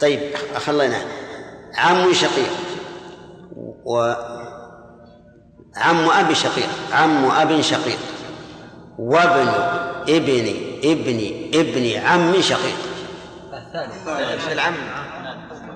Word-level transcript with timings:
طيب 0.00 0.20
خلينا 0.66 0.96
عم 1.74 2.12
شقيق. 2.12 2.50
و 3.84 4.14
عم 5.76 6.10
أب 6.10 6.32
شقيق. 6.32 6.68
عم 6.92 7.30
أب 7.30 7.60
شقيق. 7.60 7.98
وابن 8.98 9.48
ابن 10.08 10.54
ابن 10.84 11.18
ابن 11.54 12.00
عم 12.06 12.40
شقيق. 12.40 12.76
ابن 14.06 14.52
العم؟ 14.52 14.74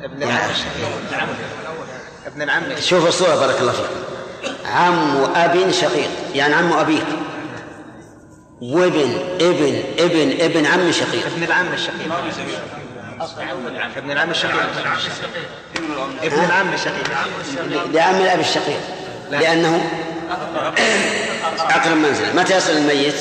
ابن 0.02 0.22
العم. 0.22 0.50
ابن 2.26 2.42
العم. 2.42 2.62
شوف 2.80 3.08
الصورة 3.08 3.34
بارك 3.34 3.60
الله 3.60 3.72
فيك. 3.72 3.86
عم 4.66 5.16
أب 5.34 5.70
شقيق. 5.70 6.10
يعني 6.34 6.54
عم 6.54 6.72
أبيك. 6.72 7.06
وابن 8.62 9.18
ابن 9.40 9.82
ابن 9.98 10.40
ابن 10.40 10.66
عم 10.66 10.92
شقيق. 10.92 11.26
ابن 11.26 11.42
العم 11.42 11.72
الشقيق. 11.72 12.12
ابن 13.96 14.10
العم 14.10 14.30
الشقيق. 14.30 14.60
ابن 16.22 16.44
العم 16.44 16.72
الشقيق. 16.72 17.10
لعم 17.92 18.16
الأب 18.16 18.40
الشقيق. 18.40 18.80
لأنه 19.30 19.90
أقرب 21.58 21.96
منزل. 21.96 22.36
متى 22.36 22.56
يصل 22.56 22.72
الميت؟ 22.72 23.14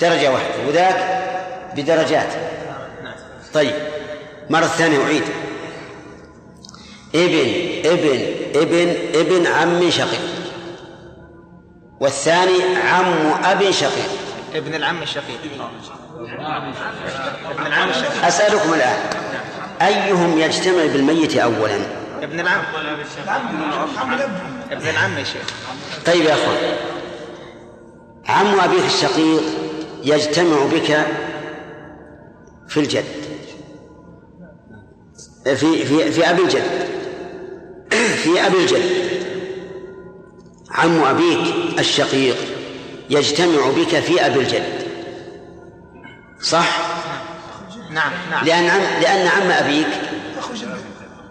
درجة 0.00 0.32
واحدة. 0.32 0.68
وذاك 0.68 1.22
بدرجات. 1.76 2.32
طيب. 3.54 3.74
مرة 4.50 4.66
ثانية 4.66 5.04
أعيد. 5.04 5.22
ابن 7.14 7.38
ابن 7.84 8.34
ابن 8.54 8.94
ابن 9.14 9.46
عم 9.46 9.90
شقيق. 9.90 10.35
والثاني 12.00 12.76
عم 12.76 13.44
أب 13.44 13.70
شقيق. 13.70 14.10
ابن 14.54 14.74
العم 14.74 15.02
الشقيق. 15.02 15.38
ابن 17.50 17.66
العم 17.66 17.88
الشقيق. 17.88 18.24
أسألكم 18.24 18.74
الآن 18.74 18.98
أيهم 19.82 20.38
يجتمع 20.38 20.86
بالميت 20.86 21.36
أولا؟ 21.36 21.76
ابن 22.22 22.40
العم. 22.40 22.62
ابن 24.70 24.88
العم 24.88 25.18
يا 25.18 25.24
شيخ. 25.24 25.46
طيب 26.06 26.24
يا 26.24 26.34
أخوان 26.34 26.76
عم 28.28 28.60
أبيك 28.60 28.84
الشقيق 28.84 29.42
يجتمع 30.04 30.66
بك 30.66 31.06
في 32.68 32.80
الجد 32.80 33.04
في 35.44 35.84
في 35.84 36.12
في 36.12 36.30
أبي 36.30 36.42
الجد 36.42 36.88
في 37.90 38.46
أبي 38.46 38.56
الجد. 38.56 39.15
عم 40.76 41.04
أبيك 41.04 41.54
الشقيق 41.78 42.36
يجتمع 43.10 43.70
بك 43.70 44.00
في 44.00 44.26
أبي 44.26 44.40
الجد. 44.40 44.86
صح؟ 46.40 46.78
نعم 47.90 48.12
نعم. 48.30 48.44
لأن 48.44 48.66
عم 48.70 49.02
لأن 49.02 49.26
عم 49.26 49.50
أبيك 49.50 49.86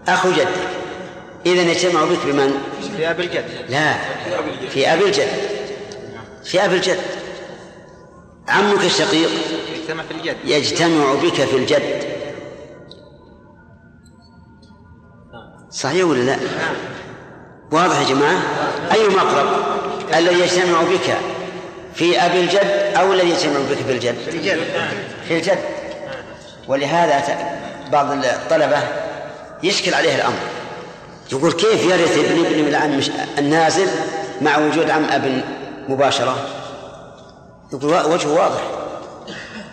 أخو 0.07 0.31
جدك. 0.31 0.47
إذا 1.45 1.61
يجتمع 1.61 2.05
بك 2.05 2.25
بمن؟ 2.25 2.61
في 2.97 3.09
أبي 3.09 3.23
الجد. 3.23 3.45
لا 3.69 3.93
في 4.69 4.93
أبي 4.93 5.05
الجد. 5.05 5.27
في 6.43 6.66
أبي 6.66 6.75
الجد. 6.75 6.99
عمك 8.47 8.85
الشقيق 8.85 9.29
يجتمع 9.75 10.03
في 10.03 10.11
الجد. 10.11 10.38
يجتمع 10.45 11.13
بك 11.13 11.33
في 11.33 11.55
الجد. 11.55 12.16
صحيح 15.71 16.05
ولا 16.05 16.21
لا؟ 16.21 16.38
واضح 17.71 17.99
يا 17.99 18.05
جماعة؟ 18.05 18.41
أيهما 18.94 19.21
أقرب؟ 19.21 19.47
الذي 20.16 20.39
يجتمع 20.39 20.81
بك 20.81 21.17
في 21.95 22.25
أبي 22.25 22.39
الجد 22.39 22.94
أو 22.97 23.13
الذي 23.13 23.30
يجتمع 23.30 23.59
بك 23.69 23.77
في 23.77 23.91
الجد؟ 23.91 24.16
في 24.30 24.38
الجد 24.38 24.59
في 25.27 25.38
الجد 25.38 25.59
ولهذا 26.67 27.23
بعض 27.91 28.11
الطلبة 28.11 28.77
يشكل 29.63 29.94
عليه 29.94 30.16
الأمر 30.16 30.38
يقول 31.31 31.52
كيف 31.52 31.83
يرث 31.83 32.17
ابن 32.17 32.45
ابن 32.45 32.67
العم 32.67 32.99
النازل 33.38 33.88
مع 34.41 34.57
وجود 34.57 34.89
عم 34.89 35.06
أب 35.06 35.44
مباشرة 35.89 36.35
يقول 37.73 38.13
وجهه 38.13 38.34
واضح 38.34 38.62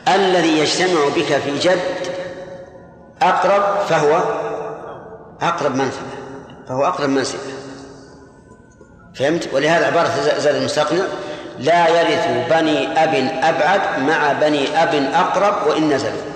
الذي 0.09 0.59
يجتمع 0.59 1.09
بك 1.16 1.39
في 1.39 1.59
جد 1.59 1.81
أقرب 3.22 3.87
فهو 3.89 4.22
أقرب 5.43 5.75
منفعة 5.77 6.03
فهو 6.69 6.84
أقرب 6.87 7.09
منزلة 7.09 7.41
فهمت؟ 9.15 9.49
ولهذا 9.55 9.87
عبارة 9.87 10.09
زاد 10.39 10.55
المستقنع 10.55 11.05
لا 11.59 11.89
يرث 11.89 12.27
بني 12.50 12.87
أب 13.05 13.15
أبعد 13.43 13.81
مع 14.03 14.33
بني 14.33 14.83
أب 14.83 14.95
أقرب 15.15 15.67
وإن 15.67 15.93
نزلوا. 15.93 16.33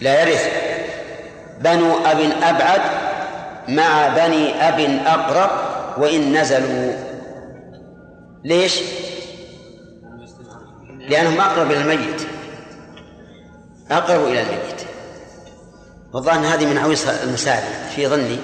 لا 0.00 0.22
يرث 0.22 0.46
بنو 1.60 1.98
أب 1.98 2.20
أبعد 2.42 2.80
مع 3.68 4.08
بني 4.08 4.68
أب 4.68 5.00
أقرب 5.06 5.50
وإن 5.98 6.40
نزلوا. 6.40 6.92
ليش؟ 8.44 8.80
لأنهم 10.98 11.40
أقرب 11.40 11.70
إلى 11.70 11.80
الميت. 11.80 12.22
أقرب 13.90 14.24
إلى 14.24 14.40
الميت. 14.40 14.89
والظاهر 16.12 16.54
هذه 16.54 16.66
من 16.66 16.78
عويص 16.78 17.08
المسائل 17.08 17.62
في 17.96 18.06
ظني. 18.06 18.38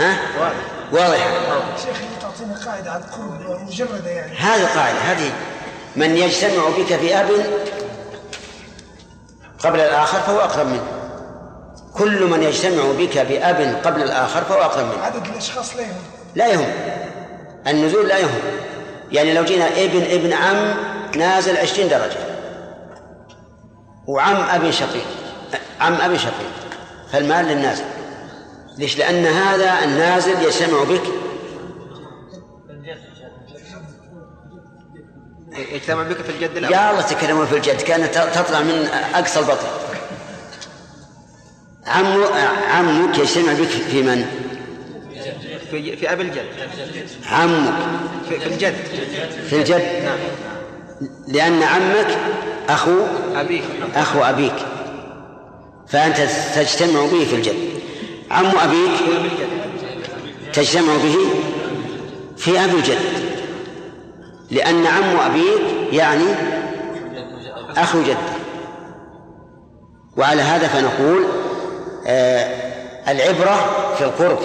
ها؟ 0.00 0.18
واضحة. 0.92 1.30
شيخ 1.76 1.96
تعطينا 2.22 2.64
قاعدة 2.64 2.90
على 2.90 3.04
القرب 3.04 3.60
مجردة 3.68 4.10
يعني. 4.10 4.36
هذه 4.36 4.64
قاعدة 4.74 4.98
هذه 4.98 5.32
من 5.96 6.16
يجتمع 6.16 6.68
بك 6.78 6.96
في 6.96 7.20
أب 7.20 7.30
قبل 9.58 9.80
الآخر 9.80 10.18
فهو 10.20 10.40
أقرب 10.40 10.66
منه. 10.66 10.86
كل 11.94 12.24
من 12.24 12.42
يجتمع 12.42 12.92
بك 12.98 13.18
بأب 13.18 13.80
قبل 13.84 14.02
الآخر 14.02 14.44
فهو 14.44 14.62
أقرب 14.62 14.86
منه. 14.86 15.04
عدد 15.04 15.26
الأشخاص 15.26 15.76
لا 15.76 15.82
يهم. 15.82 16.02
لا 16.34 16.46
يهم. 16.46 16.72
النزول 17.66 18.08
لا 18.08 18.18
يهم. 18.18 18.40
يعني 19.12 19.34
لو 19.34 19.44
جينا 19.44 19.68
ابن 19.68 20.02
ابن 20.02 20.32
عم 20.32 20.74
نازل 21.16 21.56
عشرين 21.56 21.88
درجة. 21.88 22.18
وعم 24.06 24.36
أبي 24.36 24.72
شقيق. 24.72 25.06
عم 25.80 25.94
أبي 25.94 26.18
شقيق. 26.18 26.50
فالمال 27.12 27.46
للنازل 27.46 27.84
ليش؟ 28.78 28.98
لأن 28.98 29.26
هذا 29.26 29.84
النازل 29.84 30.42
يجتمع 30.42 30.84
بك. 30.84 31.02
يجتمع 35.72 36.02
بك 36.02 36.16
في 36.16 36.30
الجد 36.30 36.56
الأول. 36.56 36.74
يا 36.74 36.90
الله 36.90 37.02
تكلموا 37.02 37.44
في 37.44 37.56
الجد. 37.56 37.80
كانت 37.80 38.14
تطلع 38.14 38.60
من 38.60 38.88
أقصى 39.14 39.40
البطن. 39.40 39.66
عم 41.86 42.24
عمك 42.70 43.18
يجتمع 43.18 43.52
بك 43.52 43.68
في 43.68 44.02
من؟ 44.02 44.26
في 45.70 45.96
في 45.96 46.12
أبي 46.12 46.22
الجد. 46.22 46.46
عمك. 47.30 47.74
في, 48.28 48.40
في 48.40 48.46
الجد. 48.46 48.74
في 49.48 49.56
الجد؟ 49.56 50.04
نعم. 50.04 50.18
لأن 51.28 51.62
عمك 51.62 52.18
أخو 52.68 52.96
أبيك. 53.34 53.64
أخو 53.94 54.22
أبيك. 54.22 54.75
فأنت 55.88 56.16
تجتمع 56.54 57.00
به 57.00 57.24
في 57.24 57.34
الجد. 57.34 57.56
عم 58.30 58.46
أبيك 58.58 58.90
تجتمع 60.52 60.96
به 60.96 61.16
في 62.36 62.64
أبي 62.64 62.76
الجد. 62.76 62.98
لأن 64.50 64.86
عم 64.86 65.16
أبيك 65.16 65.92
يعني 65.92 66.24
أخو 67.76 68.02
جد 68.02 68.16
وعلى 70.16 70.42
هذا 70.42 70.68
فنقول 70.68 71.24
آه 72.06 72.66
العبرة 73.08 73.70
في 73.98 74.04
القرب. 74.04 74.38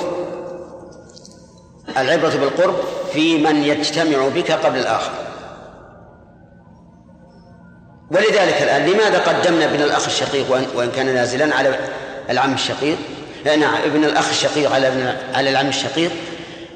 العبرة 1.98 2.30
بالقرب 2.30 2.76
في 3.14 3.38
من 3.38 3.64
يجتمع 3.64 4.28
بك 4.28 4.52
قبل 4.52 4.80
الآخر. 4.80 5.12
ولذلك 8.12 8.62
الآن 8.62 8.86
لماذا 8.86 9.18
قدمنا 9.20 9.66
ابن 9.66 9.82
الأخ 9.84 10.06
الشقيق 10.06 10.46
وإن- 10.50 10.96
كان 10.96 11.14
نازلا 11.16 11.56
على 11.56 11.80
العم 12.30 12.54
الشقيق؟ 12.54 12.98
نعم 13.46 13.76
ابن 13.86 14.04
الأخ 14.04 14.30
الشقيق 14.30 14.72
على 14.74 14.88
ابن 14.88 15.14
على 15.34 15.50
العم 15.50 15.68
الشقيق 15.68 16.12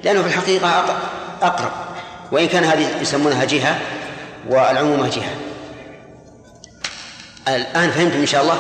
لأنه 0.03 0.21
في 0.21 0.27
الحقيقة 0.27 0.85
أق- 0.85 1.43
أقرب. 1.45 1.71
وإن 2.31 2.47
كان 2.47 2.63
هذه 2.63 2.87
يسمونها 3.01 3.43
جهة 3.45 3.79
والعمومة 4.49 5.09
جهة. 5.09 5.35
الآن 7.47 7.89
فهمتم 7.91 8.19
إن 8.19 8.25
شاء 8.25 8.41
الله؟ 8.41 8.57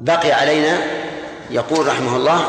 بقي 0.00 0.32
علينا 0.32 0.78
يقول 1.50 1.86
رحمه 1.86 2.16
الله 2.16 2.44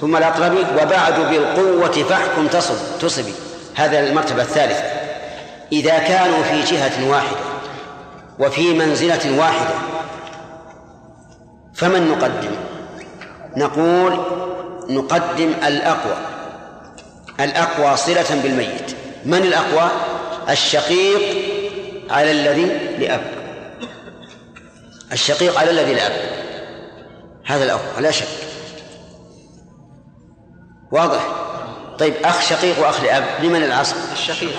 ثم 0.00 0.16
الأقربي 0.16 0.58
وبعد 0.82 1.14
بالقوة 1.20 1.92
فاحكم 2.08 2.46
تصب 2.48 2.74
تصبي. 3.00 3.32
هذا 3.74 4.00
المرتبة 4.00 4.42
الثالثة. 4.42 4.82
إذا 5.72 5.98
كانوا 5.98 6.42
في 6.42 6.62
جهة 6.74 7.08
واحدة 7.10 7.36
وفي 8.38 8.74
منزلة 8.74 9.38
واحدة. 9.38 9.74
فمن 11.74 12.08
نقدم؟ 12.08 12.54
نقول 13.56 14.20
نقدم 14.88 15.52
الأقوى. 15.66 16.16
الأقوى 17.40 17.96
صلة 17.96 18.42
بالميت. 18.42 18.96
من 19.24 19.38
الأقوى؟ 19.38 19.90
الشقيق 20.50 21.20
على 22.10 22.30
الذي 22.30 22.64
لأب. 22.98 23.24
الشقيق 25.12 25.58
على 25.58 25.70
الذي 25.70 25.94
لأب. 25.94 26.12
هذا 27.46 27.64
الأفضل 27.64 28.02
لا 28.02 28.10
شك. 28.10 28.26
واضح؟ 30.92 31.26
طيب 31.98 32.14
أخ 32.24 32.40
شقيق 32.40 32.86
وأخ 32.86 33.00
لأب 33.00 33.24
لمن 33.42 33.62
العصر؟ 33.62 33.96
الشقيق. 34.12 34.52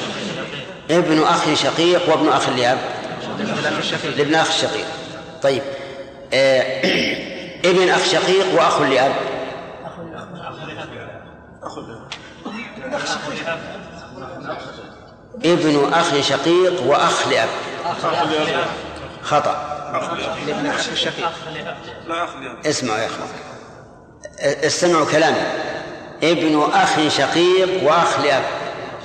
ابن 0.92 1.24
أخ 1.24 1.54
شقيق 1.54 2.10
وابن 2.10 2.30
أخ 2.30 2.50
لأب. 2.50 2.95
لابن 4.18 4.36
أخ 4.36 4.52
شقيق 4.52 4.86
طيب. 5.44 5.62
آه 6.34 6.82
ابن 7.70 7.90
أخ 7.90 8.06
شقيق 8.06 8.54
وأخ 8.56 8.82
لأب. 8.82 9.16
ابن 15.46 15.94
أخ 15.94 16.22
شقيق 16.22 16.84
وأخ 16.84 17.28
لأب. 17.28 17.50
خطأ. 19.24 19.72
أخ 19.94 20.90
الشقيق 20.92 21.30
اسمعوا 22.66 23.00
يا 23.00 23.06
أخوان. 23.06 23.30
استمعوا 24.40 25.06
كلامي. 25.06 25.42
ابن 26.24 26.70
أخ 26.74 27.08
شقيق 27.08 27.84
وأخ 27.84 28.20
لأب. 28.20 28.44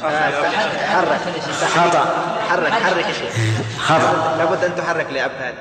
حرك 0.00 1.20
خطا 1.76 2.04
حرك 2.48 2.72
حرك 2.72 3.06
يا 3.06 3.12
شيخ 3.12 3.34
خطا 3.78 4.36
لابد 4.38 4.64
أن 4.64 4.76
تحرك 4.76 5.06
لأب 5.12 5.30
هذا 5.30 5.54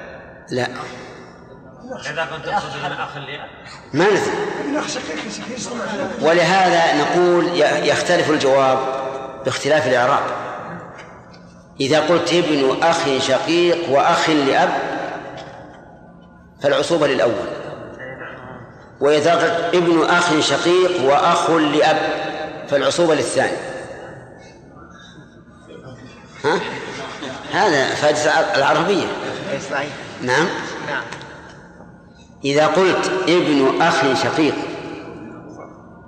لا 0.51 0.67
إذا 2.11 2.25
كنت 2.25 2.45
تقصد 2.45 2.69
أخ 2.99 3.17
ما 3.93 4.05
ندري 4.05 4.81
ولهذا 6.21 7.01
نقول 7.01 7.49
يختلف 7.83 8.29
الجواب 8.29 8.79
باختلاف 9.45 9.87
الإعراب. 9.87 10.23
إذا 11.81 11.99
قلت 11.99 12.33
ابن 12.33 12.77
أخ 12.83 13.17
شقيق 13.19 13.89
وأخ 13.89 14.29
لأب 14.29 14.69
فالعصوبة 16.61 17.07
للأول. 17.07 17.49
وإذا 18.99 19.35
قلت 19.35 19.75
ابن 19.75 20.03
أخ 20.03 20.39
شقيق 20.39 21.03
وأخ 21.03 21.49
لأب 21.49 21.97
فالعصوبة 22.69 23.15
للثاني. 23.15 23.57
ها؟ 26.45 26.59
هذا 27.53 27.95
فائده 27.95 28.55
العربية. 28.55 29.05
إيه، 29.51 29.59
صحيح 29.71 29.89
نعم. 30.21 30.47
نعم. 30.87 31.03
إذا 32.45 32.67
قلت 32.67 33.11
ابن 33.27 33.81
أخ 33.81 34.23
شقيق 34.23 34.55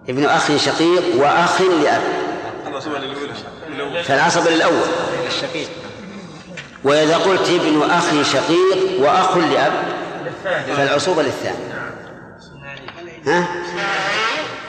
ابن 0.09 0.25
أخ 0.25 0.57
شقيق 0.57 1.03
وأخ 1.15 1.61
لأب. 1.61 2.01
فالعصب 4.03 4.47
للأول 4.47 4.81
الشقيق 5.27 5.69
وإذا 6.83 7.17
قلت 7.17 7.49
ابن 7.49 7.81
أخ 7.91 8.31
شقيق 8.33 8.99
وأخ 8.99 9.37
لأب 9.37 9.73
فالعصوبة 10.75 11.23
للثاني. 11.23 11.57
ها؟ 13.27 13.47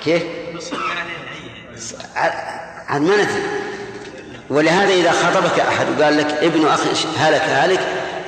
كيف؟ 0.05 0.23
ع- 2.17 2.21
عاد 2.89 3.01
ما 3.03 3.15
ندري. 3.17 3.72
ولهذا 4.53 4.93
إذا 4.93 5.13
خاطبك 5.13 5.61
أحد 5.61 5.87
وقال 5.99 6.17
لك 6.17 6.27
ابن 6.27 6.67
أخ 6.67 6.81
هلك 7.17 7.41
هالك 7.41 7.81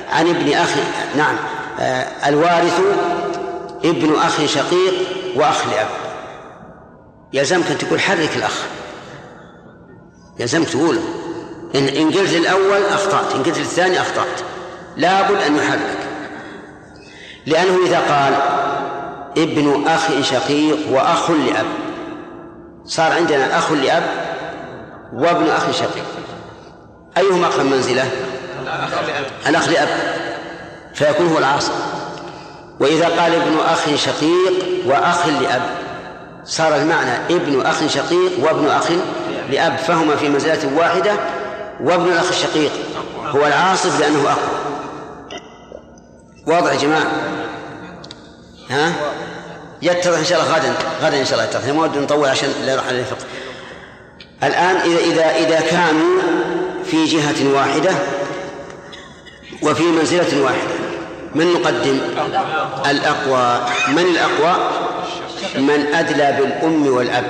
عن 0.09 0.29
ابن 0.29 0.53
أخ 0.53 0.69
نعم 1.17 1.35
آه 1.79 2.29
الوارث 2.29 2.79
ابن 3.85 4.15
أخ 4.15 4.45
شقيق 4.45 4.93
وأخ 5.35 5.67
لأب. 5.67 5.87
يلزمك 7.33 7.71
أن 7.71 7.77
تقول 7.77 7.99
حرك 7.99 8.29
الأخ. 8.35 8.59
يلزمك 10.39 10.69
تقوله 10.69 11.01
إن 11.75 11.87
إن 11.87 12.11
قلت 12.11 12.33
للأول 12.33 12.85
أخطأت 12.91 13.35
إن 13.35 13.43
قلت 13.43 13.57
للثاني 13.57 14.01
أخطأت. 14.01 14.41
لابد 14.97 15.41
أن 15.41 15.55
يحرك. 15.55 15.97
لأنه 17.45 17.77
إذا 17.85 17.99
قال 17.99 18.33
ابن 19.43 19.83
أخ 19.87 20.21
شقيق 20.21 20.77
وأخ 20.91 21.31
لأب 21.31 21.65
صار 22.85 23.11
عندنا 23.11 23.45
الأخ 23.45 23.71
لأب 23.71 24.03
وابن 25.15 25.49
أخ 25.49 25.71
شقيق 25.71 26.05
أيهما 27.17 27.47
أقرب 27.47 27.65
منزلة؟ 27.65 28.09
الأخ 29.47 29.69
لأب 29.69 29.87
فيكون 30.93 31.27
هو 31.27 31.37
العاصر 31.37 31.73
وإذا 32.79 33.05
قال 33.05 33.35
ابن 33.35 33.57
أخ 33.65 33.95
شقيق 33.95 34.53
وأخ 34.85 35.27
لأب 35.27 35.61
صار 36.45 36.75
المعنى 36.75 37.11
ابن 37.29 37.61
أخ 37.61 37.87
شقيق 37.87 38.31
وابن 38.39 38.67
أخ 38.67 38.91
لأب. 39.49 39.77
فهما 39.77 40.15
في 40.15 40.29
منزلة 40.29 40.77
واحدة 40.77 41.13
وابن 41.81 42.11
الأخ 42.11 42.27
الشقيق 42.29 42.71
هو 43.25 43.45
العاصف 43.45 43.99
لأنه 43.99 44.19
أقوى 44.19 44.65
واضح 46.47 46.71
يا 46.71 46.77
جماعة؟ 46.77 47.11
ها؟ 48.69 48.91
يتضح 49.81 50.17
إن 50.17 50.25
شاء 50.25 50.41
الله 50.41 50.55
غدا 50.55 50.73
غدا 51.01 51.19
إن 51.19 51.25
شاء 51.25 51.33
الله 51.33 51.49
يتضح. 51.49 51.73
ما 51.73 52.01
نطول 52.01 52.29
عشان 52.29 52.49
لا 52.65 52.73
يروح 52.73 52.87
على 52.87 52.99
الفقه 52.99 53.25
الآن 54.43 54.75
إذا 54.75 54.99
إذا 54.99 55.35
إذا 55.35 55.59
كانوا 55.59 56.21
في 56.85 57.05
جهة 57.05 57.53
واحدة 57.53 57.91
وفي 59.63 59.83
منزلة 59.83 60.43
واحدة 60.43 60.75
من 61.35 61.53
نقدم؟ 61.53 61.99
الأقوى. 62.89 63.65
من 63.87 64.03
الأقوى؟ 64.03 64.69
من 65.57 65.85
أدلى 65.93 66.37
بالأم 66.39 66.87
والأب. 66.87 67.25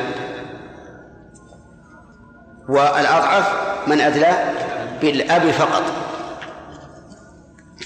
والأضعف 2.70 3.46
من 3.88 4.02
أدلى 4.02 4.54
بالأب 5.02 5.52
فقط. 5.52 5.84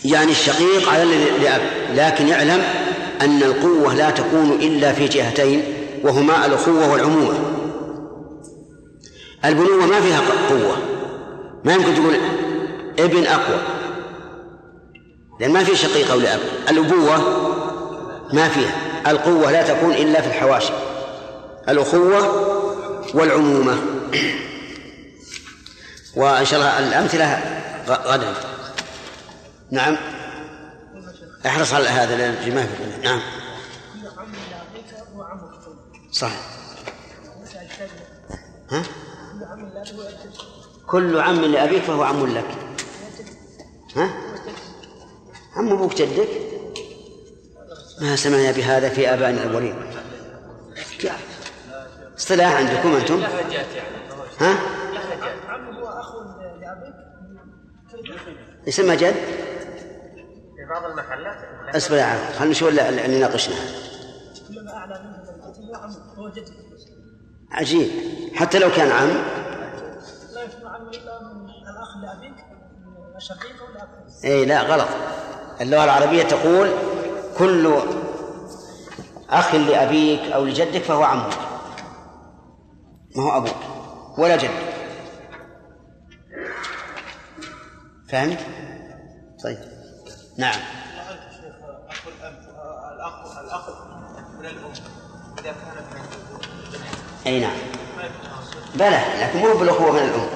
يعني 0.05 0.31
الشقيق 0.31 0.89
على 0.89 1.03
الذي 1.03 1.43
لأب 1.43 1.61
لكن 1.95 2.27
يعلم 2.27 2.63
أن 3.21 3.43
القوة 3.43 3.93
لا 3.93 4.09
تكون 4.09 4.51
إلا 4.51 4.93
في 4.93 5.07
جهتين 5.07 5.63
وهما 6.03 6.45
الأخوة 6.45 6.91
والعمومة. 6.91 7.58
البنوة 9.45 9.85
ما 9.85 10.01
فيها 10.01 10.21
قوة. 10.49 10.77
ما 11.63 11.73
يمكن 11.73 11.95
تقول 11.95 12.15
ابن 12.99 13.27
أقوى. 13.27 13.59
لأن 15.39 15.51
ما 15.51 15.63
في 15.63 15.75
شقيق 15.75 16.11
أو 16.11 16.19
لأب 16.19 16.39
الأبوة 16.69 17.17
ما 18.33 18.49
فيها. 18.49 18.75
القوة 19.07 19.51
لا 19.51 19.73
تكون 19.73 19.93
إلا 19.93 20.21
في 20.21 20.27
الحواشي. 20.27 20.73
الأخوة 21.69 22.49
والعمومة. 23.13 23.77
وإن 26.15 26.45
شاء 26.45 26.59
الله 26.59 26.79
الأمثلة 26.79 27.41
غدا. 27.87 28.33
نعم. 29.71 29.97
احرص 31.45 31.73
على 31.73 31.89
هذا 31.89 32.17
لأن 32.17 32.55
ما 32.55 32.65
في 32.65 33.07
نعم. 33.07 33.21
صح 36.11 36.31
ها؟ 38.71 38.83
كل 40.89 41.19
عم 41.19 41.41
لأبيك 41.41 41.83
فهو 41.83 42.03
عم 42.03 42.27
لك. 42.27 42.45
ها؟ 43.95 44.09
عم 45.55 45.71
أبوك 45.71 45.95
جدك؟ 45.95 46.29
ما 48.01 48.15
سمعنا 48.15 48.51
بهذا 48.51 48.89
في 48.89 49.13
آبائنا 49.13 49.43
الأولين. 49.43 49.75
اصطلاح 52.17 52.53
عندكم 52.53 52.95
أنتم؟ 52.95 53.23
ها؟ 54.39 54.57
يسمى 58.67 58.95
جد؟ 58.95 59.15
في 60.55 60.65
بعض 60.69 60.85
المحلات 60.85 61.37
أصبر 61.75 61.95
يا 61.95 62.03
عم 62.03 62.17
خلينا 62.33 62.51
نشوف 62.51 62.69
اللي 62.69 63.05
اللي 63.05 63.19
ناقشنا 63.19 63.55
عجيب. 67.51 67.91
حتى 68.35 68.59
لو 68.59 68.69
كان 68.71 68.91
عم 68.91 69.09
لا 70.33 70.43
يسمع 70.43 70.69
عنه 70.69 70.89
الا 70.89 71.23
من 71.23 71.49
الاخ 71.49 71.97
لابيك 71.97 72.45
أو 73.19 73.35
اي 74.25 74.45
لا 74.45 74.61
غلط. 74.61 74.87
اللغة 75.61 75.83
العربية 75.83 76.23
تقول 76.23 76.71
كل 77.37 77.73
أخ 79.29 79.55
لأبيك 79.55 80.31
أو 80.31 80.45
لجدك 80.45 80.83
فهو 80.83 81.03
عمك. 81.03 81.33
ما 83.15 83.23
هو 83.23 83.37
أبوك 83.37 83.55
ولا 84.17 84.35
جدك. 84.37 84.73
فهمت؟ 88.09 88.39
طيب. 89.43 89.57
نعم. 90.37 90.59
من 94.39 94.45
الأم 94.45 94.71
إذا 95.39 95.51
كان 95.51 95.73
أي 97.27 97.39
نعم. 97.39 97.57
بلى 98.75 99.01
لكن 99.21 99.39
مو 99.39 99.53
بالأخوة 99.53 99.91
من 99.91 99.99
الأم 99.99 100.29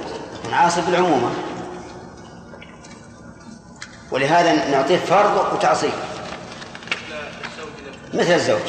من 0.47 0.53
عاصب 0.53 0.85
بالعمومة 0.85 1.29
ولهذا 4.13 4.69
نعطيه 4.69 4.97
فرض 4.97 5.53
وتعصيب. 5.53 5.91
مثل 8.13 8.33
الزوج. 8.33 8.61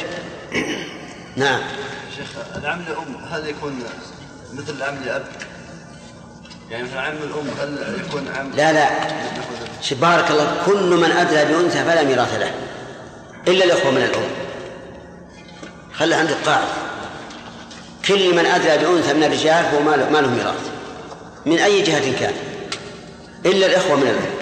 نعم. 1.35 1.59
شيخ 2.17 2.27
العم 2.55 2.81
لأم 2.81 3.25
هل 3.31 3.47
يكون 3.47 3.83
مثل 4.53 4.73
العم 4.73 4.95
لأب؟ 5.05 5.25
يعني 6.71 6.83
مثل 6.83 6.97
عم 6.97 7.13
الأم 7.13 7.47
هل 7.61 7.99
يكون 8.07 8.27
عم 8.35 8.51
لا 8.51 8.73
لا. 8.73 8.89
بارك 9.91 10.31
الله 10.31 10.63
كل 10.65 10.89
من 10.89 11.11
أدلى 11.11 11.45
بأنثى 11.45 11.83
فلا 11.83 12.03
ميراث 12.03 12.39
له 12.39 12.51
إلا 13.47 13.65
الإخوة 13.65 13.91
من 13.91 14.01
الأم. 14.01 14.29
خلي 15.93 16.15
عندك 16.15 16.35
قاعدة 16.45 16.67
كل 18.07 18.35
من 18.35 18.45
أدلى 18.45 18.77
بأنثى 18.77 19.13
من 19.13 19.23
الرجال 19.23 19.65
فهو 19.65 19.95
له, 19.95 20.09
ما 20.09 20.17
له 20.17 20.29
ميراث. 20.29 20.69
من 21.45 21.59
أي 21.59 21.81
جهة 21.81 22.19
كان؟ 22.19 22.33
إلا 23.45 23.65
الإخوة 23.65 23.95
من 23.95 24.07
الأم. 24.07 24.34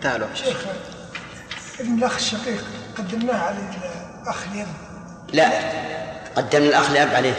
انتهى 0.00 0.16
الوقت 0.16 0.36
شيخ 0.36 0.56
ابن 1.80 1.98
الأخ 1.98 2.14
الشقيق 2.14 2.64
قدمناه 2.98 3.38
على 3.38 3.56
الأخ 4.22 4.44
اليد 4.52 4.66
لا 5.32 5.50
قدمنا 6.36 6.68
الأخ 6.68 6.90
لأب 6.90 7.14
عليه. 7.14 7.34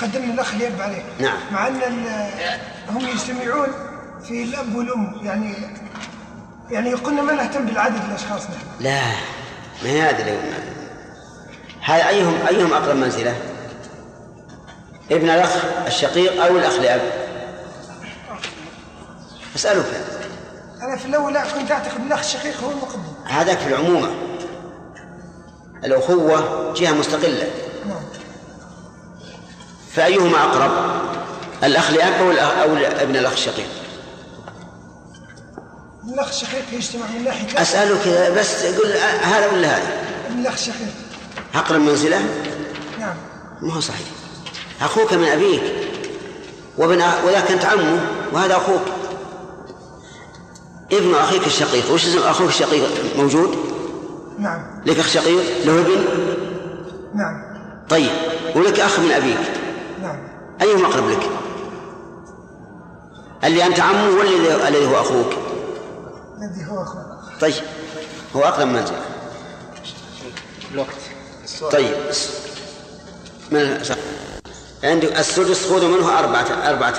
قدمنا 0.00 0.34
الأخ 0.34 0.54
اليد 0.54 0.80
عليه. 0.80 1.02
نعم. 1.18 1.38
مع 1.52 1.68
أن 1.68 1.82
هم 2.88 3.08
يجتمعون 3.08 3.68
في 4.28 4.42
الأب 4.42 4.74
والأم 4.74 5.20
يعني 5.22 5.54
يعني 6.70 6.94
قلنا 6.94 7.22
ما 7.22 7.32
نهتم 7.32 7.66
بالعدد 7.66 8.04
الأشخاص 8.08 8.42
نحن. 8.42 8.66
لا 8.80 9.00
ما 9.82 9.90
هي 9.90 10.02
هذه 10.02 10.22
اليوم 10.22 10.42
هذا 11.80 12.08
أيهم 12.08 12.46
أيهم 12.48 12.72
أقرب 12.72 12.96
منزلة؟ 12.96 13.34
ابن 15.10 15.30
الأخ 15.30 15.56
الشقيق 15.86 16.44
أو 16.44 16.58
الأخ 16.58 16.74
لأب 16.74 17.00
أسألك. 19.56 20.19
أنا 20.82 20.96
في 20.96 21.06
الأول 21.06 21.34
لا 21.34 21.44
كنت 21.52 21.70
أعتقد 21.70 22.00
الأخ 22.06 22.18
الشقيق 22.18 22.60
هو 22.64 22.70
المقدم. 22.70 23.02
هذاك 23.24 23.58
في 23.58 23.66
العمومة. 23.66 24.10
الأخوة 25.84 26.72
جهة 26.76 26.92
مستقلة. 26.92 27.50
نعم. 27.86 28.02
فأيهما 29.94 30.44
أقرب؟ 30.44 30.70
الأخ 31.64 31.90
لأب 31.90 32.12
أو 32.12 32.30
الأخ 32.30 32.52
أو 32.52 32.76
ابن 33.02 33.16
الأخ 33.16 33.32
الشقيق؟ 33.32 33.66
ابن 36.02 36.14
الأخ 36.14 36.28
الشقيق 36.28 36.64
يجتمع 36.72 37.06
من 37.06 37.24
ناحية 37.24 37.62
أسألك 37.62 38.32
بس 38.38 38.64
قل 38.64 38.92
هذا 39.22 39.52
ولا 39.52 39.68
هذا؟ 39.68 40.02
ابن 40.30 40.40
الأخ 40.40 40.52
الشقيق. 40.52 40.94
أقرب 41.54 41.80
منزلة؟ 41.80 42.20
نعم. 43.00 43.16
ما 43.62 43.74
هو 43.74 43.80
صحيح. 43.80 44.06
أخوك 44.80 45.12
من 45.12 45.28
أبيك. 45.28 45.62
وابن 46.78 47.02
وذاك 47.26 47.50
أنت 47.50 47.64
عمه 47.64 48.00
وهذا 48.32 48.56
أخوك. 48.56 48.99
ابن 50.92 51.14
أخيك 51.14 51.46
الشقيق 51.46 51.92
وش 51.92 52.06
اسم 52.06 52.18
أخوك 52.18 52.48
الشقيق؟ 52.48 52.88
موجود؟ 53.16 53.58
نعم. 54.38 54.82
لك 54.86 54.98
أخ 54.98 55.08
شقيق؟ 55.08 55.64
له 55.66 55.80
ابن؟ 55.80 56.04
نعم. 57.14 57.42
طيب 57.88 58.10
ولك 58.56 58.80
أخ 58.80 58.98
من 59.00 59.10
أبيك؟ 59.12 59.38
نعم. 60.02 60.28
أيهما 60.62 60.86
أقرب 60.86 61.08
لك؟ 61.10 61.28
اللي 63.44 63.66
أنت 63.66 63.80
عمه 63.80 64.08
ولا 64.10 64.68
الذي- 64.68 64.86
هو 64.86 65.00
أخوك. 65.00 65.26
الذي 66.38 66.70
هو 66.70 66.82
اخوه 66.82 67.20
طيب 67.40 67.54
هو 68.36 68.40
أقرب 68.40 68.66
منزل 68.68 68.94
الوقت. 70.72 70.88
طيب 71.72 71.94
من 73.52 73.82
عندك 74.84 75.18
السدس 75.18 75.66
خذوا 75.70 75.88
منه 75.98 76.18
أربعة 76.18 76.70
أربعة. 76.70 76.94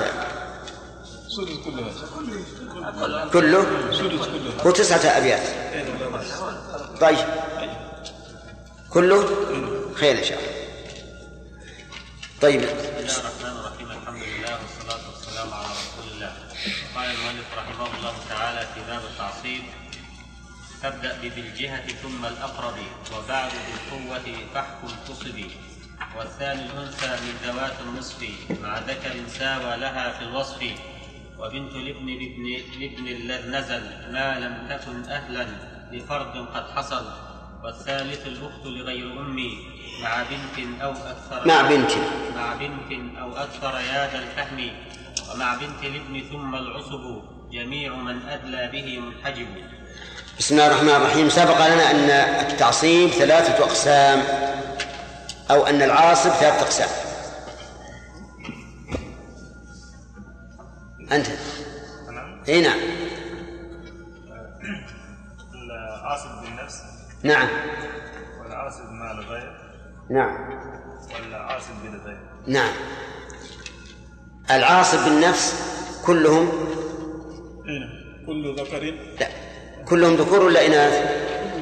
سدس 1.27 1.57
كلها. 1.65 1.91
كله؟ 3.33 3.91
سدس 3.91 4.27
كلها 4.27 4.63
هو 4.65 4.71
تسعة 4.71 5.17
أبيات. 5.17 5.45
طيب. 7.01 7.27
كله؟ 8.89 9.29
خير 9.95 10.17
إن 10.19 10.23
شاء 10.23 10.39
الله. 10.39 10.51
طيب. 12.41 12.61
بسم 12.61 13.21
الله 13.21 13.29
الرحمن 13.29 13.57
الرحيم 13.59 13.91
الحمد 13.91 14.23
لله 14.23 14.57
والصلاة 14.61 15.03
والسلام 15.09 15.53
على 15.53 15.65
رسول 15.65 16.05
الله 16.13 16.31
المؤلف 17.11 17.47
رحمه 17.57 17.85
الله 17.97 18.13
تعالى 18.29 18.67
في 18.73 18.79
باب 18.87 19.01
التعصيب 19.11 19.63
تبدأ 20.83 21.17
بذي 21.21 21.41
الجهة 21.41 21.87
ثم 22.03 22.25
الأقرب 22.25 22.77
وبعد 23.15 23.51
بالقوة 23.65 24.37
فاحكم 24.53 24.87
تصبي. 25.07 25.51
والثاني 26.17 26.65
الأنثى 26.65 27.07
من 27.07 27.33
ذوات 27.45 27.73
النصف. 27.81 28.19
مع 28.61 28.79
ذكر 28.79 29.13
ساوى 29.39 29.77
لها 29.77 30.11
في 30.11 30.23
الوصف. 30.23 30.59
وبنت 31.41 31.75
الابن 31.75 32.07
لابن 32.07 32.45
لابن 32.79 33.07
الذي 33.07 33.49
نزل 33.49 33.81
ما 34.11 34.39
لم 34.39 34.67
تكن 34.69 35.11
أهلا 35.11 35.47
لفرد 35.91 36.45
قد 36.53 36.63
حصل 36.75 37.05
والثالث 37.63 38.27
الأخت 38.27 38.65
لغير 38.65 39.19
أمي 39.19 39.57
مع 40.03 40.23
بنت 40.23 40.81
أو 40.81 40.91
أكثر 40.91 41.47
مع 41.47 41.61
بنت. 41.61 41.91
مع 42.35 42.53
بنت 42.53 43.17
أو 43.21 43.37
أكثر 43.37 43.79
يا 43.79 44.11
ذا 44.11 44.19
الفهم 44.19 44.71
ومع 45.33 45.55
بنت 45.55 45.83
الابن 45.83 46.23
ثم 46.31 46.55
العصب 46.55 47.21
جميع 47.51 47.95
من 47.95 48.29
أدلى 48.29 48.69
به 48.71 48.99
منحجب 48.99 49.47
بسم 50.39 50.55
الله 50.55 50.67
الرحمن 50.67 50.89
الرحيم. 50.89 51.29
سبق 51.29 51.67
لنا 51.67 51.91
أن 51.91 52.09
التعصيب 52.51 53.09
ثلاثة 53.09 53.63
أقسام 53.63 54.23
أو 55.51 55.65
أن 55.65 55.81
العاصب 55.81 56.29
ثلاثة 56.29 56.61
أقسام. 56.61 57.10
أنت. 61.11 61.27
أي 62.49 62.61
نعم. 62.61 62.79
العاصب 65.53 66.29
بالنفس 66.43 66.81
نعم. 67.23 67.47
والعاصب 68.41 68.91
مع 68.91 69.11
الغير 69.11 69.57
نعم. 70.09 70.49
والعاصب 71.13 71.73
بالغير 71.83 72.19
نعم. 72.47 72.73
العاصب 74.51 75.03
بالنفس 75.05 75.71
كلهم؟ 76.05 76.49
هنا 77.65 77.89
كل 78.25 78.55
ذكر. 78.55 78.95
لا. 79.19 79.27
كلهم 79.85 80.15
ذكور 80.15 80.39
ولا 80.39 80.65
إناث؟ 80.65 80.93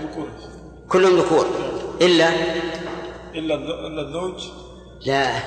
ذكور. 0.03 0.29
كلهم 0.89 1.19
ذكور. 1.19 1.45
إلا؟ 2.01 2.29
إلا 3.35 4.01
الزوج. 4.01 4.47
لا. 5.05 5.39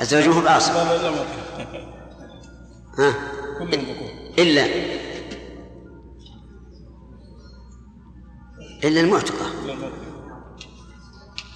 الزوج 0.00 0.28
هو 0.28 0.40
بعاصب 0.40 0.72
ها؟ 2.98 3.14
كلهم 3.58 3.70
ذكور 3.70 4.10
إلا. 4.38 4.66
إلا 8.84 9.00
المعتقة. 9.00 9.46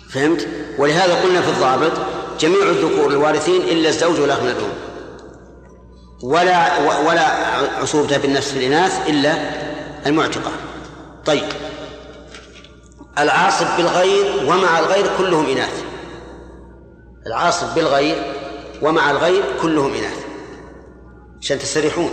فهمت؟ 0.08 0.48
ولهذا 0.78 1.22
قلنا 1.22 1.40
في 1.40 1.48
الضابط 1.48 1.92
جميع 2.40 2.62
الذكور 2.62 3.10
الوارثين 3.10 3.62
إلا 3.62 3.88
الزوج 3.88 4.20
والأخ 4.20 4.42
الأم 4.42 4.72
ولا 6.22 6.78
ولا 7.08 7.26
عصوبة 7.80 8.18
بالنفس 8.18 8.52
في 8.52 8.58
الإناث 8.58 9.08
إلا 9.08 9.34
المعتقة. 10.06 10.50
طيب. 11.26 11.44
العاصب 13.18 13.66
بالغير 13.76 14.50
ومع 14.50 14.78
الغير 14.78 15.06
كلهم 15.18 15.46
إناث. 15.46 15.84
العاصب 17.26 17.74
بالغير 17.74 18.34
ومع 18.82 19.10
الغير 19.10 19.44
كلهم 19.62 19.94
إناث. 19.94 20.29
عشان 21.40 21.58
تستريحون. 21.58 22.10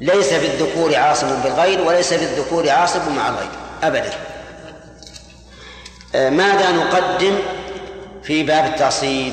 ليس 0.00 0.32
في 0.32 0.46
الذكور 0.46 0.96
عاصب 0.96 1.26
بالغير 1.42 1.80
وليس 1.80 2.14
في 2.14 2.24
الذكور 2.24 2.70
عاصب 2.70 3.00
مع 3.16 3.28
الغير 3.28 3.50
أبدا. 3.82 4.12
آه، 6.14 6.30
ماذا 6.30 6.72
نقدم 6.72 7.38
في 8.22 8.42
باب 8.42 8.64
التعصيب؟ 8.64 9.32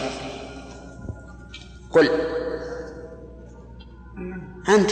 قل. 1.91 2.09
أنت 4.69 4.91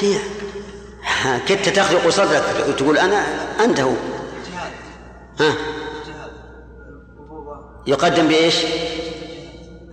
كنت 1.48 1.70
تخلق 1.70 2.10
صدرك 2.10 2.44
وتقول 2.70 2.98
أنا 2.98 3.26
أنت 3.64 3.80
هو. 3.80 3.94
ها؟ 5.40 5.54
يقدم 7.88 8.28
بإيش؟ 8.28 8.56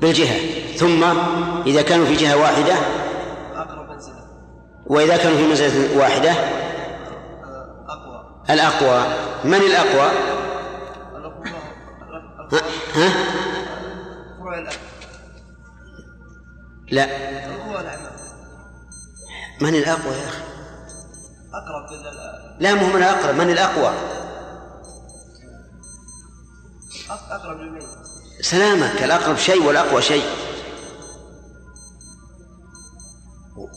بالجهة. 0.01 0.37
ثم 0.77 1.05
إذا 1.67 1.83
كانوا 1.83 2.07
في 2.07 2.17
جهة 2.17 2.37
واحدة 2.37 2.75
وإذا 4.87 5.17
كانوا 5.17 5.37
في 5.37 5.47
منزلة 5.47 5.99
واحدة؟ 5.99 6.31
أقوى 7.89 8.25
الأقوى. 8.51 9.05
من 9.45 9.55
الأقوى؟ 9.55 10.11
ها, 12.95 13.13
لا. 16.91 17.07
من 19.61 19.75
الأقوى 19.75 20.15
يا 20.15 20.29
أخي؟ 20.29 20.43
أقرب 21.55 21.87
لا 22.61 22.75
مو 22.75 22.87
من 22.87 22.97
الأقرب. 22.97 23.35
من 23.35 23.51
الأقوى؟ 23.51 23.93
أق- 27.09 27.33
أقرب 27.33 27.61
للميت 27.61 27.83
سلامك. 28.41 29.03
الأقرب 29.03 29.37
شيء 29.37 29.63
والأقوى 29.63 30.03
شيء. 30.03 30.25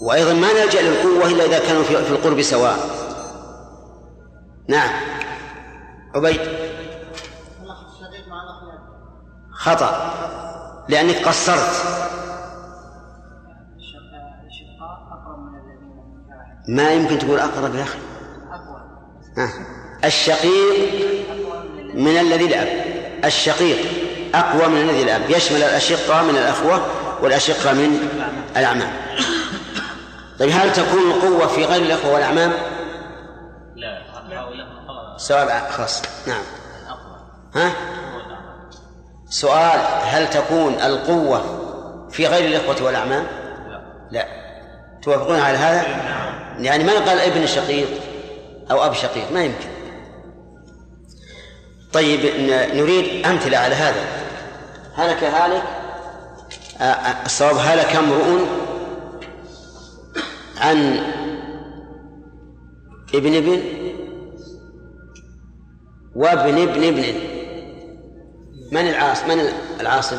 وأيضا 0.01 0.33
ما 0.33 0.53
نلجأ 0.53 0.81
للقوة 0.81 1.31
إلا 1.31 1.45
إذا 1.45 1.59
كانوا 1.59 1.83
في 1.83 2.11
القرب 2.11 2.41
سواء. 2.41 2.77
نعم. 4.67 4.89
عبيد. 6.15 6.41
خطأ. 9.51 10.13
لأنك 10.89 11.27
قصرت. 11.27 11.99
ما 16.67 16.91
يمكن 16.91 17.19
تقول 17.19 17.39
أقرب 17.39 17.75
يا 17.75 17.83
أخي. 17.83 17.99
الشقيق 20.03 20.99
من 21.93 22.17
الذي 22.17 22.45
الأب 22.45 22.67
الشقيق 23.25 23.77
أقوى 24.35 24.67
من 24.67 24.81
الذي 24.81 25.03
الأب 25.03 25.29
يشمل 25.29 25.57
الأشقة 25.57 26.23
من 26.23 26.29
الأخوة 26.29 26.85
والأشقة 27.21 27.73
من 27.73 27.99
الأعمام 28.57 28.91
طيب 30.39 30.49
هل 30.51 30.73
تكون 30.73 31.11
القوة 31.11 31.47
في 31.47 31.65
غير 31.65 31.81
الأخوة 31.81 32.13
والأعمام؟ 32.13 32.53
لا 33.75 34.09
سؤال 35.17 35.71
خاص 35.71 36.01
نعم. 36.27 36.43
ها؟ 37.55 37.71
سؤال 39.29 39.79
هل 40.03 40.29
تكون 40.29 40.73
القوة 40.73 41.41
في 42.11 42.27
غير 42.27 42.45
الإخوة 42.45 42.85
والأعمام؟ 42.85 43.27
لا. 44.11 44.27
توافقون 45.01 45.39
على 45.39 45.57
هذا؟ 45.57 45.85
يعني 46.59 46.83
ما 46.83 46.93
قال 46.93 47.19
ابن 47.19 47.47
شقيق 47.47 47.87
أو 48.71 48.85
أب 48.85 48.93
شقيق؟ 48.93 49.31
ما 49.31 49.43
يمكن. 49.43 49.69
طيب 51.93 52.19
نريد 52.75 53.25
أمثلة 53.25 53.57
على 53.57 53.75
هذا. 53.75 54.03
هلك 54.95 55.23
هالك؟ 55.23 55.63
الصواب 57.25 57.55
هلك 57.57 57.95
امرؤ 57.95 58.47
عن 60.59 60.99
ابن 63.15 63.35
ابن 63.35 63.61
وابن 66.15 66.61
ابن 66.61 66.83
ابن. 66.83 67.03
من 68.71 68.87
العاص 68.87 69.23
من 69.23 69.39
العاصب 69.79 70.17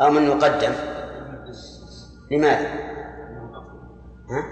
أو 0.00 0.10
من 0.10 0.26
يقدم 0.26 0.72
لماذا؟ 2.30 2.68
ها؟ 4.30 4.44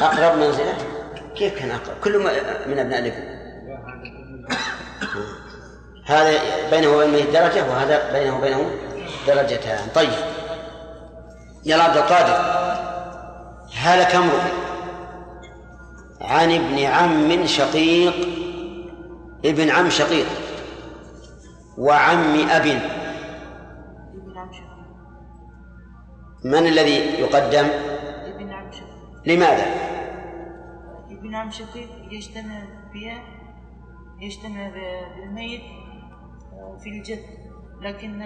أقرب 0.00 0.38
منزلة؟ 0.38 0.74
كيف 1.36 1.58
كان 1.58 1.70
أقرب؟ 1.70 1.96
كل 2.04 2.18
من 2.66 2.78
أبناء 2.78 2.98
الابن. 2.98 3.40
هذا 6.06 6.40
بينه 6.70 6.96
وبينه 6.96 7.32
درجة 7.32 7.70
وهذا 7.70 8.12
بينه 8.12 8.38
وبينه 8.38 8.70
درجتان. 9.26 9.88
طيب. 9.94 10.10
يا 11.64 11.76
عبد 11.76 11.96
القادر. 11.96 12.60
هلك 13.76 14.14
امرؤ. 14.14 14.40
عن 16.20 16.50
ابن 16.52 16.78
عم 16.84 17.46
شقيق 17.46 18.14
ابن 19.44 19.70
عم 19.70 19.90
شقيق 19.90 20.26
وعم 21.78 22.48
أب. 22.48 22.66
من 26.44 26.66
الذي 26.66 26.96
يقدم؟ 27.20 27.66
ابن 28.24 28.50
عم 28.50 28.72
شقيق. 28.72 29.26
لماذا؟ 29.26 29.66
ابن 31.10 31.34
عم 31.34 31.50
شقيق 31.50 31.88
يجتمع 32.10 32.62
بها 32.94 33.22
يجتمع 34.20 34.68
بالميت 34.68 35.60
آه، 36.52 36.78
في 36.82 36.88
الجد 36.88 37.24
لكن 37.80 38.22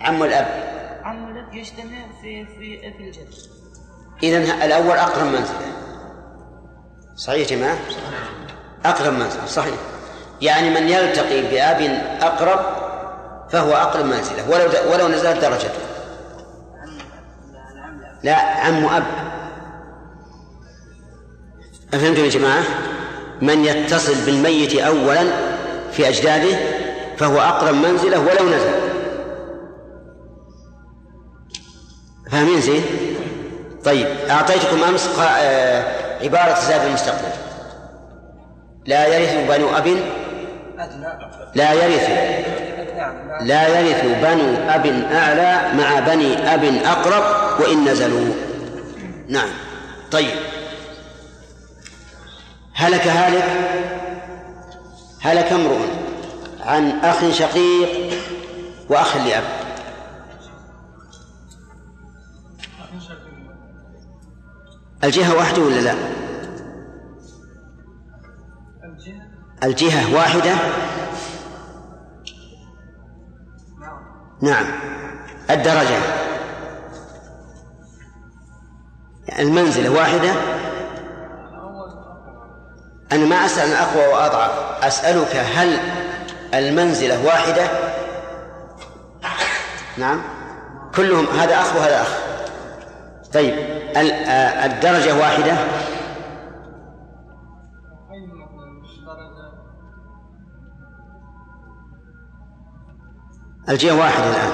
عم 0.00 0.22
الأب. 0.22 0.46
عم 1.02 1.30
الأب 1.30 1.54
يجتمع 1.54 2.06
في 2.22 2.46
في 2.46 2.92
في 2.92 3.08
الجد. 3.08 3.34
إذن 4.22 4.62
الأول 4.62 4.96
أقرب 4.96 5.26
منزلة 5.26 5.72
صحيح 7.16 7.50
يا 7.50 7.56
جماعة؟ 7.56 7.78
أقرب 8.84 9.12
منزلة 9.12 9.46
صحيح. 9.46 9.74
يعني 10.40 10.70
من 10.70 10.88
يلتقي 10.88 11.42
بأب 11.42 11.80
أقرب 12.20 12.60
فهو 13.50 13.72
أقرب 13.72 14.04
منزلة 14.04 14.50
ولو 14.50 14.92
ولو 14.92 15.08
نزلت 15.08 15.40
درجته. 15.40 15.80
لا 18.22 18.36
عم 18.36 18.84
أب. 18.84 19.04
أفهمتم 21.94 22.24
يا 22.24 22.28
جماعة؟ 22.28 22.62
من 23.42 23.64
يتصل 23.64 24.24
بالميت 24.26 24.76
أولا 24.76 25.24
في 25.92 26.08
أجداده 26.08 26.58
فهو 27.16 27.40
أقرب 27.40 27.74
منزلة 27.74 28.18
ولو 28.18 28.48
نزل. 28.48 28.77
فاهمين 32.30 32.60
زين؟ 32.60 32.82
طيب 33.84 34.06
أعطيتكم 34.30 34.82
أمس 34.82 35.08
آه، 35.18 35.84
عبارة 36.22 36.60
زاد 36.60 36.84
المستقبل. 36.84 37.32
لا 38.86 39.06
يرث 39.06 39.48
بنو 39.48 39.76
أب. 39.76 39.96
لا 41.54 41.72
يرث. 41.72 42.08
لا 43.40 43.68
يرث 43.80 44.04
بنو 44.04 44.68
أب 44.68 44.86
أعلى 45.12 45.74
مع 45.74 46.00
بني 46.00 46.54
أب 46.54 46.64
أقرب 46.64 47.60
وإن 47.60 47.84
نزلوا. 47.84 48.34
نعم. 49.28 49.48
طيب. 50.10 50.34
هلك 52.74 53.06
هالك؟ 53.06 53.44
هلك 55.20 55.52
امرؤ 55.52 55.80
عن 56.60 56.98
أخ 57.04 57.30
شقيق 57.30 57.88
وأخ 58.88 59.16
لأب. 59.16 59.57
الجهة 65.04 65.36
واحدة 65.36 65.62
ولا 65.62 65.80
لا؟ 65.80 65.94
الجهة 69.64 70.14
واحدة. 70.14 70.54
نعم. 74.42 74.66
الدرجة. 75.50 75.98
المنزلة 79.38 79.90
واحدة. 79.90 80.32
أنا 83.12 83.26
ما 83.26 83.36
أسأل 83.36 83.72
أقوى 83.72 84.06
وأضعف. 84.06 84.84
أسألك 84.84 85.36
هل 85.36 85.78
المنزلة 86.54 87.24
واحدة؟ 87.26 87.68
نعم. 89.96 90.22
كلهم 90.94 91.26
هذا 91.26 91.60
أخ 91.60 91.76
وهذا 91.76 92.02
أخ. 92.02 92.27
طيب 93.34 93.54
آه، 93.96 94.66
الدرجة 94.66 95.18
واحدة. 95.18 95.56
الجهة 103.68 103.98
واحدة 103.98 104.30
الآن. 104.30 104.52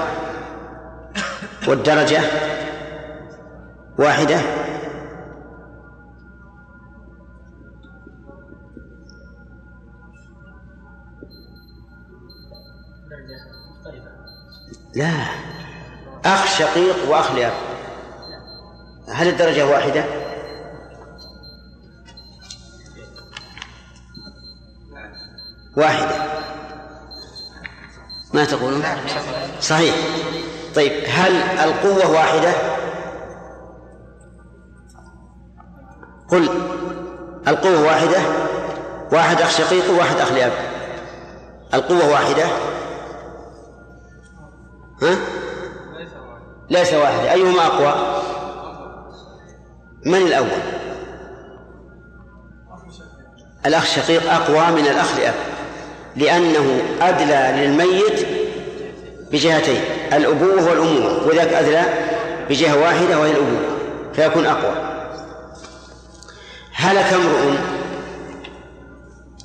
والدرجة 1.67 2.21
واحدة. 3.99 4.39
لا. 14.95 15.11
أخ 16.25 16.45
شقيق 16.45 17.09
وأخ 17.09 17.31
لأب. 17.35 17.74
هل 19.09 19.27
الدرجة 19.27 19.67
واحدة؟ 19.67 20.05
واحدة 25.77 26.15
ما 28.33 28.45
تقولون؟ 28.45 28.83
صحيح 29.61 29.95
طيب 30.75 30.91
هل 31.07 31.31
القوة 31.35 32.11
واحدة؟ 32.11 32.53
قل 36.29 36.49
القوة 37.47 37.81
واحدة 37.85 38.17
واحد 39.11 39.41
أخ 39.41 39.49
شقيق 39.49 39.91
وواحد 39.91 40.15
أخ 40.17 40.31
لأب 40.31 40.51
القوة 41.73 42.09
واحدة 42.11 42.45
ها؟ 45.01 45.17
ليس 46.69 46.93
واحدة 46.93 47.31
أيهما 47.33 47.65
أقوى؟ 47.65 48.24
من 50.05 50.15
الأول؟ 50.15 50.61
الأخ 53.65 53.83
الشقيق 53.83 54.33
أقوى 54.33 54.81
من 54.81 54.87
الأخ 54.87 55.17
لأب 55.17 55.33
لأنه 56.15 56.81
أدلى 57.01 57.53
للميت 57.57 58.27
بجهتين 59.31 59.81
الأبوة 60.13 60.69
والأمومة 60.69 61.27
وذاك 61.27 61.53
أدلى 61.53 61.83
بجهة 62.49 62.81
واحدة 62.81 63.19
وهي 63.19 63.31
الأبوة 63.31 63.77
فيكون 64.13 64.45
أقوى. 64.45 64.75
هلك 66.73 67.13
امرؤ 67.13 67.55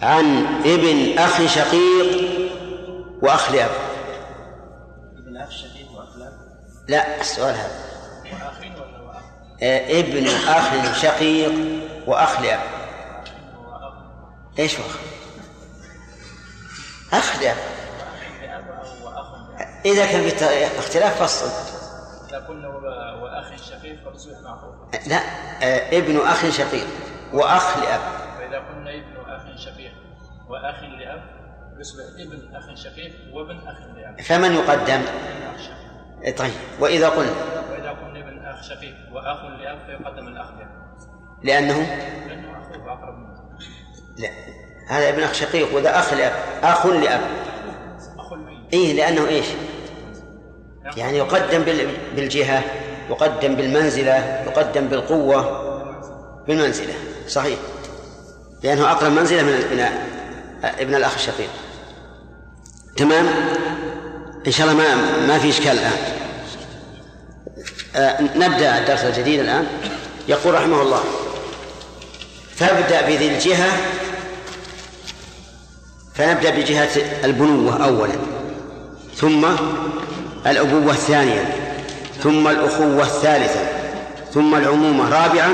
عن 0.02 0.46
ابن 0.64 1.18
أخ 1.18 1.46
شقيق 1.46 2.30
وأخ 3.22 3.52
لأب. 3.52 3.70
ابن 5.18 5.36
أخ 5.36 5.50
شقيق 5.50 5.92
وأخ 5.96 6.18
لأب؟ 6.18 6.32
لا 6.88 7.20
السؤال 7.20 7.54
هذا. 7.54 7.80
ابن 9.62 10.26
أخ 10.26 10.94
شقيق 11.02 11.52
وأخ 12.06 12.40
لأب. 12.40 12.60
إيش 14.58 14.78
هو؟ 14.78 14.84
أخ؟ 14.84 14.96
أخ 17.12 17.42
لأب. 17.42 17.56
إذا 19.84 20.06
كان 20.06 20.28
في 20.28 20.44
اختلاف 20.78 21.22
فصل. 21.22 21.50
إذا 22.28 22.38
قلنا 22.38 22.68
وأخ 23.22 23.56
شقيق 23.56 24.04
فتصبح 24.04 24.40
معروفة 24.44 25.08
لا 25.08 25.20
ابن 25.98 26.16
أخ 26.16 26.50
شقيق 26.50 26.86
وأخ 27.32 27.78
لأب. 27.78 28.00
فإذا 28.38 28.58
قلنا 28.58 28.90
ابن 28.90 29.30
أخ 29.30 29.42
شقيق 29.64 29.92
وأخ 30.48 30.82
لأب 30.82 31.22
يصبح 31.80 32.04
ابن 32.18 32.56
أخ 32.56 32.74
شقيق 32.74 33.12
وابن 33.32 33.58
أخ 33.68 33.78
لأب. 33.96 34.20
فمن 34.20 34.54
يقدم؟ 34.54 35.02
طيب 36.36 36.52
وإذا 36.80 37.08
قلنا؟ 37.08 37.32
وإذا 37.70 37.90
قلنا 37.90 38.09
أخ 38.50 38.62
شقيق 38.62 38.94
وأخ 39.12 39.44
لأب 39.44 39.78
فيقدم 39.86 40.28
الأخ 40.28 40.46
لأب 40.58 40.70
لأنه؟ 41.42 41.78
لأنه 42.28 42.48
أخوه 42.60 42.92
أقرب 42.92 43.18
منه 43.18 43.40
لا. 44.18 44.28
هذا 44.88 45.08
ابن 45.08 45.22
أخ 45.22 45.32
شقيق 45.32 45.74
وذا 45.76 45.98
أخ 45.98 46.12
لأب. 46.12 46.32
أخ 46.62 46.86
لأب. 46.86 47.20
الميت 48.32 48.58
إيه 48.72 48.92
لأنه 48.92 49.28
إيش؟ 49.28 49.46
يعني 50.96 51.18
يقدم 51.18 51.62
بال- 51.62 51.96
بالجهة 52.16 52.62
يقدم 53.10 53.54
بالمنزلة 53.54 54.16
يقدم 54.46 54.88
بالقوة 54.88 55.60
بالمنزلة. 56.46 56.94
صحيح. 57.28 57.58
لأنه 58.62 58.90
أقرب 58.92 59.12
منزلة 59.12 59.42
من 59.42 59.52
ابن 59.52 59.80
ابن 60.64 60.94
الأخ 60.94 61.14
الشقيق. 61.14 61.50
تمام؟ 62.96 63.26
إن 64.46 64.52
شاء 64.52 64.70
الله 64.70 64.78
ما 64.82 64.94
ما 65.26 65.38
في 65.38 65.48
إشكال 65.50 65.72
الآن. 65.72 65.98
نبدأ 68.36 68.78
الدرس 68.78 69.04
الجديد 69.04 69.40
الآن. 69.40 69.66
يقول 70.28 70.54
رحمه 70.54 70.82
الله 70.82 71.00
فابدأ 72.56 73.00
بذي 73.00 73.28
الجهة 73.28 73.72
فنبدأ 76.14 76.50
بجهة 76.50 76.88
البنوة 77.24 77.84
أولا 77.84 78.12
ثم 79.16 79.46
الأبوة 80.46 80.92
ثانيا 80.92 81.44
ثم 82.22 82.48
الأخوة 82.48 83.04
ثالثا 83.04 83.66
ثم 84.34 84.54
العمومة 84.54 85.08
رابعا 85.08 85.50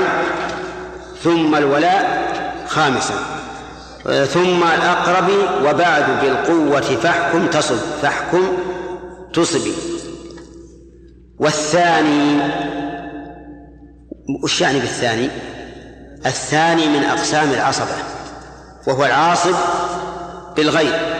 ثم 1.23 1.55
الولاء 1.55 2.27
خامسا 2.67 3.13
آه، 4.07 4.25
ثم 4.25 4.63
الأقرب 4.63 5.29
وبعد 5.65 6.05
بالقوة 6.21 6.81
فاحكم 6.81 7.47
تصب 7.47 7.77
فاحكم 8.01 8.57
تصبي 9.33 9.73
والثاني 11.39 12.41
وش 14.43 14.61
يعني 14.61 14.79
بالثاني؟ 14.79 15.29
الثاني 16.25 16.87
من 16.87 17.03
أقسام 17.03 17.51
العصبة 17.51 17.95
وهو 18.87 19.05
العاصب 19.05 19.55
بالغير 20.55 21.17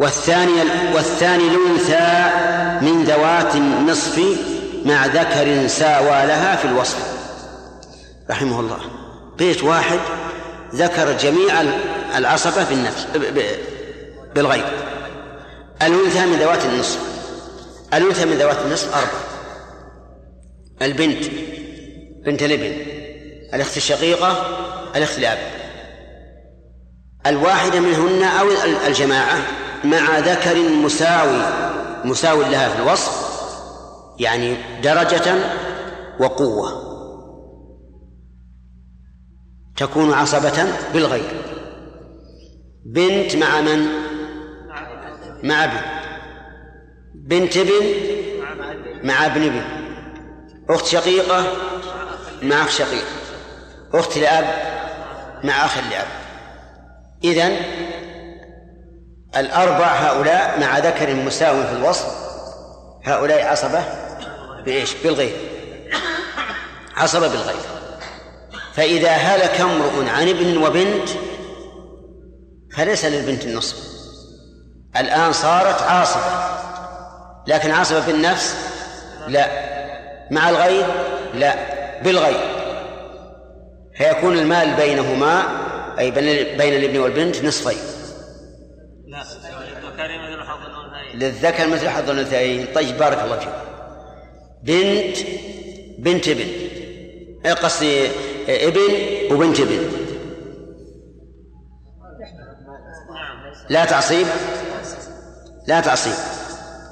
والثاني 0.00 0.52
والثاني 0.94 1.44
الأنثى 1.48 2.30
من 2.86 3.04
ذوات 3.04 3.54
النصف 3.54 4.20
مع 4.84 5.06
ذكر 5.06 5.66
ساوى 5.66 6.26
لها 6.26 6.56
في 6.56 6.64
الوصف. 6.64 7.16
رحمه 8.30 8.60
الله. 8.60 8.78
بيت 9.38 9.64
واحد 9.64 9.98
ذكر 10.74 11.12
جميع 11.12 11.60
العصبة 12.16 12.64
بالنفس 12.64 13.06
بالغير 14.34 14.64
الأنثى 15.82 16.26
من 16.26 16.36
ذوات 16.36 16.64
النصف. 16.64 17.15
الأنثى 17.94 18.24
من 18.24 18.32
ذوات 18.32 18.56
النصف 18.66 18.94
أربعة. 18.94 19.24
البنت 20.82 21.24
بنت 22.26 22.42
الابن. 22.42 22.72
الأخت 23.54 23.76
الشقيقة 23.76 24.46
الأخت 24.96 25.18
الأب. 25.18 25.38
الواحدة 27.26 27.80
منهن 27.80 28.22
أو 28.22 28.46
الجماعة 28.86 29.38
مع 29.84 30.18
ذكر 30.18 30.68
مساوي 30.68 31.42
مساوي 32.04 32.44
لها 32.44 32.68
في 32.68 32.82
الوصف 32.82 33.26
يعني 34.18 34.56
درجة 34.82 35.34
وقوة. 36.20 36.86
تكون 39.76 40.12
عصبة 40.12 40.66
بالغير 40.94 41.42
بنت 42.86 43.36
مع 43.36 43.60
من؟ 43.60 43.86
مع 45.42 45.64
ابن. 45.64 45.95
بنت 47.26 47.56
ابن 47.56 47.86
مع 49.02 49.26
ابن 49.26 49.42
ابن. 49.42 49.62
أخت 50.70 50.86
شقيقة 50.86 51.52
مع 52.42 52.62
أخ 52.62 52.70
شقيق 52.70 53.04
أخت 53.94 54.18
لأب 54.18 54.44
مع 55.44 55.64
أخ 55.64 55.78
لأب. 55.90 56.06
إذن 57.24 57.56
الأربع 59.36 59.86
هؤلاء 59.86 60.60
مع 60.60 60.78
ذكر 60.78 61.14
مساو 61.14 61.62
في 61.62 61.72
الوصف 61.72 62.06
هؤلاء 63.04 63.46
عصبة 63.46 63.84
بإيش؟ 64.64 64.94
بالغير 64.94 65.36
عصبة 66.96 67.28
بالغير 67.28 67.56
فإذا 68.74 69.10
هلك 69.10 69.60
امرؤ 69.60 70.08
عن 70.08 70.28
ابن 70.28 70.56
وبنت 70.56 71.08
فليس 72.76 73.04
للبنت 73.04 73.44
النصف. 73.44 73.76
الآن 74.96 75.32
صارت 75.32 75.82
عاصبة. 75.82 76.65
لكن 77.46 77.70
عاصبة 77.70 78.06
بالنفس 78.06 78.56
لا. 79.28 79.46
مع 80.30 80.50
الغير 80.50 80.86
لا. 81.34 81.54
بالغير 82.02 82.40
فيكون 83.96 84.38
المال 84.38 84.74
بينهما 84.74 85.42
أي 85.98 86.10
بين 86.10 86.74
الابن 86.74 86.98
والبنت 86.98 87.44
نصفين. 87.44 87.78
لا. 89.06 89.22
للذكر 91.14 91.66
مثل 91.68 91.88
حظ 91.88 92.10
الأنثيين. 92.10 92.66
طيب 92.74 92.98
بارك 92.98 93.22
الله 93.22 93.38
فيك. 93.38 93.48
بنت 94.62 95.16
بنت 95.98 96.28
ابن. 96.28 96.46
إيه 97.44 97.52
قصدي؟ 97.52 98.06
ابن 98.48 98.80
وبنت 99.32 99.60
ابن. 99.60 99.90
لا 103.68 103.84
تعصيب؟ 103.84 104.26
لا 105.66 105.80
تعصيب. 105.80 106.35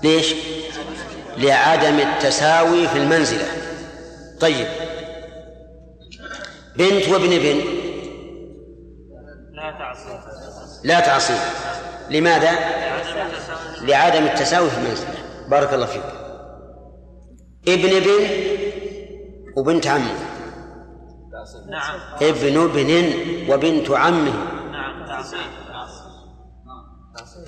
ليش؟ 0.04 0.34
لعدم 1.36 1.98
التساوي 1.98 2.88
في 2.88 2.98
المنزلة. 2.98 3.46
طيب. 4.40 4.66
بنت 6.76 7.08
وابن 7.08 7.32
ابن 7.32 7.60
لا 9.52 9.70
تعصي 9.78 10.20
لا 10.84 11.00
تعصيب. 11.00 11.36
لماذا؟ 12.10 12.50
لعدم 13.82 14.24
التساوي 14.24 14.70
في 14.70 14.78
المنزلة. 14.78 15.14
بارك 15.48 15.74
الله 15.74 15.86
فيك. 15.86 16.02
ابن 17.68 17.96
ابن 17.96 18.28
وبنت 19.56 19.86
عمه. 19.86 20.14
نعم. 21.70 22.00
ابن 22.22 22.62
ابن 22.64 23.12
وبنت 23.50 23.90
عمه. 23.90 24.32
نعم 24.72 25.06
تعصيب. 25.06 25.63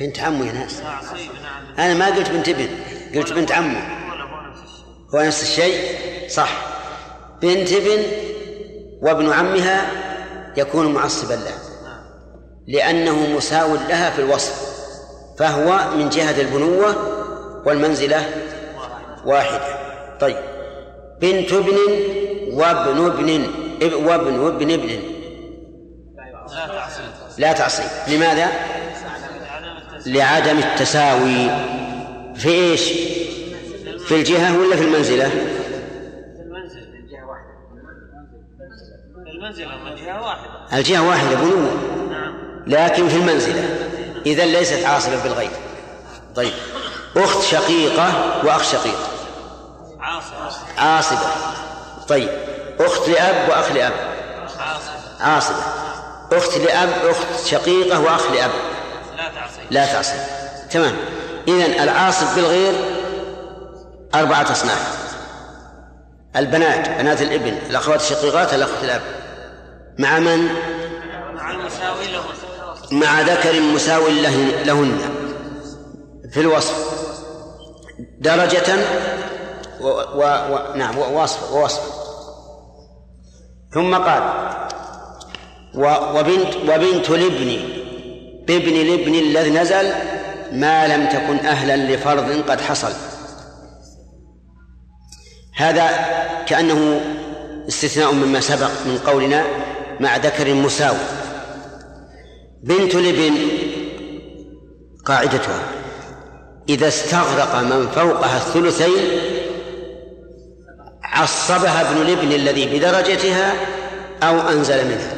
بنت 0.01 0.21
عمه 0.21 0.47
يا 0.47 0.53
ناس. 0.53 0.81
تعصيب 0.81 1.31
نعم. 1.43 1.75
أنا 1.79 1.95
ما 1.95 2.07
قلت 2.07 2.31
بنت 2.31 2.49
ابن 2.49 2.69
قلت 3.15 3.33
بنت 3.33 3.53
عمه. 3.53 3.81
هو 5.15 5.21
نفس 5.23 5.43
الشيء؟ 5.43 5.81
صح. 6.29 6.51
بنت 7.43 7.73
ابن 7.73 8.03
وابن 9.03 9.33
عمها 9.33 9.87
يكون 10.57 10.95
معصبا 10.95 11.33
له 11.35 11.55
لأنه 12.69 13.37
مساو 13.37 13.75
لها 13.89 14.11
في 14.11 14.19
الوصف. 14.19 14.77
فهو 15.39 15.97
من 15.97 16.09
جهة 16.09 16.41
البنوة 16.41 16.97
والمنزلة 17.67 18.25
واحدة. 19.27 19.61
طيب. 20.21 20.37
بنت 21.21 21.53
ابن 21.53 21.77
وابن 22.53 23.07
ابن 23.07 23.47
اب- 23.83 24.07
وابن 24.07 24.39
وابن 24.39 24.71
ابن. 24.71 24.99
لا 27.39 27.53
تعصيب. 27.53 27.87
لماذا؟ 28.09 28.49
لعدم 30.07 30.59
التساوي 30.59 31.51
في 32.37 32.49
إيش؟ 32.49 32.83
في 34.09 34.15
الجهة 34.15 34.59
ولا 34.59 34.77
في 34.77 34.83
المنزلة؟ 34.83 35.31
الجهة 40.73 41.09
واحدة 41.09 41.37
بنوة 41.37 41.71
لكن 42.67 43.09
في 43.09 43.17
المنزلة. 43.17 43.79
إذا 44.27 44.47
ليست 44.47 44.85
عاصبة 44.85 45.23
بالغير 45.23 45.51
طيب. 46.37 46.53
أخت 47.17 47.43
شقيقة 47.43 48.13
وأخ 48.45 48.63
شقيق. 48.73 48.99
عاصب 50.01 50.57
عاصبة 50.79 51.31
طيب. 52.09 52.29
أخت 52.81 53.09
لأب 53.09 53.49
وأخ 53.49 53.73
لأب. 53.73 53.93
عاصب 54.59 54.91
عاصبة 55.21 55.63
أخت 56.33 56.59
لأب 56.59 56.89
أخت 56.89 57.47
شقيقة 57.47 58.01
وأخ 58.01 58.33
لأب. 58.33 58.51
لا 59.71 59.93
تعصب 59.93 60.17
تمام. 60.71 60.97
إذن 61.49 61.81
العاصب 61.83 62.27
بالغير 62.37 62.73
أربعة 64.15 64.53
أصناف. 64.53 65.07
البنات 66.37 66.89
بنات 66.89 67.23
الابن 67.23 67.57
الأخوات 67.71 68.01
الشقيقات 68.01 68.55
الأخت 68.55 68.85
الأب. 68.85 69.03
مع 69.99 70.19
من؟ 70.19 70.45
مع 71.35 71.51
المساوي 71.51 72.07
له 72.13 72.23
مع 72.93 73.21
ذكر 73.21 73.61
مساو 73.61 74.09
له- 74.09 74.63
لهن. 74.65 75.01
في 76.33 76.41
الوصف. 76.41 76.97
درجة 78.21 78.77
و 79.81 79.87
و 79.89 80.23
و 80.25 80.77
نعم 80.77 80.99
ووصف 80.99 81.53
ووصف. 81.53 81.83
ثم 83.75 83.95
قال 83.95 84.23
و- 85.75 86.19
وبنت 86.19 86.57
وبنت 86.57 87.11
الإبن. 87.11 87.76
بابن 88.47 88.77
الابن 88.77 89.15
الذي 89.15 89.51
نزل 89.51 89.93
ما 90.53 90.87
لم 90.87 91.07
تكن 91.07 91.47
أهلا 91.47 91.77
لفرض 91.77 92.51
قد 92.51 92.61
حصل. 92.61 92.93
هذا 95.57 95.89
كأنه 96.47 97.01
استثناء 97.69 98.13
مما 98.13 98.41
سبق 98.41 98.71
من 98.87 98.99
قولنا 99.07 99.45
مع 100.01 100.17
ذكر 100.17 100.55
مساوي 100.55 100.99
بنت 102.63 102.95
الابن 102.95 103.35
قاعدتها 105.05 105.63
إذا 106.69 106.89
استغرق 106.89 107.57
من 107.63 107.89
فوقها 107.89 108.37
الثلثين 108.37 109.21
عصبها 111.03 111.91
ابن 111.91 112.03
الابن 112.03 112.33
الذي 112.33 112.79
بدرجتها 112.79 113.55
أو 114.23 114.41
أنزل 114.41 114.85
منها. 114.85 115.16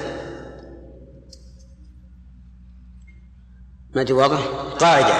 ما 3.95 4.07
واضح؟ 4.11 4.39
قاعدة. 4.79 5.15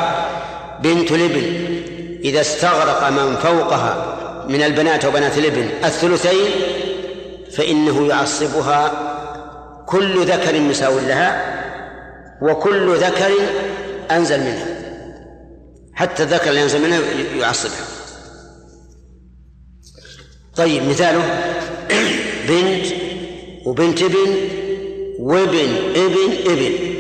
بنت 0.83 1.13
الابن 1.13 1.43
إذا 2.25 2.41
استغرق 2.41 3.09
من 3.11 3.37
فوقها 3.37 4.19
من 4.49 4.63
البنات 4.63 5.05
وبنات 5.05 5.39
الابن 5.39 5.69
الثلثين 5.85 6.51
فإنه 7.53 8.07
يعصبها 8.07 8.93
كل 9.87 10.25
ذكر 10.25 10.61
مساو 10.61 10.99
لها 10.99 11.59
وكل 12.43 12.97
ذكر 12.97 13.31
أنزل 14.11 14.41
منها. 14.41 14.67
حتى 15.95 16.23
الذكر 16.23 16.51
اللي 16.51 16.61
ينزل 16.61 16.83
منها 16.83 17.01
يعصبها. 17.37 17.87
طيب 20.57 20.89
مثاله. 20.89 21.55
بنت 22.49 22.87
وبنت 23.67 24.03
ابن 24.03 24.35
وابن 25.19 25.69
ابن 25.97 26.53
ابن. 26.53 26.98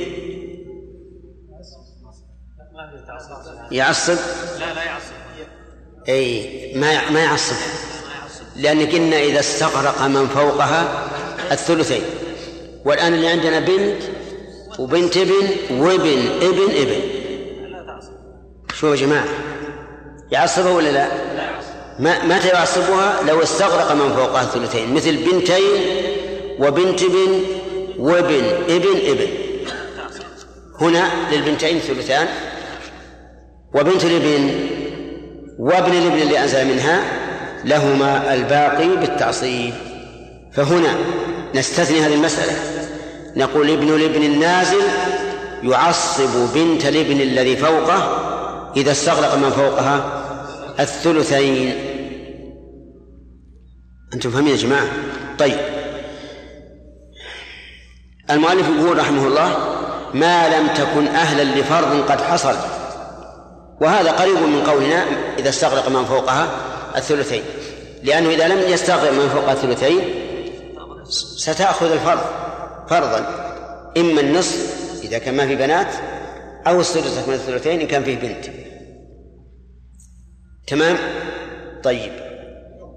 يعصب؟ 3.71 4.17
لا 4.59 4.75
لا 4.75 4.85
يعصب. 4.85 5.13
أي 6.09 6.73
ما 6.75 7.11
ما 7.11 7.21
يعصبها 7.21 7.59
لأن 8.57 8.87
قلنا 8.87 9.19
إذا 9.19 9.41
استغرق 9.41 10.03
من 10.03 10.29
فوقها 10.29 11.09
الثلثين. 11.53 12.03
والآن 12.85 13.15
اللي 13.15 13.29
عندنا 13.29 13.61
بنت 13.61 14.03
وبنت 14.79 15.17
ابن 15.17 15.49
وابن 15.71 16.29
ابن 16.43 16.63
ابن. 16.63 17.01
شو 18.75 18.87
يا 18.87 18.97
جماعة 18.97 19.29
يعصبها 20.33 20.73
ولا 20.73 20.89
لا؟ 20.89 21.09
ما 21.99 22.25
متى 22.25 22.49
يعصبها؟ 22.49 23.23
لو 23.27 23.43
استغرق 23.43 23.93
من 23.93 24.15
فوقها 24.15 24.43
الثلثين. 24.43 24.95
مثل 24.95 25.17
بنتين 25.17 25.83
وبنت 26.59 27.03
ابن 27.03 27.43
وابن 27.99 28.45
ابن 28.69 28.97
ابن. 29.07 29.29
هنا 30.81 31.11
للبنتين 31.33 31.79
ثلثان. 31.79 32.29
وبنت 33.75 34.05
الابن 34.05 34.51
وابن 35.59 35.93
الابن 35.93 36.23
اللي 36.23 36.43
أنزل 36.43 36.69
منها 36.69 37.03
لهما 37.65 38.35
الباقي 38.35 38.89
بالتعصيب. 38.89 39.75
فهنا 40.53 40.95
نستثني 41.55 42.01
هذه 42.01 42.15
المسألة. 42.15 42.57
نقول 43.37 43.71
ابن 43.71 43.89
الابن 43.89 44.23
النازل 44.23 44.83
يعصب 45.63 46.55
بنت 46.55 46.87
الابن 46.87 47.21
الذي 47.21 47.57
فوقه 47.57 48.25
إذا 48.77 48.91
استغرق 48.91 49.35
من 49.35 49.51
فوقها 49.51 50.25
الثلثين. 50.81 51.75
أنتم 54.15 54.31
فاهمين 54.31 54.51
يا 54.53 54.57
جماعة؟ 54.57 54.87
طيب. 55.39 55.57
المؤلف 58.31 58.69
يقول 58.69 58.99
رحمه 58.99 59.27
الله 59.27 59.57
ما 60.15 60.59
لم 60.59 60.67
تكن 60.69 61.07
أهلا 61.07 61.61
لفرض 61.61 62.11
قد 62.11 62.21
حصل 62.21 62.78
وهذا 63.81 64.11
قريب 64.13 64.37
من 64.37 64.63
قولنا 64.67 65.05
إذا 65.39 65.49
استغرق 65.49 65.89
من 65.89 66.05
فوقها 66.05 66.49
الثلثين. 66.97 67.43
لأنه 68.03 68.31
إذا 68.31 68.49
لم 68.49 68.73
يستغرق 68.73 69.13
من 69.13 69.29
فوقها 69.29 69.53
الثلثين 69.53 70.01
ستأخذ 71.37 71.93
الفرض 71.93 72.21
فرضا. 72.91 73.45
إما 73.97 74.21
النصف 74.21 74.79
إذا 75.05 75.19
كان 75.19 75.37
ما 75.37 75.47
في 75.47 75.57
بنات 75.57 75.95
أو 76.67 76.81
السدس 76.81 77.29
من 77.29 77.35
الثلثين 77.35 77.81
إن 77.81 77.87
كان 77.87 78.05
فيه 78.05 78.17
بنت. 78.17 78.45
تمام؟ 80.67 80.97
طيب. 81.85 82.13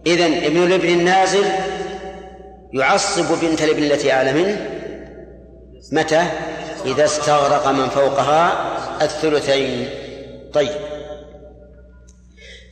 إذا 0.08 0.26
ابن 0.26 0.64
الابن 0.64 0.90
النازل 0.90 1.46
يعصب 2.74 3.40
بنت 3.42 3.62
الابن 3.62 3.84
التي 3.84 4.12
أعلى 4.12 4.34
منه 4.34 4.70
متى؟ 5.92 6.26
إذا 6.86 7.06
استغرق 7.06 7.68
من 7.68 7.90
فوقها 7.90 8.54
الثلثين. 9.02 10.01
طيب. 10.54 10.76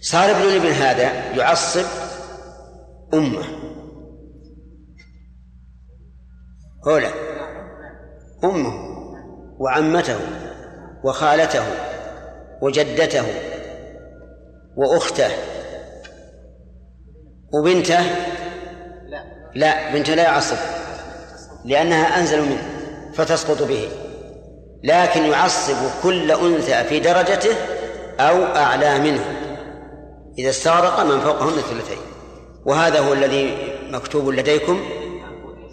صار 0.02 0.32
ابن 0.32 0.42
الابن 0.42 0.68
هذا 0.68 1.36
يعصب 1.36 1.86
أمه. 3.14 3.44
هولا 6.88 7.10
أمه 8.44 8.74
وعمته 9.60 10.20
وخالته 11.04 11.64
وجدته 12.62 13.26
وأخته. 14.76 15.30
وبنته؟ 17.54 18.00
لا 19.56 19.94
بنته 19.94 20.16
لا 20.16 20.24
يعصب 20.24 20.58
لأنها 21.66 22.20
أنزل 22.20 22.42
منه 22.42 22.64
فتسقط 23.14 23.64
به. 23.64 24.09
لكن 24.84 25.26
يعصب 25.26 25.76
كل 26.04 26.32
أنثى 26.32 26.84
في 26.84 27.00
درجته 27.00 27.56
أو 28.20 28.44
أعلى 28.44 29.00
منه. 29.00 29.26
إذا 30.40 30.50
استغرق 30.50 31.04
من 31.04 31.20
فوقهن 31.20 31.58
الثلثين. 31.58 31.98
وهذا 32.66 33.00
هو 33.00 33.14
الذي 33.14 33.58
مكتوب 33.90 34.30
لديكم 34.30 34.90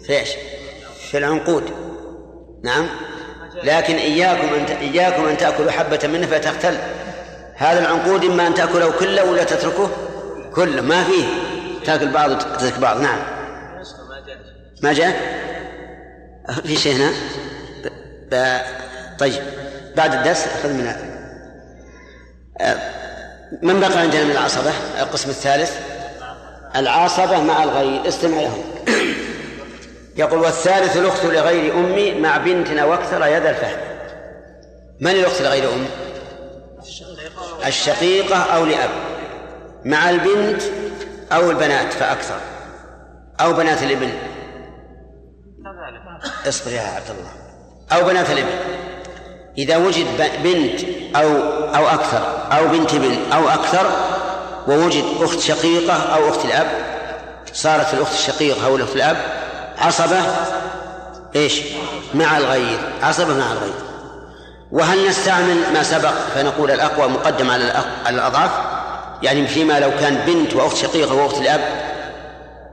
في 0.05 0.19
إيش؟ 0.19 0.29
في 1.11 1.17
العنقود. 1.17 1.63
نعم. 2.63 2.87
لكن 3.63 3.95
إياكم 3.95 4.47
أن 4.53 4.63
إياكم 4.63 5.25
أن 5.25 5.37
تأكلوا 5.37 5.71
حبة 5.71 5.99
منه 6.07 6.27
فتختل 6.27 6.77
هذا 7.55 7.79
العنقود 7.79 8.25
إما 8.25 8.47
أن 8.47 8.53
تأكله 8.53 8.91
كله 8.91 9.31
ولا 9.31 9.43
تتركه؟ 9.43 9.89
كله. 10.55 10.81
ما 10.81 11.03
فيه. 11.03 11.25
تأكل 11.85 12.11
بعض 12.11 12.31
وتترك 12.31 12.79
بعض. 12.79 13.01
نعم. 13.01 13.19
ما 14.83 14.93
جاء؟ 14.93 15.15
في 16.63 16.75
شيء 16.75 16.95
هنا. 16.95 17.11
طيب 19.19 19.43
بعد 19.95 20.13
الدرس 20.13 20.45
خذ 20.63 20.73
من 20.73 20.87
من 23.61 23.79
بقى 23.79 23.99
عندنا 23.99 24.23
من 24.23 24.31
العصبة؟ 24.31 24.71
القسم 24.99 25.29
الثالث. 25.29 25.79
العصبة 26.75 27.41
مع 27.41 27.63
الغير 27.63 28.07
استمع 28.07 28.41
لهم. 28.41 28.63
يقول 30.17 30.39
والثالث 30.39 30.97
الأخت 30.97 31.25
لغير 31.25 31.73
أمي 31.73 32.19
مع 32.19 32.37
بنتنا 32.37 32.85
وأكثر 32.85 33.25
يد 33.25 33.45
الفهم. 33.45 33.77
من 34.99 35.11
الأخت 35.11 35.41
لغير 35.41 35.73
أم؟ 35.73 35.85
الشقيقة 37.67 38.37
أو 38.37 38.65
لأب. 38.65 38.89
مع 39.85 40.09
البنت 40.09 40.61
أو 41.31 41.51
البنات 41.51 41.93
فأكثر. 41.93 42.39
أو 43.41 43.53
بنات 43.53 43.83
الابن 43.83 44.09
اصبر 46.47 46.71
يا 46.71 46.81
عبد 46.81 47.09
الله. 47.09 47.31
أو 47.91 48.07
بنات 48.07 48.29
الابن 48.29 48.49
إذا 49.57 49.77
وجد 49.77 50.05
بنت 50.43 50.81
أو 51.15 51.27
أو 51.75 51.87
أكثر 51.87 52.21
أو 52.51 52.67
بنت 52.67 52.93
ابن 52.93 53.17
أو 53.33 53.49
أكثر 53.49 53.89
ووجد 54.67 55.03
أخت 55.21 55.39
شقيقة 55.39 55.93
أو 55.93 56.29
أخت 56.29 56.45
الأب 56.45 56.67
صارت 57.53 57.93
الأخت 57.93 58.13
الشقيقة 58.13 58.65
أو 58.65 58.75
الأخت 58.75 58.95
الأب 58.95 59.17
عصبة 59.77 60.21
إيش؟ 61.35 61.61
مع 62.13 62.37
الغير 62.37 62.79
عصبة 63.03 63.33
مع 63.33 63.51
الغير. 63.51 63.73
وهل 64.71 65.07
نستعمل 65.09 65.57
ما 65.73 65.83
سبق 65.83 66.13
فنقول 66.35 66.71
الأقوى 66.71 67.07
مقدم 67.07 67.51
على 67.51 67.83
الأضعاف 68.09 68.51
يعني 69.23 69.47
فيما 69.47 69.79
لو 69.79 69.91
كان 69.99 70.15
بنت 70.27 70.53
وأخت 70.53 70.77
شقيقة 70.77 71.13
وأخت 71.15 71.37
الأب 71.37 71.61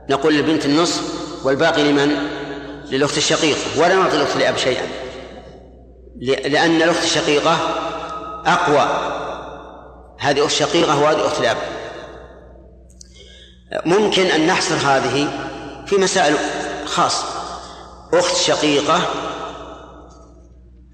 نقول 0.09 0.33
للبنت 0.33 0.65
النصف 0.65 1.01
والباقي 1.43 1.83
لمن؟ 1.83 2.15
للأخت 2.91 3.17
الشقيقة 3.17 3.59
ولا 3.77 3.95
نعطي 3.95 4.15
الأخت 4.15 4.35
الأب 4.35 4.57
شيئا. 4.57 5.04
لأن 6.21 6.81
الأخت 6.81 7.03
الشقيقة 7.03 7.57
أقوى. 8.45 9.15
هذه 10.19 10.45
أخت 10.45 10.53
شقيقة 10.55 10.99
وهذه 11.01 11.27
أخت 11.27 11.39
الأب 11.39 11.57
ممكن 13.85 14.25
أن 14.25 14.47
نحصر 14.47 14.75
هذه 14.75 15.29
في 15.85 15.95
مسائل 15.95 16.35
خاصة 16.85 17.25
أخت 18.13 18.35
شقيقة 18.35 19.01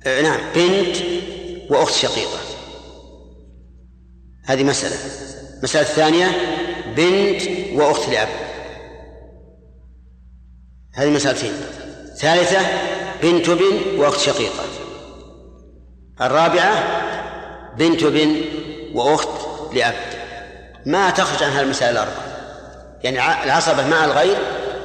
نعم 0.05 0.39
بنت 0.55 0.97
وأخت 1.69 1.93
شقيقة. 1.93 2.39
هذه 4.45 4.63
مسألة. 4.63 4.95
المسألة 5.57 5.89
الثانية 5.89 6.27
بنت 6.95 7.41
وأخت 7.73 8.09
لأب. 8.09 8.29
هذه 10.93 11.09
مسألتين. 11.09 11.53
ثالثة 12.17 12.59
بنت 13.23 13.49
بن 13.49 13.99
وأخت 13.99 14.19
شقيقة. 14.19 14.63
الرابعة 16.21 16.83
بنت 17.77 18.03
بن 18.03 18.41
وأخت 18.93 19.29
لأب. 19.73 19.93
ما 20.85 21.09
تخرج 21.09 21.43
عن 21.43 21.59
المسائل 21.59 21.91
الأربعة. 21.91 22.25
يعني 23.03 23.43
العصبة 23.43 23.87
مع 23.87 24.05
الغير 24.05 24.37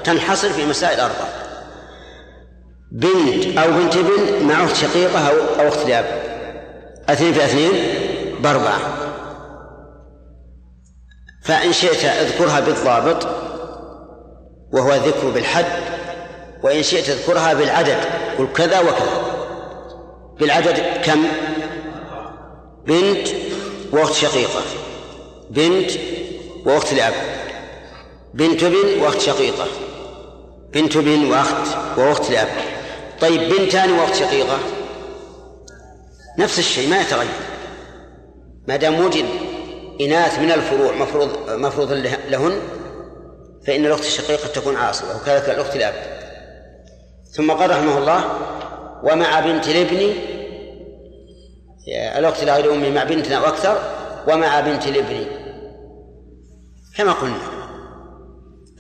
تنحصر 0.04 0.50
في 0.50 0.66
مسائل 0.66 1.00
أربعة. 1.00 1.28
بنت 2.92 3.58
أو 3.58 3.70
بنت 3.70 3.96
ابن 3.96 4.46
مع 4.46 4.64
أخت 4.64 4.76
شقيقة 4.76 5.28
أو 5.28 5.68
أخت 5.68 5.86
لأب. 5.86 6.04
اثنين 7.08 7.32
في 7.32 7.44
اثنين 7.44 7.72
بأربعة. 8.40 8.78
فإن 11.44 11.72
شئت 11.72 12.04
اذكرها 12.04 12.60
بالضابط 12.60 13.26
وهو 14.72 14.94
الذكر 14.94 15.30
بالحد 15.30 15.64
وإن 16.62 16.82
شئت 16.82 17.08
اذكرها 17.08 17.54
بالعدد 17.54 17.98
قل 18.38 18.48
كذا 18.54 18.80
وكذا. 18.80 19.25
بالعدد 20.40 21.02
كم؟ 21.04 21.26
بنت 22.86 23.28
وأخت 23.92 24.14
شقيقة. 24.14 24.62
بنت 25.50 25.90
وأخت 26.66 26.92
لأب 26.92 27.14
بنت 28.34 28.64
بن 28.64 29.00
وأخت 29.00 29.20
شقيقة. 29.20 29.66
بنت 30.72 30.96
بن 30.96 31.24
وأخت 31.30 31.76
وأخت 31.96 32.30
لأب 32.30 32.48
طيب 33.20 33.54
بنتان 33.54 33.92
وأخت 33.92 34.14
شقيقة؟ 34.14 34.58
نفس 36.38 36.58
الشيء 36.58 36.88
ما 36.90 37.00
يتغير. 37.00 37.28
ما 38.68 38.76
دام 38.76 39.00
وجد 39.00 39.26
إناث 40.00 40.38
من 40.38 40.52
الفروع 40.52 40.92
مفروض 40.92 41.50
مفروض 41.50 41.92
لهن 42.28 42.60
فإن 43.66 43.86
الأخت 43.86 44.04
الشقيقة 44.04 44.48
تكون 44.48 44.76
عاصبة 44.76 45.16
وكذلك 45.16 45.48
الأخت 45.48 45.76
الأب 45.76 45.94
ثم 47.32 47.50
قال 47.52 47.70
رحمه 47.70 47.98
الله 47.98 48.24
ومع 49.02 49.40
بنت 49.40 49.68
الابن 49.68 50.12
الأخت 52.18 52.44
غير 52.44 52.72
أمي 52.72 52.90
مع 52.90 53.04
بنتنا 53.04 53.40
وأكثر 53.40 53.78
ومع 54.28 54.60
بنت 54.60 54.86
الابن. 54.86 55.26
كما 56.96 57.12
قلنا 57.12 57.38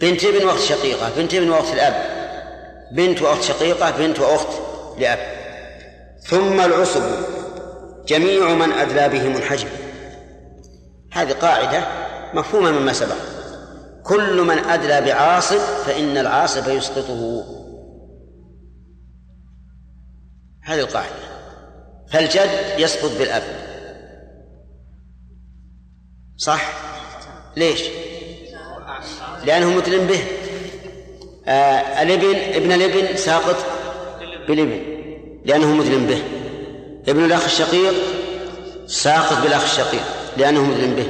بنت 0.00 0.24
ابن 0.24 0.46
وأخت 0.46 0.62
شقيقة 0.62 1.10
بنت 1.16 1.34
ابن 1.34 1.50
وأخت 1.50 1.74
الأب 1.74 1.94
بنت 2.92 3.22
وأخت 3.22 3.42
شقيقة 3.42 3.90
بنت 3.90 4.20
وأخت 4.20 4.48
لأب. 4.98 5.18
ثم 6.20 6.60
العصب 6.60 7.02
جميع 8.06 8.54
من 8.54 8.72
أدلى 8.72 9.08
به 9.08 9.28
منحجب 9.28 9.68
هذه 11.12 11.32
قاعدة 11.32 11.84
مفهومة 12.34 12.70
مما 12.70 12.92
سبق. 12.92 13.16
كل 14.04 14.42
من 14.42 14.58
أدلى 14.58 15.00
بعاصب 15.00 15.58
فإن 15.58 16.16
العاصب 16.16 16.68
يسقطه. 16.68 17.44
هذه 20.66 20.80
القاعدة. 20.80 21.14
فالجد 22.12 22.50
يسقط 22.78 23.10
بالأب. 23.18 23.42
صح؟ 26.36 26.62
ليش؟ 27.56 27.82
لأنه 29.44 29.70
مدلم 29.70 30.06
به. 30.06 30.24
آه 31.46 32.02
الإبن 32.02 32.36
ابن 32.54 32.72
الإبن 32.72 33.16
ساقط 33.16 33.56
بالإبن 34.48 34.80
لأنه 35.44 35.72
مدلم 35.72 36.06
به. 36.06 36.22
ابن 37.08 37.24
الأخ 37.24 37.44
الشقيق 37.44 37.94
ساقط 38.86 39.42
بالأخ 39.42 39.62
الشقيق 39.62 40.04
لأنه 40.36 40.64
مدلم 40.64 40.94
به. 40.94 41.06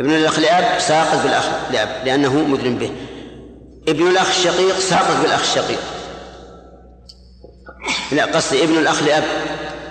ابن 0.00 0.10
الأخ 0.10 0.38
لأب 0.38 0.78
ساقط 0.80 1.22
بالأخ 1.22 1.44
لأب 1.72 2.06
لأنه 2.06 2.34
مدلم 2.34 2.78
به. 2.78 2.90
ابن 3.88 4.08
الأخ 4.10 4.28
الشقيق 4.28 4.78
ساقط 4.78 5.22
بالأخ 5.22 5.40
الشقيق. 5.40 5.80
لا 8.12 8.24
قصدي 8.24 8.64
ابن 8.64 8.78
الأخ 8.78 9.02
لأب. 9.02 9.24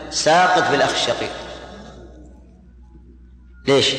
ساقط 0.09 0.71
بالأخ 0.71 0.91
الشقيق. 0.93 1.31
ليش؟ 3.67 3.95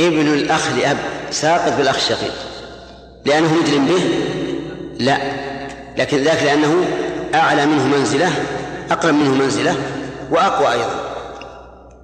ابن 0.00 0.34
الأخ 0.34 0.72
لأب. 0.72 0.98
ساقط 1.30 1.72
بالأخ 1.72 1.96
الشقيق. 1.96 2.34
لأنه 3.24 3.54
مدلم 3.54 3.86
به؟ 3.86 4.02
لا. 5.04 5.18
لكن 5.96 6.16
ذاك 6.16 6.42
لأنه 6.42 6.84
أعلى 7.34 7.66
منه 7.66 7.86
منزلة 7.86 8.32
أقرب 8.90 9.14
منه 9.14 9.34
منزلة 9.34 9.76
وأقوى 10.30 10.72
أيضا. 10.72 11.12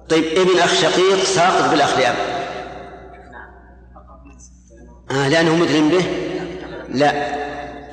طيب 0.09 0.23
ابن 0.23 0.59
أخ 0.59 0.73
شقيق 0.73 1.23
ساقط 1.23 1.69
بالأخ 1.69 1.97
لأب. 1.97 2.15
آه 5.11 5.27
لأنه 5.27 5.55
مدلم 5.55 5.89
به؟ 5.89 6.05
لا. 6.89 7.13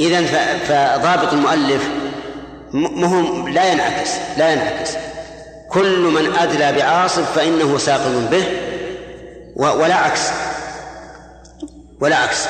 إذا 0.00 0.26
فضابط 0.68 1.32
المؤلف 1.32 1.88
مهم 2.72 3.48
لا 3.48 3.72
ينعكس 3.72 4.10
لا 4.38 4.52
ينعكس. 4.52 4.90
كل 5.70 5.98
من 5.98 6.36
أدلى 6.36 6.72
بعاصب 6.72 7.22
فإنه 7.22 7.78
ساقط 7.78 8.30
به 8.30 8.44
ولا 9.56 9.94
عكس. 9.94 10.20
ولا 12.00 12.16
عكس. 12.16 12.44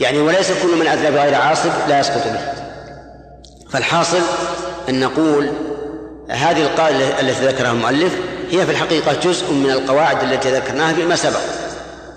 يعني 0.00 0.18
وليس 0.18 0.48
كل 0.62 0.78
من 0.80 0.86
أدلى 0.86 1.10
بغير 1.10 1.34
عاصب 1.34 1.70
لا 1.88 2.00
يسقط 2.00 2.24
به. 2.26 2.40
فالحاصل 3.70 4.20
أن 4.88 5.00
نقول 5.00 5.50
هذه 6.28 6.62
القاعدة 6.62 7.20
التي 7.20 7.46
ذكرها 7.46 7.72
المؤلف 7.72 8.12
هي 8.50 8.66
في 8.66 8.72
الحقيقة 8.72 9.12
جزء 9.12 9.52
من 9.52 9.70
القواعد 9.70 10.22
التي 10.22 10.50
ذكرناها 10.50 10.92
فيما 10.92 11.16
سبق. 11.16 11.40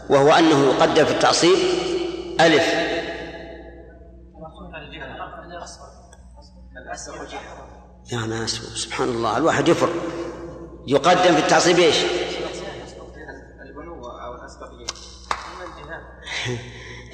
وهو 0.09 0.31
أنه 0.31 0.65
يقدر 0.65 1.05
في 1.05 1.11
التعصيب. 1.11 1.57
ألف. 2.39 2.63
يا 8.11 8.17
ناس 8.17 8.51
سبحان 8.51 9.09
الله. 9.09 9.37
الواحد 9.37 9.67
يفر 9.67 9.89
يقدم 10.87 11.35
في 11.35 11.39
التعصيب 11.39 11.79
إيش؟ 11.79 11.95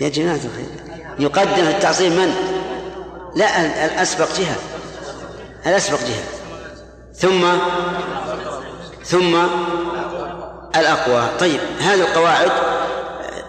يا 0.02 0.10
جماعة 0.10 0.36
الخير. 0.36 0.68
يقدم 1.20 1.66
في 1.66 1.76
التعصيب 1.76 2.12
من؟ 2.12 2.36
لا 3.36 3.86
الأسبق 3.86 4.28
جهة. 4.38 4.56
الأسبق 5.66 6.00
جهة. 6.00 6.24
ثم؟ 7.14 7.58
ثم؟ 9.04 9.36
الأقوى. 10.76 11.38
طيب 11.40 11.60
هذه 11.80 12.02
القواعد 12.02 12.52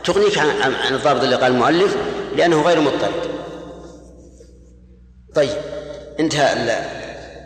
تغنيك 0.04 0.38
عن 0.38 0.74
عن 0.74 0.94
الضابط 0.94 1.22
اللي 1.22 1.36
قال 1.36 1.52
المؤلف 1.52 1.96
لأنه 2.36 2.62
غير 2.62 2.80
مضطرد. 2.80 3.34
طيب 5.34 5.56
انتهى 6.20 6.54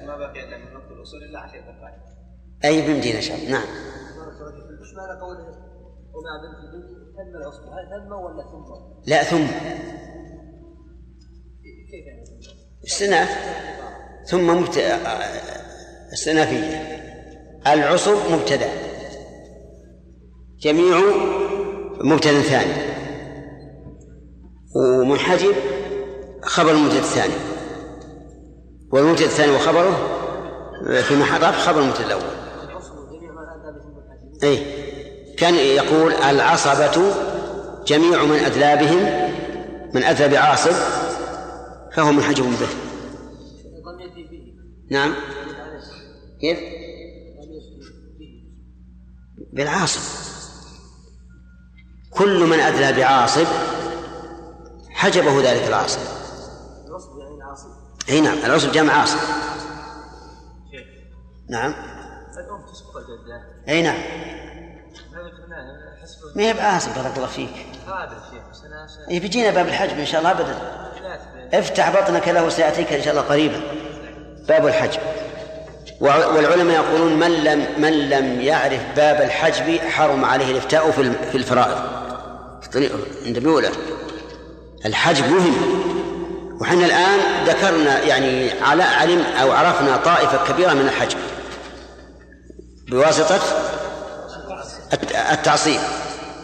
ما 0.07 0.17
بقي 0.17 0.45
إلا 0.45 0.59
من 0.59 0.75
نقطه 0.75 0.93
الأصول 0.93 1.23
إلا 1.23 1.39
عشره 1.39 1.61
دقائق 1.61 2.09
أي 2.65 2.83
بمدينة 2.83 3.21
شاء 3.21 3.51
نعم. 3.51 3.63
إيش 3.63 4.95
معنى 4.97 5.21
قوله 5.21 5.49
ومع 6.15 6.33
بنت 7.19 7.37
العصبة 7.37 7.65
هل 7.65 8.07
تم 8.07 8.13
ولا 8.13 8.43
ثم؟ 8.43 8.65
لا 9.07 9.23
ثم. 9.23 9.47
كيف 11.91 12.07
يعني 12.07 12.25
ثم؟ 12.25 12.33
استئناف 12.87 13.29
ثم 14.27 14.61
مبت... 14.61 14.79
استئنافية 16.13 16.99
العصب 17.67 18.33
مبتدأ. 18.33 18.71
جميع 20.61 20.99
مبتدأ 22.05 22.41
ثاني. 22.41 22.73
ومنحجب 24.77 25.55
خبر 26.43 26.71
المبتدأ 26.71 26.99
الثاني. 26.99 27.35
والمبتدأ 28.93 29.27
الثاني 29.27 29.53
وخبره 29.53 30.15
في 31.03 31.17
محل 31.17 31.41
رفع 31.41 31.53
خبر 31.53 31.81
بهم 31.81 32.01
الحديث 32.01 32.25
أي 34.45 34.63
كان 35.37 35.55
يقول 35.55 36.13
العصبة 36.13 37.13
جميع 37.87 38.25
من 38.25 38.37
أدلى 38.37 38.77
بهم 38.77 39.31
من 39.95 40.03
أدلى 40.03 40.29
بعاصب 40.29 40.73
فهو 41.93 42.13
منحجب 42.13 42.45
به 42.45 42.69
نعم. 44.91 45.15
كيف؟ 46.41 46.59
بالعاصب. 49.53 50.28
كل 52.19 52.47
من 52.47 52.61
أدلى 52.61 52.93
بعاصب 52.93 53.47
حجبه 54.91 55.43
ذلك 55.43 55.69
العاصب. 55.69 55.99
العصبة 56.89 57.19
يعني 57.23 57.35
العاصمة 57.37 57.73
أي 58.09 58.21
نعم 58.21 58.39
العصب 58.45 58.73
جمع 58.73 58.93
عاصب. 58.93 59.19
نعم. 61.51 61.75
أي 63.69 63.83
نعم. 63.83 63.99
ما 66.37 66.43
هي 66.43 66.53
بعاصب 66.53 66.95
بارك 66.95 67.17
الله 67.17 67.27
فيك. 67.29 67.67
إيه 69.11 69.21
بيجينا 69.21 69.51
باب 69.51 69.69
الحجب 69.69 69.99
إن 69.99 70.07
شاء 70.07 70.21
الله 70.21 70.33
ب- 70.33 71.55
افتح 71.55 72.01
بطنك 72.01 72.29
له 72.29 72.49
سيأتيك 72.49 72.93
إن 72.93 73.03
شاء 73.03 73.11
الله 73.13 73.23
قريبا. 73.29 73.61
باب 74.49 74.67
الحجب. 74.67 75.01
والعلماء 76.01 76.77
يقولون 76.77 77.13
من 77.19 77.31
لم 77.45 77.67
من 77.83 78.09
لم 78.09 78.41
يعرف 78.41 78.81
باب 78.97 79.21
الحجب 79.23 79.79
حرم 79.81 80.25
عليه 80.25 80.51
الإفتاء 80.51 80.91
في 81.31 81.35
الفرائض. 81.35 81.98
عند 83.27 83.47
ولا 83.47 83.71
الحجب 84.87 85.25
مهم 85.25 85.55
وحنا 86.61 86.87
الآن 86.87 87.45
ذكرنا 87.47 88.03
يعني 88.03 88.51
على 88.51 88.83
علم 88.83 89.21
أو 89.21 89.53
عرفنا 89.53 89.97
طائفة 89.97 90.53
كبيرة 90.53 90.73
من 90.73 90.81
الحجب 90.81 91.19
بواسطة 92.89 93.41
الت- 94.93 95.13
التعصيب. 95.33 95.81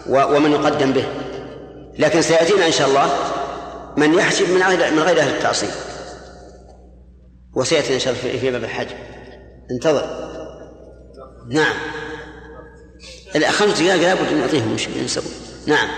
ومن 0.09 0.53
يقدم 0.53 0.93
به. 0.93 1.07
لكن 1.99 2.22
سيأتينا 2.22 2.66
إن 2.66 2.72
شاء 2.72 2.89
الله 2.89 3.11
من 3.97 4.14
يحجب 4.14 4.51
من 4.51 4.62
غير 4.62 4.91
من 4.93 4.99
غير 4.99 5.20
أهل 5.20 5.35
التعصيب. 5.35 5.70
وسيأتي 7.55 7.95
إن 7.95 7.99
شاء 7.99 8.12
الله 8.14 8.22
في- 8.39 8.39
باب 8.51 8.64
الحجب 8.64 8.97
انتظر. 9.70 10.31
نعم. 11.49 11.75
خمس 13.51 13.81
دقائق 13.81 14.03
لابد 14.03 14.29
أن 14.29 14.39
نعطيهم 14.39 14.77
نعم 15.66 15.89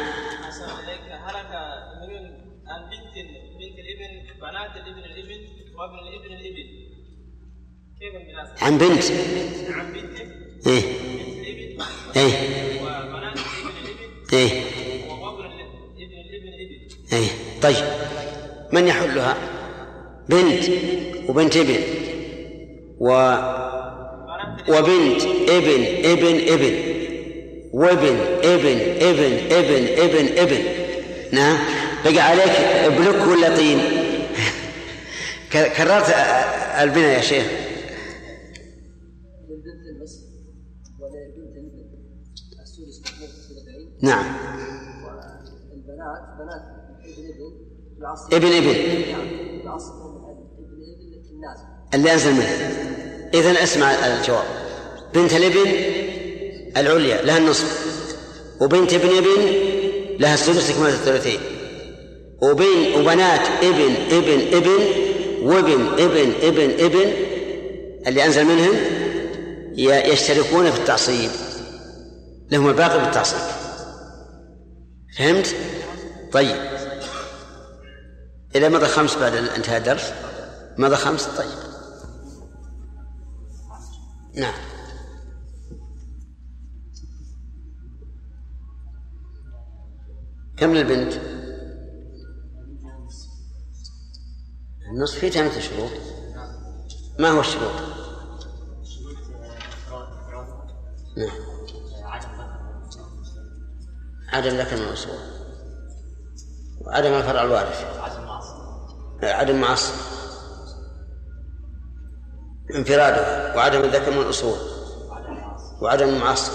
أحسن 0.44 0.62
إليك 0.64 1.00
هلك 1.26 1.52
نبي 2.02 2.16
عن 2.66 2.80
بنت 2.90 3.14
بنت 3.58 3.78
الابن 3.84 4.40
بنات 4.40 4.76
الابن 4.76 4.98
الابن 4.98 5.40
وابن 5.76 5.98
الابن 6.08 6.34
الابن 6.34 6.56
كيف 6.56 6.92
المناسبة؟ 7.02 7.85
عن 8.62 8.78
بنت. 8.78 9.04
عن 9.70 9.92
بنت 9.92 10.20
إيه. 10.66 10.82
إيه. 12.16 12.32
إيه. 14.32 14.62
إيه. 17.12 17.28
طيب. 17.62 17.84
من 18.72 18.88
يحلها؟ 18.88 19.36
بنت 20.28 20.64
وبنت 21.28 21.56
ابن. 21.56 21.78
و 22.98 23.08
وبنت 24.68 25.22
ابن 25.48 25.84
ابن 26.04 26.52
ابن. 26.52 26.74
وابن 27.72 28.18
ابن 28.42 28.78
ابن 29.00 29.38
ابن 29.50 29.86
ابن 29.98 30.38
ابن. 30.38 30.64
نعم. 31.32 31.58
بقى 32.04 32.20
عليك 32.20 32.52
بلوك 32.98 33.26
ولا 33.28 33.56
طين؟ 33.56 33.78
كررت 35.52 36.14
البناء 36.80 37.16
يا 37.16 37.20
شيخ. 37.20 37.65
نعم. 44.02 44.24
والبنات 45.04 46.22
بنات 46.38 46.76
ابن 47.12 47.26
ابن 47.26 47.46
العصر 48.00 48.36
ابن 48.36 48.46
ابن. 48.46 48.74
اللي 51.94 52.12
أنزل 52.12 52.32
منه. 52.32 52.48
إذا 53.34 53.62
اسمع 53.62 53.90
الجواب. 53.90 54.44
بنت 55.14 55.32
الابن 55.32 55.70
العليا 56.76 57.22
لها 57.22 57.38
النصف. 57.38 57.96
وبنت 58.60 58.94
ابن 58.94 59.08
ابن 59.08 59.52
لها 60.20 60.34
السدس 60.34 60.70
كما 60.70 60.88
الثلثين 60.88 61.40
وبين 62.42 63.00
وبنات 63.00 63.40
ابن 63.62 63.94
ابن 64.10 64.56
ابن 64.56 64.78
وابن 65.42 65.86
ابن 65.86 66.32
ابن 66.42 66.70
ابن 66.84 67.12
اللي 68.06 68.24
أنزل 68.24 68.44
منهم 68.44 68.74
يشتركون 69.76 70.70
في 70.70 70.78
التعصيب. 70.80 71.30
لهم 72.50 72.68
الباقي 72.68 73.00
بالتعصيب. 73.00 73.65
فهمت؟ 75.16 75.56
طيب. 76.32 76.56
إذا 78.54 78.68
مضى 78.68 78.86
خمس 78.86 79.16
بعد 79.16 79.34
انتهاء 79.34 79.78
الدرس؟ 79.78 80.12
مضى 80.78 80.96
خمس؟ 80.96 81.24
طيب. 81.26 81.58
نعم. 84.34 84.54
كم 90.56 90.74
للبنت؟ 90.74 91.12
النصف 94.90 95.18
في 95.18 95.30
ثلاثة 95.30 95.60
شروط. 95.60 95.90
ما 97.18 97.28
هو 97.30 97.40
الشروط؟ 97.40 97.72
نعم. 101.16 101.55
عدم 104.32 104.56
ذكر 104.56 104.76
من 104.76 104.82
الأصول 104.82 105.18
وعدم 106.80 107.12
الفرع 107.12 107.42
الوارث 107.42 107.84
عدم 109.22 109.60
معصب 109.60 109.94
انفراده 112.74 113.56
وعدم 113.56 113.80
الذكر 113.80 114.10
من 114.10 114.18
الأصول 114.18 114.58
وعدم 115.80 116.08
المعصب 116.08 116.52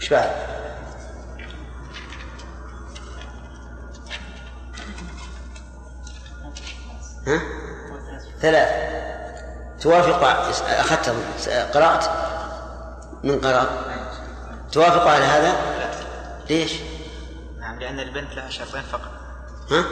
إيش 0.00 0.08
بعد؟ 0.08 0.30
ها؟ 7.26 7.40
ثلاث 8.40 8.68
توافق 9.80 10.24
أخذت 10.68 11.14
قرأت 11.74 12.04
من 13.24 13.40
قرأ 13.40 13.66
توافق 14.72 15.06
على 15.06 15.24
هذا؟ 15.24 15.69
ليش؟ 16.50 16.72
نعم 17.60 17.78
لأن 17.80 18.00
البنت 18.00 18.34
لها 18.34 18.50
شرطين 18.50 18.82
فقط. 18.92 19.10
ها؟ 19.70 19.84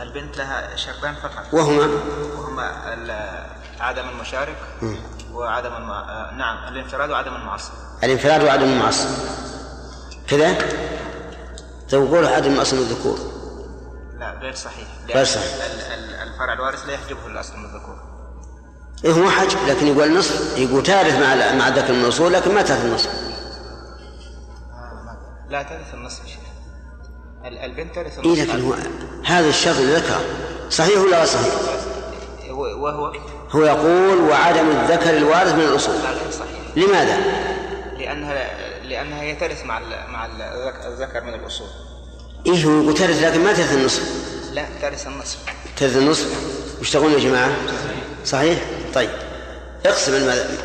البنت 0.00 0.36
لها 0.38 0.76
شرطين 0.76 1.14
فقط. 1.14 1.44
وهما؟ 1.54 1.88
وهما 2.38 2.72
عدم 3.80 4.08
المشارك 4.08 4.56
وعدم 5.32 5.76
الم... 5.76 5.90
آه، 5.90 6.34
نعم 6.34 6.68
الانفراد 6.74 7.10
وعدم 7.10 7.34
المعصب 7.34 7.72
الانفراد 8.04 8.42
وعدم 8.42 8.64
المعصب 8.64 9.08
كذا؟ 10.28 10.58
طيب 11.90 12.00
قولوا 12.14 12.28
عدم 12.28 12.52
الأصل 12.52 12.76
من 12.76 12.82
الذكور. 12.82 13.18
لا 14.18 14.38
غير 14.42 14.54
صحيح. 14.54 14.88
غير 15.14 15.24
صحيح. 15.24 15.54
ال- 15.54 15.92
ال- 15.92 16.28
الفرع 16.28 16.52
الوارث 16.52 16.86
لا 16.86 16.92
يحجبه 16.92 17.26
الأصل 17.26 17.56
من 17.56 17.64
الذكور. 17.64 18.00
إيه 19.04 19.12
هو 19.12 19.30
حجب 19.30 19.58
لكن 19.68 19.86
يقول 19.86 20.18
نصف 20.18 20.58
يقول 20.58 20.82
تارث 20.82 21.14
مع 21.14 21.52
مع 21.58 21.68
ذكر 21.68 21.92
من 21.92 22.04
الأصول 22.04 22.32
لكن 22.32 22.54
ما 22.54 22.62
تارث 22.62 22.84
النصف 22.84 23.10
لا 25.50 25.62
ترث 25.62 25.94
النصف 25.94 26.26
شيء 26.26 26.38
ال- 27.44 27.58
البنت 27.58 27.94
ترث 27.94 28.18
إيه 28.18 28.24
النصف 28.42 28.54
لكن 28.54 28.62
هو 28.62 28.74
هذا 29.24 29.48
الشرط 29.48 29.76
اللي 29.76 29.94
ذكره. 29.94 30.20
صحيح 30.70 30.98
ولا 30.98 31.16
غير 31.16 31.26
صحيح؟ 31.26 31.54
وهو 32.50 33.12
هو 33.50 33.64
يقول 33.64 34.18
وعدم 34.30 34.70
الذكر 34.70 35.16
الوارث 35.16 35.52
من 35.54 35.60
الأصول. 35.60 35.94
صحيح. 36.32 36.76
لماذا؟ 36.76 37.16
لأنها 37.98 38.50
لأنها 38.84 39.22
هي 39.22 39.34
ترث 39.34 39.64
مع 39.64 39.78
ال- 39.78 40.10
مع 40.12 40.26
الذك- 40.26 40.86
الذكر 40.86 41.24
من 41.24 41.34
الأصول. 41.34 41.68
إيه 42.46 42.64
هو؟ 42.64 42.82
يقول 42.82 42.94
ترث 42.94 43.22
لكن 43.22 43.44
ما 43.44 43.52
ترث 43.52 43.72
النصف 43.72 44.02
لا 44.52 44.64
ترث 44.82 45.06
النصف 45.06 45.38
ترث 45.76 45.96
النصف 45.96 46.26
وش 46.80 46.90
تقولون 46.90 47.12
يا 47.12 47.18
جماعة؟ 47.18 47.50
صحيح؟ 48.24 48.58
طيب. 48.94 49.10
اقسم 49.86 50.14
المذهب 50.14 50.58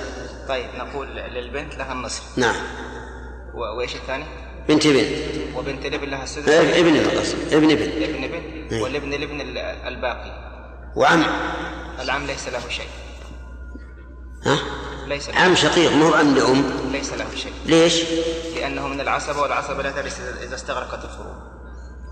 طيب 0.48 0.66
نقول 0.78 1.08
للبنت 1.08 1.76
لها 1.76 1.92
النصف 1.94 2.24
نعم. 2.38 2.56
و- 3.54 3.78
وإيش 3.78 3.96
الثاني؟ 3.96 4.26
بنت 4.68 4.86
ابن. 4.86 5.06
وبنت 5.56 5.86
الابن 5.86 6.10
لها 6.10 6.24
السدس. 6.24 6.50
ابن 6.50 6.70
ابن 6.88 6.96
القصد 6.96 7.54
ابن 7.54 7.72
ابن. 7.72 8.04
ابن 8.04 8.24
ابن. 8.24 8.82
والابن 8.82 9.14
الابن 9.14 9.42
ال- 9.42 9.58
الباقي. 9.58 10.32
وعم. 10.96 11.26
العم 12.00 12.26
ليس 12.26 12.48
له 12.50 12.70
شيء. 12.70 12.88
ها؟ 14.46 14.60
ليس 15.08 15.30
له 15.30 15.36
عم 15.40 15.56
شقيق 15.56 15.92
مو 15.92 16.14
عم 16.14 16.36
لأم. 16.36 16.90
ليس 16.92 17.14
له 17.14 17.26
شيء. 17.36 17.54
ليش؟ 17.66 18.02
لأنه 18.56 18.88
من 18.88 19.02
العصبة 19.02 19.42
والعصبة 19.42 19.84
لا 19.84 19.92
ترث 19.92 20.20
إذا- 20.50 20.54
استغرقت 20.54 21.04
الفروع 21.06 21.36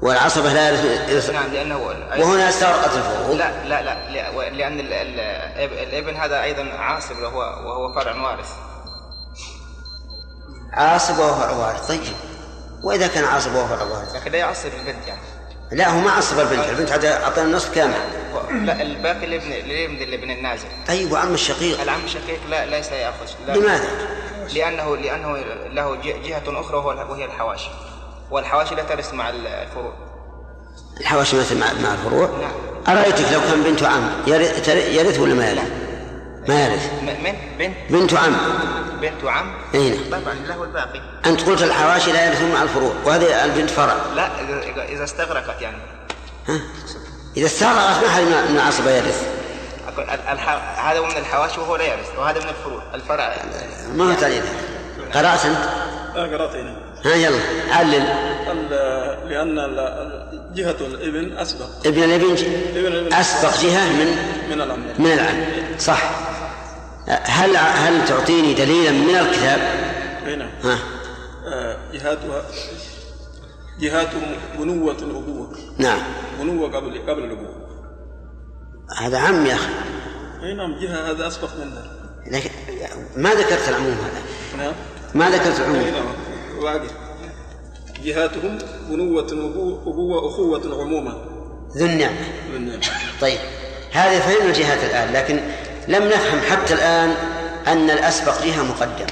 والعصبة 0.01 0.53
لا 0.53 0.69
يرث 1.11 1.29
نعم 1.29 1.51
لأنه 1.53 1.77
وهنا 2.19 2.49
استغرقت 2.49 2.97
الفروع 2.97 3.35
لا 3.35 3.67
لا 3.67 3.81
لا 4.11 4.49
لأن 4.49 4.79
ال- 4.79 4.93
ال- 4.93 5.79
الإبن 5.87 6.15
هذا 6.15 6.43
أيضا 6.43 6.63
عاصب 6.63 7.15
وهو 7.19 7.39
وهو 7.39 7.93
فرع 7.95 8.21
وارث. 8.21 8.49
عاصب 10.73 11.19
وهو 11.19 11.33
فرع 11.35 11.51
وارث. 11.51 11.87
طيب. 11.87 12.01
وإذا 12.83 13.07
كان 13.07 13.23
وهو 13.23 13.67
فرع 13.67 13.83
وارث 13.83 14.15
لكن 14.15 14.31
لا 14.31 14.37
يعصب 14.37 14.69
البنت 14.79 15.07
يعني. 15.07 15.19
لا 15.71 15.89
هو 15.89 15.99
ما 15.99 16.11
عصب 16.11 16.39
البنت. 16.39 16.69
البنت 16.69 16.91
عاد 16.91 17.05
أعطينا 17.05 17.47
النصف 17.47 17.75
كامل. 17.75 17.93
لا 18.65 18.81
الباقي 18.81 19.25
الابن 19.25 19.51
الابن 19.51 19.95
الابن 19.95 20.31
النازل. 20.31 20.67
طيب 20.87 21.11
وعم 21.11 21.33
الشقيق. 21.33 21.81
العم 21.81 22.03
الشقيق 22.05 22.39
لا 22.49 22.65
ليس 22.65 22.91
يأخذ. 22.91 23.25
لا. 23.47 23.53
لماذا؟ 23.53 23.87
لأنه 24.53 24.97
لأنه 24.97 25.37
له 25.73 25.95
ج- 25.95 26.21
جهة 26.27 26.43
أخرى 26.47 26.77
وهو 26.77 27.11
وهي 27.11 27.25
الحواشي. 27.25 27.69
والحواشي 28.31 28.75
لا 28.75 28.83
ترث 28.83 29.13
مع 29.13 29.29
الفروع. 29.29 29.93
الحواشي 31.01 31.37
مثل 31.39 31.59
مع, 31.59 31.67
مع 31.83 31.93
الفروع؟ 31.93 32.29
نعم. 32.41 32.51
أرأيتك 32.97 33.31
لو 33.33 33.39
كان 33.41 33.63
بنت 33.63 33.83
عم 33.83 34.09
يرث 34.27 35.19
ولا 35.19 35.33
ما 35.33 35.49
يرث؟ 35.49 35.71
ما 36.47 36.65
يرث 36.65 36.91
من 37.01 37.33
بنت؟ 37.59 37.75
بنت 37.89 38.13
عم. 38.13 38.35
بنت 39.01 39.23
وعم 39.23 39.53
أي 39.75 39.89
نعم. 39.89 40.21
طبعا 40.21 40.33
له 40.33 40.63
الباقي. 40.63 41.01
أنت 41.25 41.41
قلت 41.41 41.61
الحواشي 41.63 42.11
لا 42.11 42.27
يرثون 42.27 42.51
مع 42.51 42.61
الفروع 42.63 42.93
وهذه 43.05 43.45
البنت 43.45 43.69
فرع. 43.69 43.95
لا 44.15 44.27
إذا- 44.27 44.89
إذا 44.89 45.03
استغرقت 45.03 45.61
يعني. 45.61 45.77
ها؟ 46.47 46.59
إذا 47.37 47.45
استغرقت 47.45 48.03
ما 48.03 48.09
حد 48.09 48.21
من 48.21 48.55
العصبة 48.55 48.91
يرث. 48.91 49.27
أقول 49.87 50.03
ال- 50.09 50.27
الح... 50.27 50.49
هذا 50.89 50.99
هو 50.99 51.05
من 51.05 51.17
الحواشي 51.17 51.59
وهو 51.59 51.75
لا 51.75 51.83
يرث 51.83 52.09
وهذا 52.17 52.39
من 52.39 52.49
الفروع. 52.49 52.81
الفرع. 52.93 53.35
ما 53.95 54.11
هو 54.11 54.13
تعليل؟ 54.13 54.43
قرأت 55.13 55.45
أنت؟ 55.45 55.57
لا 56.15 56.37
قرأت 56.37 56.55
هنا 56.55 56.75
ها 57.05 57.15
يلا. 57.15 57.39
علل 57.71 58.03
لأن 59.29 59.55
جهة 60.55 60.75
الإبن 60.81 61.37
أسبق. 61.37 61.65
ابن 61.85 62.03
الإبن؟ 62.03 62.35
ج- 62.35 62.43
ابن 62.77 62.87
الإبن. 62.87 63.13
أسبق 63.13 63.61
جهة 63.61 63.89
من؟ 63.93 64.15
من 64.49 64.61
العم 64.61 64.79
من 64.99 65.11
العم 65.11 65.45
صح. 65.79 66.11
هل 67.07 67.57
هل 67.57 68.05
تعطيني 68.07 68.53
دليلا 68.53 68.91
من 68.91 69.15
الكتاب؟ 69.15 69.59
هنا 70.25 70.49
ها. 70.63 70.77
آه، 71.47 71.77
جهاتها 71.93 72.43
جهاتهم 73.79 74.35
بنوة 74.59 74.91
الأبوة. 74.93 75.55
نعم. 75.77 75.99
بنوة 76.39 76.67
قبل 76.75 77.01
قبل 77.09 77.23
الأبوة. 77.23 77.55
هذا 78.99 79.17
عم 79.17 79.45
يا 79.45 79.53
أخي. 79.55 79.69
أي 80.43 80.53
نعم 80.53 80.79
جهة 80.79 81.11
هذا 81.11 81.27
أسبق 81.27 81.49
منها. 81.55 81.83
لكن 82.31 82.49
ما 83.17 83.29
ذكرت 83.33 83.69
العموم 83.69 83.91
هذا. 83.97 84.21
نعم. 84.63 84.73
ما 85.15 85.29
ذكرت 85.29 85.59
أي 85.59 85.65
العموم 85.65 85.81
نعم. 85.81 86.05
باقي 86.63 86.87
جهاتهم 88.03 88.57
بنوة 88.89 89.27
أبوة, 89.87 90.29
أخوة 90.29 90.81
عموما. 90.81 91.17
ذو 91.77 91.85
النعمة. 91.85 92.17
من- 92.53 92.79
طيب. 93.21 93.37
هذه 93.91 94.19
فهمنا 94.19 94.45
الجهات 94.49 94.83
الآن 94.83 95.13
لكن 95.13 95.39
لم 95.87 96.03
نفهم 96.07 96.39
حتى 96.51 96.73
الآن 96.73 97.09
أن 97.67 97.89
الأسبق 97.89 98.43
جهة 98.43 98.63
مقدم. 98.63 99.05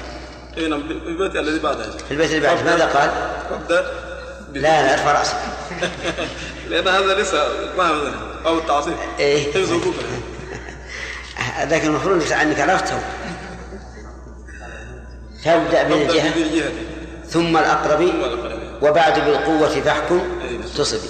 أي 0.58 0.68
نعم 0.68 0.88
في 0.88 0.92
البيت 0.94 1.36
الذي 1.36 1.58
بعدها 1.58 1.90
في 1.90 2.10
البيت 2.10 2.30
اللي 2.30 2.40
بعده. 2.40 2.62
ماذا 2.62 2.86
قال؟ 2.86 3.10
قبل 3.52 3.74
لا 4.54 4.82
لا 4.82 4.92
ارفع 4.92 5.12
رأسك. 5.12 5.36
لأن 6.70 6.88
هذا 6.88 7.14
ليس 7.14 7.34
ما 7.78 8.12
أو 8.46 8.58
التعصيب. 8.58 8.94
إيه. 9.18 9.52
حقوقه 9.52 9.92
لكن 11.70 11.86
المفروض 11.88 12.32
أنك 12.32 12.60
عرفته. 12.60 12.98
بالجهة 15.88 16.34
بالجهة 16.34 16.70
ثم 17.32 17.56
الأقرب. 17.56 18.12
وبعد 18.82 19.20
بالقوة 19.20 19.68
فاحكم 19.68 20.20
أي 20.42 20.56
نعم. 20.56 20.68
تصبي. 20.68 21.08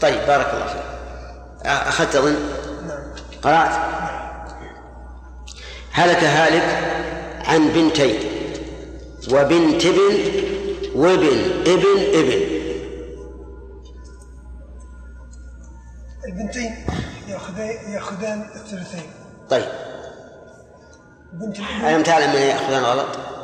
طيب 0.00 0.26
بارك 0.26 0.54
الله 0.54 0.66
فيك. 0.66 0.82
أخذت 1.66 2.16
أظن؟ 2.16 2.36
قرأت؟ 3.42 3.70
هلك 5.92 6.24
هالك 6.24 6.66
عن 7.46 7.68
بنتين 7.68 8.18
وبنت 9.32 9.86
ابن 9.86 10.16
وابن 10.94 11.38
ابن 11.66 12.00
ابن. 12.14 12.60
البنتين 16.26 16.86
ياخذان 17.28 17.92
يأخذان 17.92 18.50
الثلثين. 18.54 19.10
طيب. 19.50 19.68
بنت 21.32 21.58
الابن 21.58 21.84
ألم 21.84 22.02
تعلم 22.02 22.30
من 22.30 22.40
يأخذان 22.40 22.82
غلط؟ 22.82 23.39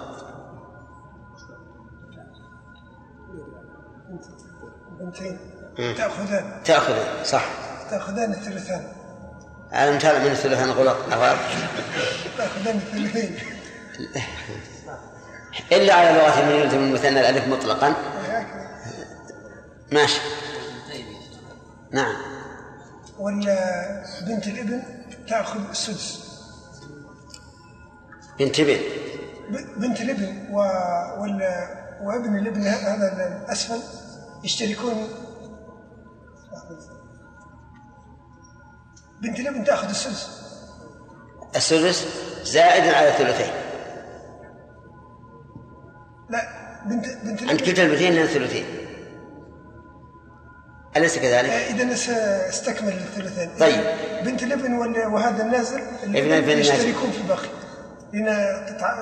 بنتين 5.00 5.38
تأخذان. 5.76 6.62
تأخذ 6.64 6.94
صح. 7.24 7.44
تأخذان 7.90 8.32
الثلثان. 8.32 8.88
ألم 9.74 9.98
تعلم 9.98 10.24
من 10.24 10.30
الثلثان 10.30 10.70
غلط. 10.70 10.96
تأخذان 12.38 12.76
الثلثين. 12.76 13.38
إلا 15.72 15.94
على 15.94 16.18
لغة 16.18 16.44
من 16.44 16.50
يلزم 16.50 16.78
المثنى 16.78 17.20
الألف 17.20 17.48
مطلقا. 17.48 17.94
ماشي. 19.92 20.20
نعم. 21.90 22.16
ولا 23.18 23.86
بنت 24.26 24.46
الابن 24.46 24.82
تأخذ 25.28 25.68
السدس. 25.70 26.26
بنت 28.38 28.60
ابن 28.60 28.78
بنت 29.76 30.00
الابن 30.00 30.46
و... 30.50 30.58
ولا 31.18 31.68
وابن 32.02 32.38
الابن 32.38 32.66
هذا 32.66 33.42
الأسفل. 33.44 34.05
يشتركون. 34.44 35.08
بنت 39.22 39.40
الابن 39.40 39.64
تأخذ 39.64 39.88
السدس. 39.88 40.30
السدس 41.56 42.06
زائد 42.44 42.94
على 42.94 43.08
الثلثين 43.08 43.52
لا 46.30 46.40
بنت 46.86 47.06
بنت 47.24 47.42
عند 47.42 47.50
الابن 47.50 47.64
كلتا 47.64 47.82
البنتين 47.82 48.12
لنا 48.12 48.26
ثلثين. 48.26 48.66
أليس 50.96 51.18
كذلك؟ 51.18 51.50
إذا 51.50 51.94
استكمل 52.48 52.92
الثلثين. 52.92 53.58
طيب. 53.58 53.84
بنت 54.24 54.42
الابن 54.42 54.72
وهذا 55.12 55.42
النازل 55.42 55.80
ابن 56.02 56.16
الابن 56.16 56.50
النازل. 56.50 56.60
يشتركون 56.60 57.10
في 57.10 57.18
الباقي 57.18 57.48
لأن 58.12 58.66
تتع... 58.66 58.96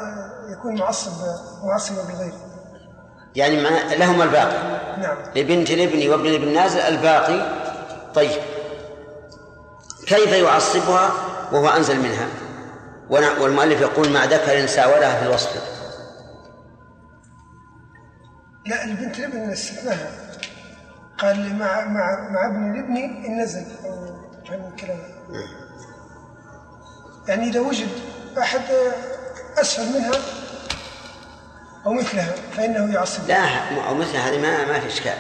يكون 0.53 0.79
معصب 0.79 1.13
معصب 1.65 1.95
بالغير 2.07 2.33
يعني 3.37 3.61
لهما 3.97 4.25
الباقي. 4.25 4.59
نعم. 5.01 5.17
لبنت 5.37 5.71
الابن 5.71 6.11
وابن 6.11 6.27
الابن 6.27 6.53
نازل 6.53 6.81
الباقي 6.81 7.47
طيب. 8.15 8.41
كيف 10.07 10.33
يعصبها 10.33 11.11
وهو 11.53 11.69
أنزل 11.69 12.01
منها؟ 12.01 12.29
والمؤلف 13.11 13.81
يقول 13.81 14.11
مع 14.11 14.25
ذكر 14.25 14.67
ساولها 14.67 15.21
في 15.21 15.27
الوصف. 15.27 15.75
لا 18.67 18.85
البنت 18.85 19.19
الابن 19.19 19.51
استثناها 19.51 20.11
قال 21.19 21.59
مع 21.59 21.85
مع 21.85 22.29
مع 22.31 22.47
ابن 22.47 22.75
الابن 22.75 22.97
إن 22.97 23.41
نزل. 23.43 23.65
الكلام 24.75 24.99
يعني 27.29 27.49
إذا 27.49 27.61
وجد 27.61 27.89
أحد 28.39 28.61
اسفل 29.59 29.93
منها 29.93 30.13
أو 31.87 31.93
مثلها 31.93 32.33
فإنه 32.57 32.95
يعصب. 32.95 33.29
لا 33.29 33.49
أو 33.89 33.95
مثل 33.95 34.17
هذه 34.17 34.39
ما 34.39 34.65
ما 34.65 34.81
في 34.81 34.87
إشكال. 34.87 35.19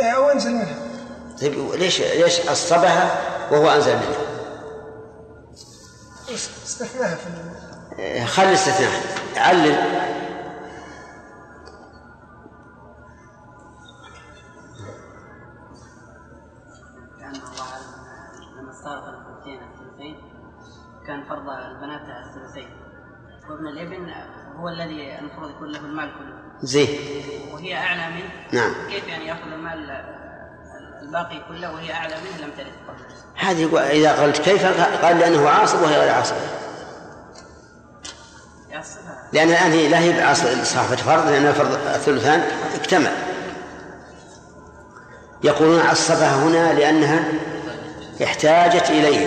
أو 0.00 0.28
أنزل 0.30 0.50
منها 0.52 0.76
طيب 1.40 1.52
ليش 1.74 2.00
ليش 2.00 2.48
عصبها 2.48 3.20
وهو 3.52 3.70
أنزل 3.70 3.96
منها؟ 3.96 4.16
استثناها 6.34 7.14
في 7.14 7.26
ال- 7.26 8.00
آه، 8.00 8.24
خلي 8.24 8.48
الاستثناء 8.48 8.90
علل. 9.36 9.74
كان 21.06 21.24
فرض 21.28 21.48
البنات 21.48 22.00
الثلثين. 22.26 22.68
وابن 23.50 23.66
الابن 23.66 24.10
هو 24.56 24.68
الذي 24.68 25.18
المفروض 25.18 25.50
يكون 25.50 25.72
له 25.72 25.78
المال 25.78 26.10
كله. 26.18 26.38
زين 26.62 26.88
وهي 27.52 27.74
أعلى 27.74 28.14
منه. 28.14 28.30
نعم. 28.52 28.74
كيف 28.90 29.08
يعني 29.08 29.26
يأخذ 29.26 29.52
المال 29.52 30.04
الباقي 31.02 31.40
كله 31.48 31.72
وهي 31.72 31.92
أعلى 31.92 32.14
منه 32.14 32.46
لم 32.46 32.50
ترث 32.56 32.72
هذه 33.34 33.90
إذا 33.90 34.22
قلت 34.22 34.38
كيف؟ 34.40 34.66
قال 35.04 35.18
لأنه 35.18 35.48
عاصب 35.48 35.82
وهي 35.82 35.98
غير 35.98 36.08
يعصبها. 36.08 36.58
لأن 39.32 39.48
الآن 39.48 39.70
هي 39.72 39.88
لا 39.88 39.98
هي 39.98 40.34
صاحبة 40.64 40.96
فرض 40.96 41.26
لأن 41.26 41.46
الفرض 41.46 41.72
الثلثان 41.72 42.40
اكتمل. 42.74 43.12
يقولون 45.44 45.80
عصبها 45.80 46.36
هنا 46.36 46.72
لأنها 46.72 47.24
احتاجت 48.22 48.90
إليه 48.90 49.26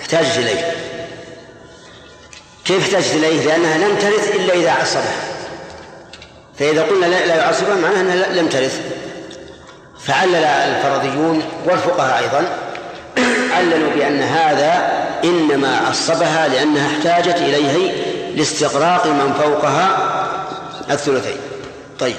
احتاجت 0.00 0.38
إليه. 0.38 0.77
كيف 2.68 2.84
احتاجت 2.84 3.14
إليه؟ 3.14 3.46
لأنها 3.46 3.78
لم 3.78 3.96
ترث 3.96 4.36
إلا 4.36 4.54
إذا 4.54 4.70
عصبها 4.70 5.16
فإذا 6.58 6.82
قلنا 6.82 7.06
لا, 7.06 7.36
يعصبها 7.36 7.74
معناها 7.74 8.00
أنها 8.00 8.42
لم 8.42 8.48
ترث. 8.48 8.80
فعلل 10.00 10.44
الفرضيون 10.44 11.42
والفقهاء 11.64 12.18
أيضا 12.24 12.44
عللوا 13.52 13.90
بأن 13.94 14.22
هذا 14.22 14.92
إنما 15.24 15.76
عصبها 15.88 16.48
لأنها 16.48 16.96
احتاجت 16.96 17.36
إليه 17.36 17.92
لاستغراق 18.36 19.06
من 19.06 19.32
فوقها 19.32 19.96
الثلثين. 20.90 21.36
طيب. 21.98 22.16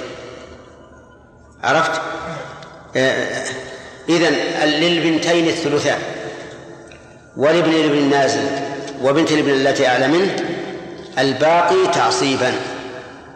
عرفت؟ 1.64 2.00
إذا 4.08 4.30
للبنتين 4.64 5.48
الثلثان 5.48 5.98
ولابن 7.36 7.70
الابن 7.72 7.98
النازل. 7.98 8.69
وبنت 9.00 9.32
الابن 9.32 9.50
التي 9.50 9.86
أعلى 9.86 10.08
منه 10.08 10.36
الباقي 11.18 11.86
تعصيبا 11.94 12.52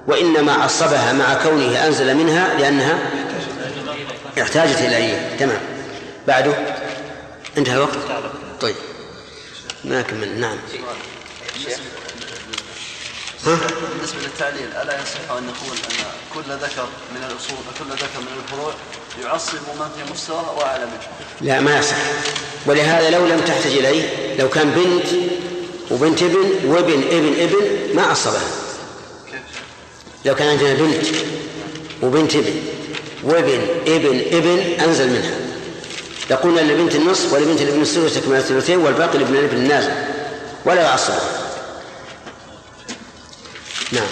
وإنما 0.07 0.53
عصبها 0.53 1.13
مع 1.13 1.35
كونه 1.35 1.87
أنزل 1.87 2.15
منها 2.15 2.55
لأنها 2.59 2.99
احتاجت 4.43 4.79
إليه. 4.79 5.37
تمام. 5.39 5.61
بعده. 6.27 6.55
انتهى 7.59 7.75
الوقت؟ 7.75 7.99
طيب. 8.61 8.75
ما 9.85 10.03
كمل. 10.03 10.41
نعم. 10.41 10.57
ها؟ 13.47 13.59
بالنسبة 13.97 14.21
للتعليل 14.23 14.69
ألا 14.83 15.03
يصح 15.03 15.31
أن 15.31 15.47
نقول 15.47 15.77
أن 15.77 16.05
كل 16.35 16.65
ذكر 16.65 16.87
من 17.15 17.25
الأصول 17.31 17.59
وكل 17.59 17.91
ذكر 17.93 18.21
من 18.21 18.43
الفروع 18.45 18.73
يعصب 19.25 19.55
من 19.55 19.89
في 19.97 20.13
مستوى 20.13 20.45
وأعلى 20.57 20.85
منه؟ 20.85 21.03
لا 21.41 21.61
ما 21.61 21.79
يصح. 21.79 21.97
ولهذا 22.67 23.11
لو 23.11 23.27
لم 23.27 23.41
تحتج 23.41 23.77
إليه 23.77 24.37
لو 24.39 24.49
كان 24.49 24.71
بنت 24.71 25.07
وبنت 25.91 26.23
ابن 26.23 26.51
وابن 26.67 27.03
ابن 27.11 27.35
ابن 27.41 27.57
ما 27.95 28.03
عصبها 28.03 28.51
لو 30.25 30.35
كان 30.35 30.49
عندنا 30.49 30.75
بنت 30.75 31.07
وبنت 32.03 32.35
ابن 32.35 32.53
وابن 33.25 33.61
ابن 33.87 34.21
ابن 34.33 34.59
أنزل 34.81 35.09
منها. 35.09 35.35
لقلنا 36.31 36.61
لبنت 36.61 36.95
النصف 36.95 37.33
ولبنت 37.33 37.61
الابن 37.61 37.83
الثلث 37.83 38.19
تكمل 38.19 38.37
الثلثين 38.37 38.79
والباقي 38.79 39.19
لابن 39.19 39.35
الابن 39.35 39.57
النازل. 39.57 39.93
ولا 40.65 40.83
يعصبه 40.83 41.19
نعم. 43.93 44.07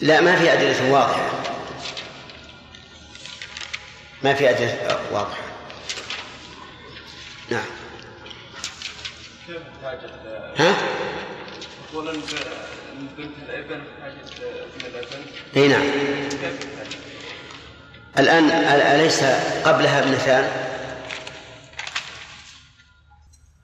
لا 0.00 0.20
ما 0.20 0.36
في 0.36 0.52
أدلة 0.52 0.90
واضحة. 0.92 1.30
ما 4.22 4.34
في 4.34 4.50
أدلة 4.50 4.98
واضحة. 5.12 5.42
نعم. 7.50 7.64
كيف 9.46 9.56
حاجة 9.84 10.00
ها؟ 10.56 10.74
بنت 13.18 13.32
الإبن 13.48 13.82
حاجة 14.02 14.14
ابن 14.14 14.86
الإبن. 14.86 15.24
إي 15.56 15.68
نعم. 15.68 15.82
كيف 16.30 16.66
حاجة؟ 16.78 16.98
الآن 18.18 18.50
أليس 18.50 19.22
قبلها 19.64 19.98
ابنتان؟ 19.98 20.50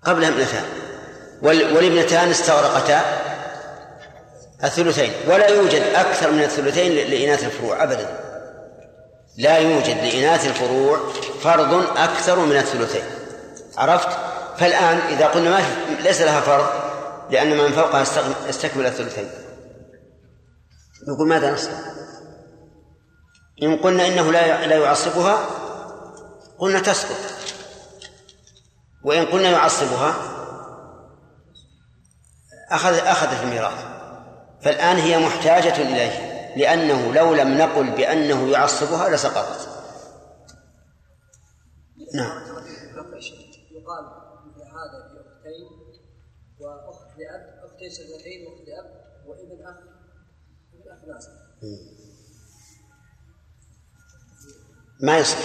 قبلها 0.04 0.28
ابنتان 0.28 0.64
وال- 1.42 1.76
والابنتان 1.76 2.30
استغرقتا؟ 2.30 3.25
الثلثين. 4.64 5.12
ولا 5.28 5.48
يوجد 5.48 5.82
أكثر 5.82 6.30
من 6.30 6.42
الثلثين 6.42 6.92
لإناث 6.92 7.44
الفروع 7.44 7.82
أبدا. 7.82 8.20
لا 9.36 9.58
يوجد 9.58 9.96
لإناث 9.96 10.46
الفروع 10.46 10.98
فرض 11.42 11.98
أكثر 11.98 12.38
من 12.38 12.56
الثلثين. 12.56 13.04
عرفت؟ 13.76 14.08
فالآن 14.56 14.98
إذا 14.98 15.26
قلنا 15.26 15.50
ما 15.50 15.62
ليس 16.02 16.20
لها 16.20 16.40
فرض 16.40 16.66
لأن 17.30 17.56
من 17.56 17.72
فوقها 17.72 18.02
استكمل 18.48 18.86
الثلثين. 18.86 19.30
نقول 21.08 21.28
ماذا 21.28 21.52
نصنع؟ 21.52 21.78
إن 23.62 23.76
قلنا 23.76 24.06
إنه 24.06 24.32
لا 24.32 24.66
لا 24.66 24.76
يعصبها 24.76 25.46
قلنا 26.58 26.80
تسقط. 26.80 27.16
وإن 29.04 29.26
قلنا 29.26 29.50
يعصبها 29.50 30.14
أخذ 32.70 32.94
أخذت 32.98 33.42
الميراث. 33.42 33.95
فالآن 34.62 34.96
هي 34.96 35.18
محتاجة 35.18 35.76
إليه 35.76 36.36
لأنه 36.56 37.12
لو 37.12 37.34
لم 37.34 37.58
نقل 37.58 37.90
بأنه 37.90 38.50
يعصبها 38.50 39.08
لسقطت. 39.08 39.68
نعم. 42.14 42.56
يقال 43.70 44.04
هذا 44.76 45.16
لأب 47.18 47.64
أختين 47.64 47.90
شقيقين 47.90 48.46
وأخت 48.46 48.68
لأب 48.68 49.04
وابن 49.26 49.66
أخ 49.66 49.76
ابن 50.74 50.92
أخ 50.92 51.04
ناصر. 51.08 51.30
ما 55.00 55.18
يصح. 55.18 55.38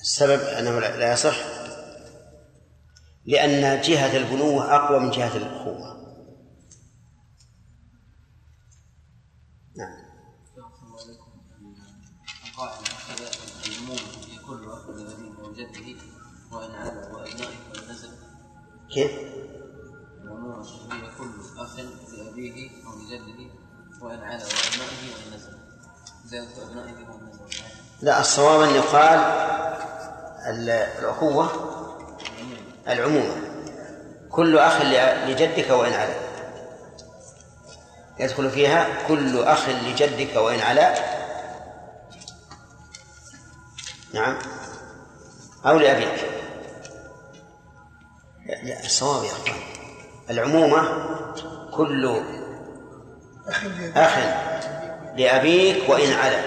السبب 0.00 0.40
أنه 0.40 0.80
لا 0.80 1.12
يصح؟ 1.12 1.36
لأن 3.28 3.80
جهة 3.80 4.16
البنوة 4.16 4.74
أقوى 4.76 4.98
من 5.00 5.10
جهة 5.10 5.36
الأخوة 5.36 5.98
نعم 9.76 10.08
كيف؟ 18.94 19.10
العموم 20.24 20.62
هي 20.92 21.10
كل 21.18 21.34
أخ 21.58 21.76
لأبيه 21.78 22.70
وإن 22.86 24.20
وأبنائه 24.24 24.42
وإن 25.22 25.32
أبنائه 26.24 27.08
وإن 27.08 27.30
لا 28.02 28.20
الصواب 28.20 28.60
أن 28.60 28.74
يقال 28.74 29.18
ال- 30.46 30.70
الأخوة 30.70 31.48
العمومة 32.88 33.36
كل 34.30 34.58
أخ 34.58 34.82
لجدك 35.26 35.70
وإن 35.70 35.92
علا. 35.92 36.14
يدخل 38.18 38.50
فيها 38.50 38.88
كل 39.08 39.42
أخ 39.42 39.68
لجدك 39.68 40.36
وإن 40.36 40.60
علا. 40.60 40.94
نعم. 44.14 44.38
أو 45.66 45.78
لأبيك. 45.78 46.30
لا 48.62 48.84
الصواب 48.84 49.24
يا 49.24 49.30
أخوان. 49.30 49.60
العمومة 50.30 51.08
كل 51.70 52.22
أخ 53.96 54.18
لأبيك 55.16 55.88
وإن 55.90 56.12
علا. 56.12 56.42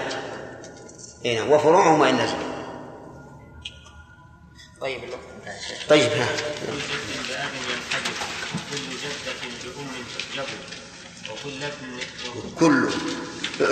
إيه 1.24 1.40
نعم 1.40 1.50
وفروعهم 1.50 2.00
وإن 2.00 2.14
نزلوا. 2.14 2.52
طيب 4.80 5.04
الوقت 5.04 5.31
طيب 5.88 6.10
ها. 6.12 6.28
كل 6.66 6.78
جد 6.78 7.28
بأب 7.28 7.50
ينحجب 7.70 8.16
كل 8.70 8.96
جدة 9.02 9.40
بأم 9.64 9.88
تحجب 10.18 10.46
وكل 11.30 11.64
ابن 11.64 12.00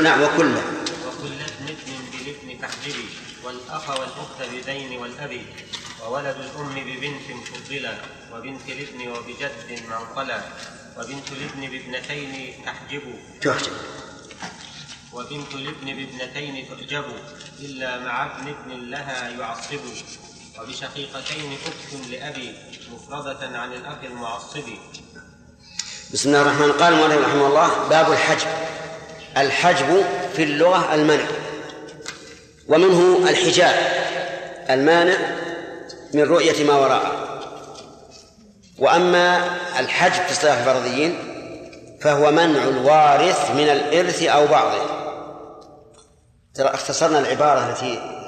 نعم 0.02 0.22
وكل 0.22 0.56
وكل 1.06 1.32
ابن 1.32 1.66
ابن 1.68 1.92
بالابن 2.12 2.60
تحجبي 2.60 3.04
والأخ 3.44 3.90
والأخت 3.90 4.42
بذين 4.52 4.98
والأب 4.98 5.42
وولد 6.06 6.36
الأم 6.36 6.74
ببنت 6.74 7.46
فضلا 7.46 7.94
وبنت 8.32 8.60
الابن 8.68 9.08
وبجد 9.08 9.80
منقلا 9.90 10.42
وبنت 10.98 11.28
الابن 11.32 11.60
بابنتين 11.60 12.54
تحجب 12.66 13.02
تحجب 13.42 13.72
وبنت 15.12 15.54
الابن 15.54 15.86
بابنتين 15.86 16.68
تحجب 16.68 17.04
إلا 17.60 17.98
مع 17.98 18.26
ابن 18.38 18.48
ابن 18.48 18.90
لها 18.90 19.28
يعصب. 19.28 19.80
وبشقيقتين 20.58 21.58
أخت 21.66 22.10
لأبي 22.10 22.54
مفردة 22.92 23.58
عن 23.58 23.72
الأخ 23.72 23.98
المعصب. 24.04 24.64
بسم 26.12 26.28
الله 26.28 26.42
الرحمن 26.42 26.72
قال 26.72 26.92
المؤلف 26.92 27.26
رحمه 27.26 27.46
الله 27.46 27.88
باب 27.88 28.12
الحجب. 28.12 28.48
الحجب 29.36 30.04
في 30.36 30.42
اللغة 30.42 30.94
المنع 30.94 31.26
ومنه 32.68 33.28
الحجاب 33.30 33.74
المانع 34.70 35.16
من 36.14 36.22
رؤية 36.22 36.64
ما 36.64 36.74
وراءه. 36.74 37.40
وأما 38.78 39.56
الحجب 39.78 40.22
في 40.24 40.32
اصطلاح 40.32 40.58
الفرضيين 40.58 41.18
فهو 42.00 42.30
منع 42.30 42.62
الوارث 42.62 43.50
من 43.50 43.68
الإرث 43.68 44.22
أو 44.22 44.46
بعضه. 44.46 45.00
ترى 46.54 46.68
اختصرنا 46.68 47.18
العبارة 47.18 47.70
التي 47.70 48.19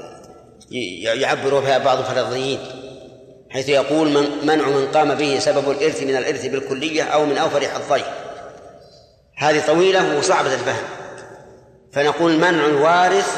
يعبر 1.05 1.61
بها 1.61 1.79
بعض 1.79 1.99
الفرضيين 1.99 2.59
حيث 3.51 3.68
يقول 3.68 4.09
من 4.09 4.47
منع 4.47 4.68
من 4.68 4.87
قام 4.87 5.14
به 5.14 5.39
سبب 5.39 5.70
الإرث 5.70 6.03
من 6.03 6.16
الإرث 6.16 6.47
بالكلية 6.47 7.03
أو 7.03 7.27
من 7.27 7.39
أوفر 7.39 7.68
حظيه. 7.68 8.14
هذه 9.37 9.66
طويلة 9.66 10.18
وصعبة 10.18 10.55
الفهم. 10.55 10.85
فنقول 11.93 12.37
منع 12.37 12.66
الوارث 12.66 13.37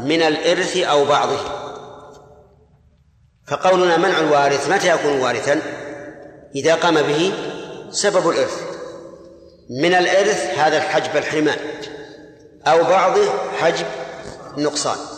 من 0.00 0.22
الإرث 0.22 0.76
أو 0.76 1.04
بعضه. 1.04 1.38
فقولنا 3.46 3.96
منع 3.96 4.20
الوارث 4.20 4.70
متى 4.70 4.88
يكون 4.88 5.20
وارثا؟ 5.20 5.60
إذا 6.56 6.74
قام 6.74 6.94
به 6.94 7.32
سبب 7.90 8.28
الإرث. 8.28 8.62
من 9.70 9.94
الإرث 9.94 10.58
هذا 10.58 10.76
الحجب 10.76 11.16
الحرمان 11.16 11.58
أو 12.66 12.82
بعضه 12.82 13.30
حجب 13.60 13.86
النقصان 14.58 15.13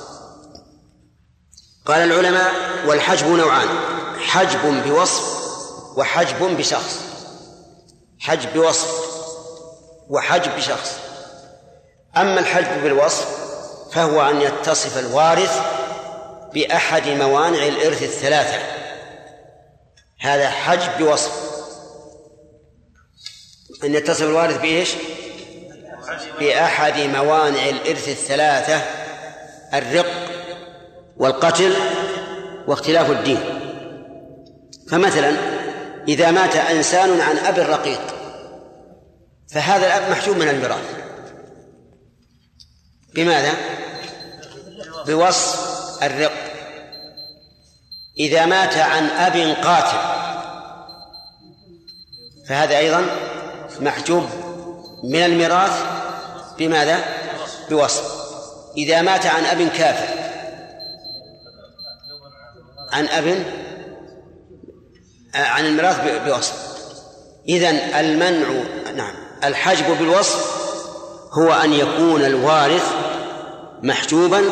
قال 1.86 2.12
العلماء 2.12 2.52
والحجب 2.86 3.26
نوعان 3.26 3.68
حجب 4.20 4.82
بوصف 4.86 5.36
وحجب 5.96 6.56
بشخص. 6.56 7.00
حجب 8.20 8.52
بوصف 8.54 8.90
وحجب 10.08 10.56
بشخص. 10.56 10.92
أما 12.16 12.40
الحجب 12.40 12.82
بالوصف 12.82 13.26
فهو 13.92 14.30
أن 14.30 14.42
يتصف 14.42 14.98
الوارث 14.98 15.60
بأحد 16.54 17.08
موانع 17.08 17.66
الإرث 17.66 18.02
الثلاثة. 18.02 18.58
هذا 20.20 20.50
حجب 20.50 20.98
بوصف. 20.98 21.32
أن 23.84 23.94
يتصف 23.94 24.22
الوارث 24.22 24.60
بإيش؟ 24.60 24.90
بأحد 26.38 26.98
موانع 26.98 27.68
الإرث 27.68 28.08
الثلاثة 28.08 28.80
الرق. 29.74 30.35
والقتل 31.16 31.74
واختلاف 32.66 33.10
الدين. 33.10 33.40
فمثلا 34.90 35.36
إذا 36.08 36.30
مات 36.30 36.56
إنسان 36.56 37.20
عن 37.20 37.38
أب 37.38 37.58
رقيق 37.58 38.00
فهذا 39.52 39.86
الأب 39.86 40.10
محجوب 40.10 40.36
من 40.36 40.48
الميراث. 40.48 40.96
بماذا؟ 43.14 43.54
بوصف 45.06 46.02
الرق. 46.02 46.32
إذا 48.18 48.46
مات 48.46 48.76
عن 48.76 49.06
أب 49.06 49.56
قاتل 49.64 49.98
فهذا 52.48 52.78
أيضا 52.78 53.06
محجوب 53.80 54.24
من 55.04 55.24
الميراث. 55.24 55.82
بماذا؟ 56.58 57.04
بوصف. 57.70 58.26
إذا 58.76 59.02
مات 59.02 59.26
عن 59.26 59.44
أب 59.44 59.68
كافر 59.68 60.25
عن 62.92 63.06
أب 63.08 63.44
عن 65.34 65.66
الميراث 65.66 66.24
بوصف. 66.26 66.54
إذن 67.48 67.74
المنع 67.76 68.46
نعم 68.96 69.14
الحجب 69.44 69.98
بالوصف 69.98 70.56
هو 71.32 71.52
أن 71.52 71.72
يكون 71.72 72.24
الوارث 72.24 72.94
محجوبا 73.82 74.42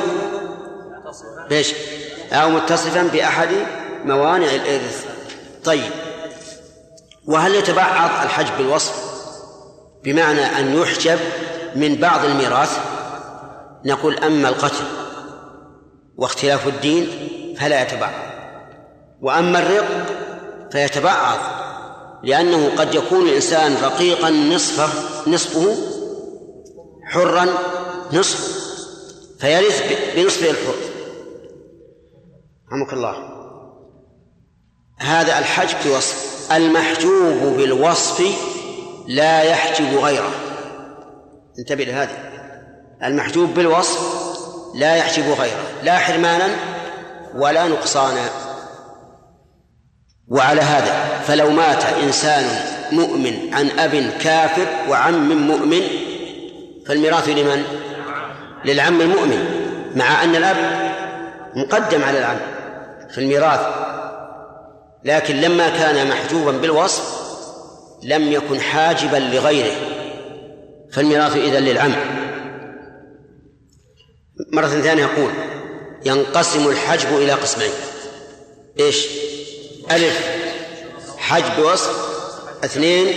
إيش؟ 1.51 1.74
أو 2.32 2.51
متصفا 2.51 3.03
بأحد 3.03 3.49
موانع 4.05 4.47
الإرث. 4.47 5.07
طيب 5.64 5.91
وهل 7.26 7.55
يتبعض 7.55 8.11
الحجب 8.24 8.59
بالوصف 8.59 8.95
بمعنى 10.05 10.41
أن 10.41 10.74
يحجب 10.74 11.18
من 11.76 11.95
بعض 11.95 12.24
الميراث؟ 12.24 12.78
نقول 13.85 14.18
أما 14.18 14.49
القتل 14.49 14.85
واختلاف 16.16 16.68
الدين 16.68 17.09
فلا 17.61 17.83
يتبعض. 17.83 18.13
وأما 19.23 19.59
الرق 19.59 20.07
فيتبعض 20.73 21.39
لأنه 22.23 22.71
قد 22.77 22.95
يكون 22.95 23.29
الإنسان 23.29 23.77
رقيقا 23.83 24.31
نصفه 24.31 24.89
نصفه 25.31 25.77
حرا 27.05 27.47
نصف 28.13 28.65
فيرث 29.39 29.83
بنصفه 30.17 30.51
الحر. 30.51 30.75
رحمك 32.73 32.93
الله. 32.93 33.15
هذا 34.99 35.39
الحجب 35.39 35.77
بوصف 35.87 36.53
المحجوب 36.53 37.57
بالوصف 37.57 38.23
لا 39.07 39.43
يحجب 39.43 39.99
غيره. 39.99 40.31
انتبه 41.59 41.85
لهذه. 41.85 42.31
المحجوب 43.03 43.55
بالوصف 43.55 44.25
لا 44.75 44.97
يحجب 44.97 45.25
غيره. 45.25 45.63
لا 45.83 45.99
حرمانا 45.99 46.74
ولا 47.35 47.68
نقصانا 47.68 48.28
وعلى 50.28 50.61
هذا 50.61 51.22
فلو 51.22 51.51
مات 51.51 51.85
إنسان 51.85 52.45
مؤمن 52.93 53.55
عن 53.55 53.70
أب 53.78 54.11
كافر 54.20 54.66
وعم 54.89 55.47
مؤمن 55.47 55.82
فالميراث 56.87 57.28
لمن؟ 57.28 57.62
للعم 58.64 59.01
المؤمن 59.01 59.64
مع 59.97 60.24
أن 60.24 60.37
الأب 60.37 60.57
مقدم 61.57 62.03
على 62.03 62.18
العم 62.18 62.39
في 63.11 63.18
الميراث 63.18 63.61
لكن 65.05 65.37
لما 65.37 65.68
كان 65.68 66.09
محجوبا 66.09 66.53
بالوصف 66.53 67.24
لم 68.03 68.32
يكن 68.32 68.61
حاجبا 68.61 69.16
لغيره 69.16 69.74
فالميراث 70.93 71.37
إذا 71.37 71.61
للعم 71.61 71.93
مرة 74.53 74.66
ثانية 74.66 75.03
يقول 75.03 75.30
ينقسم 76.05 76.69
الحجب 76.69 77.17
إلى 77.17 77.33
قسمين. 77.33 77.71
إيش؟ 78.81 79.07
ألف 79.91 80.21
حجب 81.19 81.57
بوصف 81.57 81.91
اثنين 82.65 83.15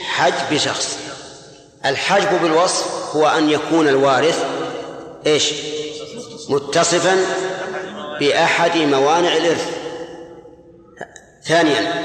حجب 0.00 0.50
بشخص 0.50 0.98
الحجب 1.84 2.42
بالوصف 2.42 3.16
هو 3.16 3.26
أن 3.26 3.50
يكون 3.50 3.88
الوارث 3.88 4.44
إيش؟ 5.26 5.52
متصفا 6.48 7.16
بأحد 8.20 8.76
موانع 8.76 9.36
الإرث. 9.36 9.66
ثانيا 11.44 12.04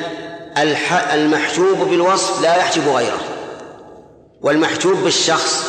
المحجوب 1.14 1.78
بالوصف 1.78 2.42
لا 2.42 2.56
يحجب 2.56 2.88
غيره. 2.88 3.22
والمحجوب 4.42 4.98
بالشخص 4.98 5.64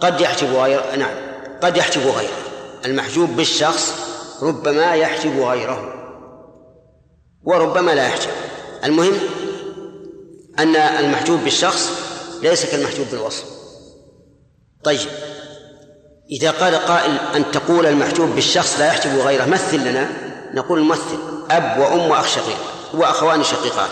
قد 0.00 0.20
يحجب 0.20 0.54
غيره 0.54 0.96
نعم 0.96 1.14
قد 1.62 1.76
يحجب 1.76 2.06
غيره. 2.06 2.43
المحجوب 2.84 3.28
بالشخص 3.28 3.94
ربما 4.42 4.94
يحجب 4.94 5.40
غيره 5.40 5.94
وربما 7.42 7.90
لا 7.90 8.06
يحجب. 8.06 8.30
المهم 8.84 9.12
أن 10.58 10.76
المحجوب 10.76 11.40
بالشخص 11.40 11.90
ليس 12.42 12.66
كالمحجوب 12.66 13.06
بالوصف. 13.12 13.44
طيب 14.84 15.08
إذا 16.30 16.50
قال 16.50 16.74
قائل 16.74 17.18
أن 17.36 17.44
تقول 17.52 17.86
المحجوب 17.86 18.28
بالشخص 18.28 18.78
لا 18.78 18.86
يحجب 18.86 19.18
غيره 19.18 19.44
مثل 19.44 19.90
لنا؟ 19.90 20.08
نقول 20.54 20.78
الممثل 20.78 21.18
أب 21.50 21.80
وأم 21.80 22.10
وأخ 22.10 22.26
شقيق 22.26 22.58
وأخوان 22.94 23.44
شقيقان. 23.44 23.90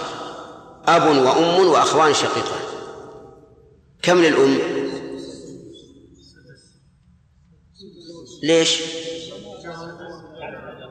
أب 0.86 1.06
وأم 1.06 1.66
وأخوان 1.66 2.14
شقيقان. 2.14 2.60
كم 4.02 4.18
للأم؟ 4.18 4.81
ليش؟ 8.42 8.82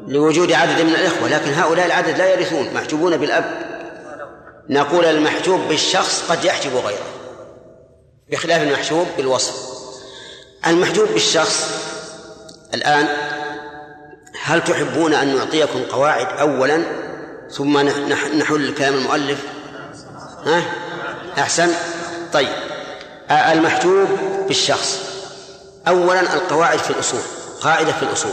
لوجود 0.07 0.51
عدد 0.51 0.81
من 0.81 0.89
الإخوة 0.89 1.29
لكن 1.29 1.53
هؤلاء 1.53 1.85
العدد 1.85 2.17
لا 2.17 2.33
يرثون 2.33 2.73
محجوبون 2.73 3.17
بالأب. 3.17 3.71
نقول 4.69 5.05
المحجوب 5.05 5.59
بالشخص 5.59 6.23
قد 6.29 6.45
يحجب 6.45 6.75
غيره 6.75 7.05
بخلاف 8.31 8.61
المحجوب 8.61 9.07
بالوصف. 9.17 9.55
المحجوب 10.67 11.07
بالشخص 11.07 11.69
الآن 12.73 13.07
هل 14.41 14.63
تحبون 14.63 15.13
أن 15.13 15.35
نعطيكم 15.35 15.83
قواعد 15.83 16.39
أولا 16.39 16.83
ثم 17.51 17.77
نحل 18.37 18.73
كلام 18.73 18.93
المؤلف؟ 18.93 19.43
ها؟ 20.45 20.63
أحسن؟ 21.37 21.69
طيب. 22.33 22.53
المحجوب 23.31 24.07
بالشخص. 24.47 24.99
أولا 25.87 26.21
القواعد 26.21 26.79
في 26.79 26.89
الأصول. 26.89 27.40
قاعدة 27.61 27.91
في 27.91 28.03
الأصول. 28.03 28.31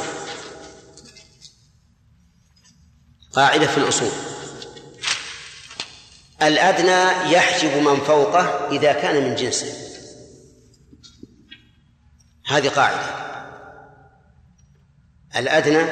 قاعدة 3.32 3.66
في 3.66 3.78
الأصول. 3.78 4.10
الأدنى 6.42 7.32
يحجب 7.32 7.76
من 7.76 7.96
فوقه 7.96 8.68
إذا 8.70 8.92
كان 8.92 9.24
من 9.24 9.34
جنسه. 9.34 9.72
هذه 12.46 12.68
قاعدة. 12.68 13.18
الأدنى 15.36 15.86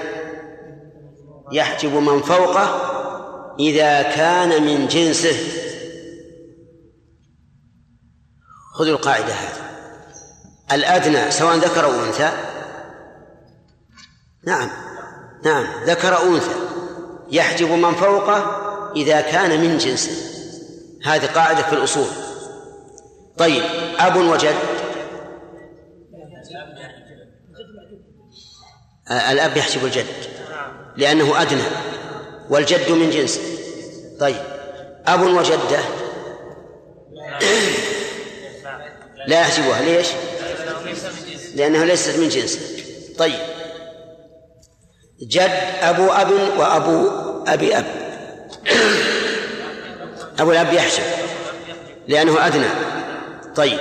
يحجب 1.52 1.92
من 1.92 2.22
فوقه 2.22 2.96
إذا 3.60 4.02
كان 4.02 4.62
من 4.62 4.88
جنسه. 4.88 5.36
خذوا 8.72 8.92
القاعدة 8.92 9.32
هذه. 9.32 9.66
الأدنى 10.72 11.30
سواء 11.30 11.56
ذكر 11.56 11.84
أو 11.84 12.04
أنثى 12.04 12.55
نعم. 14.46 14.70
نعم. 15.44 15.66
ذكر 15.84 16.22
أنثى. 16.22 16.54
يحجب 17.30 17.70
من 17.70 17.94
فوقه 17.94 18.62
إذا 18.96 19.20
كان 19.20 19.60
من 19.60 19.78
جنسه. 19.78 20.12
هذه 21.04 21.26
قاعدة 21.26 21.62
في 21.62 21.72
الأصول. 21.72 22.06
طيب 23.38 23.62
أب 23.98 24.16
وجد. 24.16 24.54
الأب 29.10 29.56
يحجب 29.56 29.84
الجد. 29.84 30.06
لأنه 30.96 31.42
أدنى. 31.42 31.62
والجد 32.50 32.90
من 32.90 33.10
جنسه. 33.10 33.40
طيب. 34.20 34.42
أب 35.06 35.22
وجدة. 35.22 35.80
لا 39.26 39.40
يحجبها. 39.40 39.80
ليش؟ 39.80 40.06
لأنها 41.54 41.84
ليست 41.84 42.18
من 42.18 42.28
جنسه. 42.28 42.60
طيب. 43.18 43.55
جد 45.22 45.50
أبو 45.82 46.06
أب 46.06 46.30
وأبو 46.58 47.10
أبي 47.46 47.78
أب. 47.78 47.84
أبو 50.38 50.52
الأب 50.52 50.72
يحجب 50.72 51.02
لأنه 52.08 52.46
أدنى. 52.46 52.68
طيب. 53.56 53.78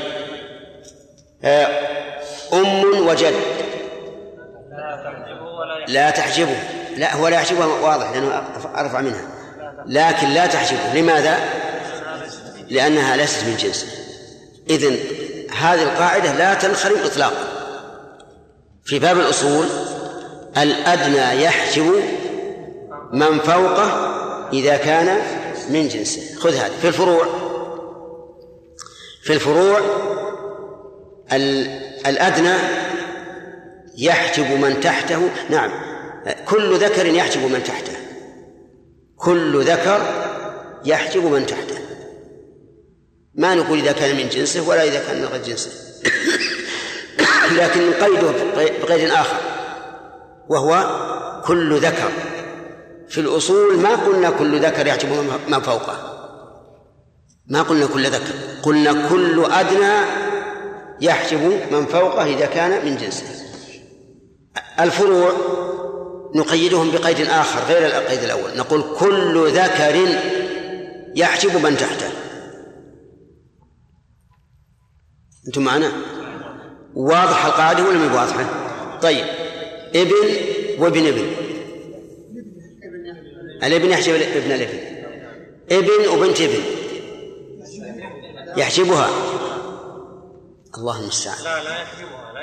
أم 2.54 3.08
وجد. 3.08 3.34
لا 5.88 6.10
تحجبه. 6.10 6.58
لا 6.98 7.16
هو 7.16 7.28
لا 7.28 7.36
يحجبها 7.36 7.66
واضح 7.66 8.12
لأنه 8.12 8.44
أرفع 8.76 9.02
منها. 9.02 9.28
لكن 9.86 10.28
لا 10.28 10.46
تحجبه. 10.46 10.94
لماذا؟ 10.94 11.40
لأنها 12.70 13.18
ليست 13.18 13.44
من 13.44 13.58
جنسه 13.58 13.88
إذن 14.70 14.98
هذه 15.58 15.84
القاعدة 15.84 16.34
لا 16.34 16.54
تنخرم 16.54 17.04
إطلاقا. 17.06 17.44
في 18.86 19.00
باب 19.00 19.20
الأصول 19.20 19.66
الأدنى 20.58 21.44
يحجب 21.44 21.94
من 23.14 23.40
فوقه 23.40 24.16
إذا 24.54 24.78
كان 24.78 25.22
من 25.70 25.88
جنسه. 25.88 26.36
خذ 26.40 26.56
هذا 26.56 26.74
في 26.82 26.88
الفروع. 26.88 27.26
في 29.24 29.34
الفروع 29.34 29.80
الأدنى 32.06 32.56
يحجب 33.98 34.52
من 34.52 34.80
تحته. 34.80 35.30
نعم. 35.50 35.72
كل 36.46 36.78
ذكر 36.78 37.06
يحجب 37.06 37.52
من 37.52 37.64
تحته. 37.64 37.94
كل 39.18 39.64
ذكر 39.64 40.02
يحجب 40.86 41.26
من 41.26 41.46
تحته. 41.46 41.76
ما 43.36 43.56
نقول 43.56 43.80
إذا 43.80 43.92
كان 43.92 44.16
من 44.16 44.30
جنسه 44.30 44.70
ولا 44.70 44.84
إذا 44.84 45.04
كان 45.08 45.22
من 45.22 45.26
غير 45.26 45.42
جنسه. 45.44 45.72
لكن 47.58 47.90
نقيده 47.90 48.34
بقيد 48.84 49.10
آخر. 49.10 49.55
وهو 50.50 50.90
كل 51.46 51.78
ذكر. 51.80 52.12
في 53.08 53.22
الأصول 53.22 53.78
ما 53.78 53.96
قلنا 53.96 54.30
كل 54.30 54.66
ذكر 54.66 54.88
يحجب 54.88 55.10
من 55.48 55.60
فوقه. 55.60 56.12
ما 57.48 57.62
قلنا 57.62 57.86
كل 57.86 58.06
ذكر. 58.06 58.34
قلنا 58.64 59.10
كل 59.10 59.46
أدنى 59.52 59.94
يحجب 61.02 61.62
من 61.72 61.86
فوقه 61.86 62.26
إذا 62.26 62.46
كان 62.46 62.86
من 62.86 62.98
جنسه. 62.98 63.26
الفروع 64.80 65.32
نقيدهم 66.36 66.92
بقيد 66.92 67.22
آخر 67.22 67.60
غير 67.68 67.86
القيد 67.86 68.24
الأول. 68.24 68.58
نقول 68.58 68.84
كل 69.00 69.52
ذكر 69.52 70.08
يحجب 71.16 71.64
من 71.66 71.78
تحته. 71.78 72.10
أنتم 75.48 75.62
معنا؟ 75.64 75.92
واضح 76.96 77.46
القاعدة 77.46 77.84
ولا 77.84 77.98
مو 77.98 78.18
واضحة؟ 78.18 78.46
طيب. 79.02 79.45
ابن 79.96 80.28
وابن 80.80 81.08
ابن. 81.08 81.26
الابن 83.64 83.90
يحجب 83.90 84.14
ابن 84.14 84.52
الابن. 84.52 84.80
ابن 85.72 86.08
وبنت 86.08 86.42
ابن. 86.42 86.64
يحجبها. 88.58 89.10
الله 90.78 91.02
المستعان. 91.02 91.44
لا 91.44 91.64
لا 91.64 91.82
يحجبها 91.82 92.34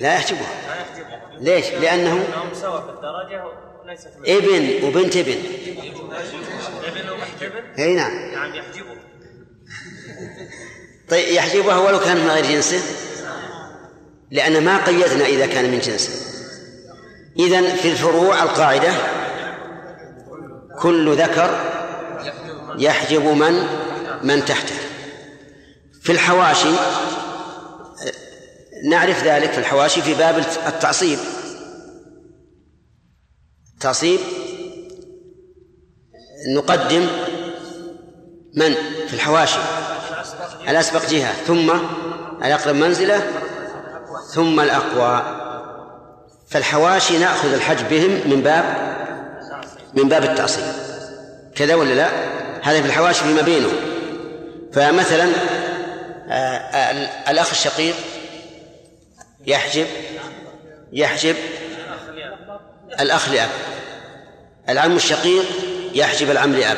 لا 0.00 0.14
يحجبها. 0.14 0.46
لا 0.68 0.80
يحجبها. 0.80 1.38
ليش؟ 1.40 1.66
لأنه 1.70 2.24
سوا 2.52 2.80
في 2.80 2.90
الدرجة 2.90 3.44
ابن 4.26 4.84
وبنت 4.84 5.16
ابن. 5.16 5.32
ابن 6.84 7.10
وبنت 7.10 7.42
ابن؟ 7.42 7.82
أي 7.82 7.94
نعم. 7.94 8.32
نعم 8.32 8.54
يحجبه. 8.54 8.96
طيب 11.08 11.28
يحجبها 11.28 11.78
ولو 11.78 12.00
كان 12.00 12.16
من 12.16 12.30
غير 12.30 12.44
جنسه؟ 12.44 12.82
لأن 14.30 14.64
ما 14.64 14.84
قيدنا 14.84 15.26
إذا 15.26 15.46
كان 15.46 15.70
من 15.70 15.78
جنسه. 15.78 16.29
إذن 17.40 17.76
في 17.76 17.92
الفروع 17.92 18.42
القاعدة 18.42 18.92
كل 20.80 21.16
ذكر 21.16 21.60
يحجب 22.78 23.24
من 23.24 23.66
من 24.22 24.44
تحته. 24.44 24.74
في 26.02 26.12
الحواشي 26.12 26.72
نعرف 28.90 29.24
ذلك 29.24 29.50
في 29.50 29.58
الحواشي 29.58 30.02
في 30.02 30.14
باب 30.14 30.38
التعصيب. 30.66 31.18
التعصيب 33.74 34.20
نقدم 36.56 37.06
من؟ 38.54 38.74
في 39.08 39.14
الحواشي. 39.14 39.58
الأسبق 40.68 41.06
جهة 41.06 41.32
ثم 41.32 41.70
الأقرب 42.44 42.74
منزلة 42.74 43.32
ثم 44.34 44.60
الأقوى. 44.60 45.39
فالحواشي 46.50 47.18
نأخذ 47.18 47.52
الحج 47.52 47.82
بهم 47.90 48.10
من 48.10 48.40
باب 48.42 48.64
من 49.94 50.08
باب 50.08 50.24
التعصيب 50.24 50.64
كذا 51.54 51.74
ولا 51.74 51.94
لا؟ 51.94 52.08
هذا 52.62 52.80
في 52.80 52.86
الحواشي 52.86 53.24
فيما 53.24 53.42
بينهم. 53.42 53.76
فمثلا 54.72 55.28
آه، 56.28 56.34
آه، 56.34 57.30
الأخ 57.30 57.50
الشقيق 57.50 57.94
يحجب 59.46 59.86
يحجب 60.92 61.36
الأخ 63.00 63.28
لأب. 63.28 63.48
العم 64.68 64.96
الشقيق 64.96 65.44
يحجب 65.94 66.30
العم 66.30 66.52
لأب. 66.52 66.76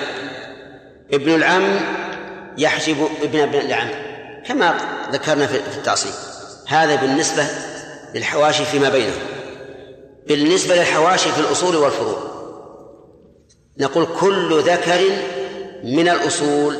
ابن 1.13 1.35
العم 1.35 1.81
يحجب 2.59 3.09
ابن 3.23 3.41
ابن 3.41 3.59
العم. 3.59 3.89
كما 4.47 4.75
ذكرنا 5.13 5.47
في 5.47 5.57
التعصيب 5.57 6.13
هذا 6.69 6.95
بالنسبة 6.95 7.47
للحواشي 8.15 8.65
فيما 8.65 8.89
بينهم. 8.89 9.32
بالنسبة 10.29 10.77
للحواشي 10.77 11.33
في 11.33 11.41
الأصول 11.41 11.77
والفروع. 11.77 12.33
نقول 13.79 14.07
كل 14.21 14.61
ذكر 14.61 15.01
من 15.85 16.09
الأصول 16.09 16.77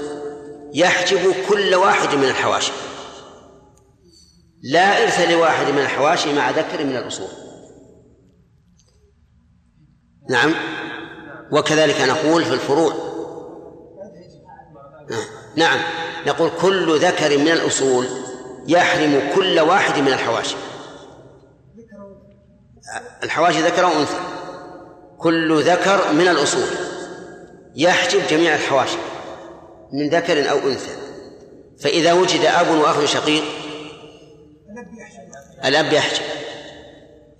يحجب 0.75 1.35
كل 1.49 1.75
واحد 1.75 2.15
من 2.15 2.25
الحواشي. 2.25 2.73
لا 4.63 5.03
إرث 5.03 5.31
لواحد 5.31 5.73
من 5.73 5.79
الحواشي 5.79 6.33
مع 6.33 6.51
ذكر 6.51 6.85
من 6.85 6.97
الأصول. 6.97 7.29
نعم. 10.31 10.55
وكذلك 11.53 12.01
نقول 12.01 12.45
في 12.45 12.55
الفروع. 12.55 12.95
نعم. 15.57 15.79
نقول 16.27 16.51
كل 16.61 16.99
ذكر 16.99 17.39
من 17.39 17.49
الأصول 17.49 18.07
يحرم 18.67 19.33
كل 19.35 19.61
واحد 19.61 20.01
من 20.01 20.09
الحواشي. 20.09 20.57
الحواشي 23.23 23.63
ذكر 23.63 23.85
وأنثى 23.85 24.21
كل 25.19 25.63
ذكر 25.63 26.13
من 26.13 26.29
الأصول. 26.29 26.67
يحجب 27.77 28.27
جميع 28.31 28.55
الحواشي 28.55 28.97
من 29.93 30.09
ذكر 30.09 30.51
أو 30.51 30.59
أنثى. 30.59 30.97
فإذا 31.81 32.13
وجد 32.13 32.45
أب 32.45 32.71
وأخ 32.71 33.05
شقيق 33.05 33.45
الأب 35.65 35.93
يحجب. 35.93 36.23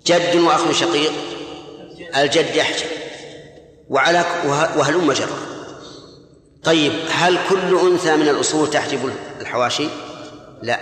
جد 0.05 0.35
وأخ 0.35 0.71
شقيق 0.71 1.11
الجد 2.17 2.55
يحجب. 2.55 2.87
وعلى 3.89 4.25
وهلم 4.77 5.11
جرا 5.11 5.37
طيب 6.63 6.93
هل 7.09 7.37
كل 7.49 7.79
أنثى 7.79 8.15
من 8.15 8.29
الأصول 8.29 8.69
تحجب 8.69 9.13
الحواشي؟ 9.41 9.87
لا. 10.61 10.79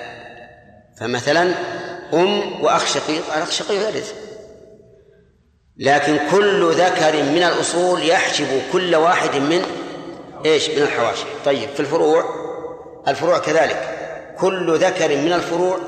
فمثلا 1.00 1.54
أم 2.14 2.62
وأخ 2.64 2.86
شقيق 2.86 3.34
الأخ 3.34 3.52
شقيق 3.52 3.88
يرث 3.88 4.14
لكن 5.78 6.20
كل 6.32 6.72
ذكر 6.72 7.24
من 7.24 7.44
الأصول 7.44 8.04
يحجب 8.04 8.62
كل 8.72 8.96
واحد 8.96 9.36
من 9.36 9.62
إيش؟ 10.46 10.70
من 10.70 10.82
الحواشي 10.82 11.26
طيب 11.46 11.70
في 11.70 11.80
الفروع 11.80 12.24
الفروع 13.08 13.38
كذلك. 13.40 13.98
كل 14.40 14.78
ذكر 14.78 15.18
من 15.18 15.34
الفروع 15.34 15.80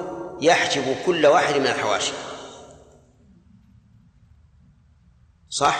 يحجب 0.42 0.96
كل 1.06 1.26
واحد 1.26 1.56
من 1.56 1.68
الحواشي 1.68 2.14
صح؟ 5.50 5.80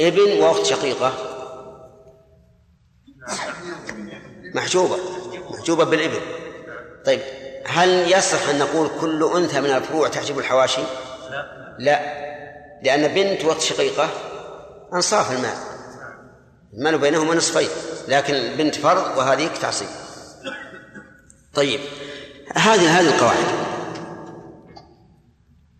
ابن 0.00 0.42
وأخت 0.42 0.66
شقيقة. 0.66 1.12
محجوبة 4.54 4.96
محجوبة 5.50 5.84
بالإبن. 5.84 6.20
طيب 7.06 7.20
هل 7.66 8.12
يصح 8.12 8.48
أن 8.48 8.58
نقول 8.58 8.90
كل 9.00 9.30
أنثى 9.36 9.60
من 9.60 9.70
الفروع 9.70 10.08
تحجب 10.08 10.38
الحواشي 10.38 10.82
لا. 11.78 12.22
لأن 12.82 13.14
بنت 13.14 13.44
واخت 13.44 13.60
شقيقة 13.60 14.08
أنصاف 14.94 15.32
المال. 15.32 15.56
المال 16.74 16.98
بينهما 16.98 17.34
نصفين 17.34 17.68
لكن 18.08 18.34
البنت 18.34 18.74
فرض 18.74 19.18
وهذه 19.18 19.50
تعصيب. 19.60 19.88
طيب 21.54 21.80
هذه 22.54 23.00
هذه 23.00 23.14
القواعد. 23.14 23.62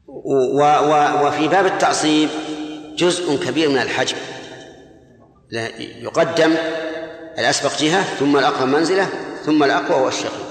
و 0.07 0.63
و 0.63 1.27
وفي 1.27 1.49
باب 1.49 1.67
التعصيب 1.67 2.29
جزء 2.97 3.45
كبير 3.45 3.69
من 3.69 3.79
الحجم. 3.79 4.17
يقدم 5.79 6.55
الأسبق 7.39 7.79
جهة 7.79 8.03
ثم 8.03 8.37
الأقوى 8.37 8.67
منزلة 8.67 9.09
ثم 9.45 9.65
الأقوى 9.65 10.05
والشقي 10.05 10.43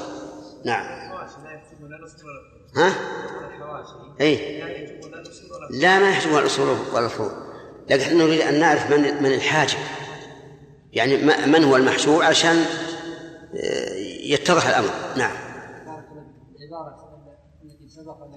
نعم. 0.65 1.01
ها؟ 2.75 2.93
أي 4.21 5.00
لا 5.69 5.99
ما 5.99 6.09
يحجبها 6.09 6.39
الأصول 6.39 6.77
ولا 6.93 7.05
الفروع. 7.05 7.31
لكن 7.89 8.17
نريد 8.17 8.41
أن 8.41 8.59
نعرف 8.59 8.91
من 8.91 9.23
من 9.23 9.33
الحاجب 9.33 9.77
يعني 10.93 11.17
من 11.47 11.63
هو 11.63 11.75
المحجوب 11.75 12.21
عشان 12.21 12.65
يتضح 14.23 14.67
الأمر. 14.67 14.89
نعم. 15.17 15.35
العبارة 16.59 17.11
التي 17.63 17.89
سبق 17.89 18.17
أن 18.23 18.31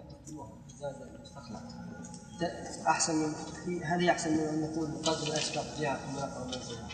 أحسن 2.88 3.14
من 3.14 3.84
هل 3.84 4.08
أحسن 4.10 4.32
من 4.32 4.40
أن 4.40 4.60
نقول 4.60 4.88
ثم 5.04 6.18
أقرب 6.18 6.46
منزلها؟ 6.46 6.88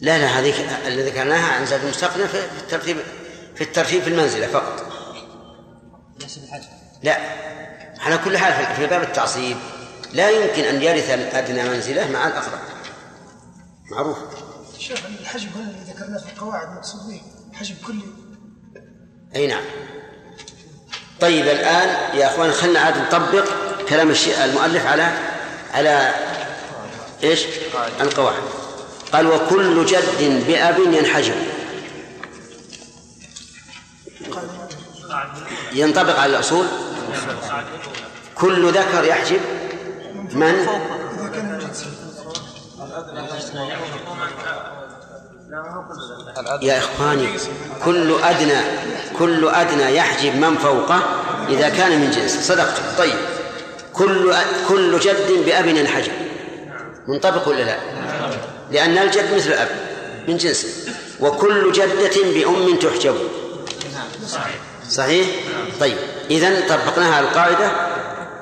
لا 0.00 0.18
لا 0.18 0.26
هذه 0.26 0.88
اللي 0.88 1.02
ذكرناها 1.02 1.52
عن 1.52 1.66
زاد 1.66 1.80
المستقنع 1.80 2.26
في 2.26 2.62
الترتيب 2.62 2.96
في 3.54 3.64
الترتيب 3.64 4.02
في 4.02 4.08
المنزلة 4.08 4.46
فقط. 4.46 4.86
ليس 6.20 6.38
بالحجم 6.38 6.68
لا. 7.02 7.18
على 8.00 8.18
كل 8.18 8.38
حال 8.38 8.76
في 8.76 8.86
باب 8.86 9.02
التعصيب 9.02 9.56
لا 10.12 10.30
يمكن 10.30 10.62
أن 10.62 10.82
يرث 10.82 11.10
الأدنى 11.10 11.68
منزلة 11.68 12.10
مع 12.10 12.26
الأقرب. 12.26 12.58
معروف. 13.90 14.18
شيخ 14.78 14.98
الحجب 15.20 15.48
هنا 15.56 15.70
اللي 15.70 15.92
ذكرناه 15.92 16.18
في 16.18 16.32
القواعد 16.32 16.76
مقصود 16.76 17.00
به 17.08 17.20
حجب 17.54 17.76
كلي. 17.86 18.04
أي 19.36 19.46
نعم. 19.46 19.64
طيب 21.20 21.46
الآن 21.46 22.18
يا 22.18 22.26
أخوان 22.26 22.52
خلنا 22.52 22.80
عاد 22.80 22.98
نطبق 22.98 23.44
كلام 23.88 24.10
الشيء 24.10 24.44
المؤلف 24.44 24.86
على 24.86 25.12
على 25.74 26.14
إيش؟ 27.22 27.44
القواعد. 28.00 28.42
قال 29.12 29.26
وكل 29.26 29.86
جد 29.86 30.46
بأب 30.46 30.78
ينحجب 30.78 31.34
ينطبق 35.72 36.18
على 36.18 36.32
الأصول؟ 36.32 36.66
كل 38.34 38.70
ذكر 38.70 39.04
يحجب 39.04 39.40
من؟ 40.32 40.66
يا 46.62 46.78
إخواني 46.78 47.28
كل 47.84 48.14
أدنى 48.22 48.60
كل 49.18 49.48
أدنى 49.48 49.96
يحجب 49.96 50.36
من 50.36 50.56
فوقه 50.56 51.02
إذا 51.48 51.68
كان 51.68 52.00
من 52.00 52.10
جنس 52.10 52.48
صدقت 52.48 52.80
طيب 52.98 53.16
كل 53.92 54.34
كل 54.68 54.98
جد 54.98 55.44
بأب 55.46 55.66
ينحجب 55.66 56.12
منطبق 57.08 57.48
ولا 57.48 57.62
لا؟ 57.62 57.76
لأن 58.70 58.98
الجد 58.98 59.34
مثل 59.34 59.48
الأب 59.48 59.68
من 60.28 60.36
جنسه 60.36 60.68
وكل 61.20 61.72
جدة 61.72 62.22
بأم 62.34 62.76
تحجب 62.76 63.16
صحيح؟ 64.26 64.73
طيب 65.80 65.96
إذا 66.30 66.60
طبقناها 66.68 67.20
القاعدة 67.20 67.72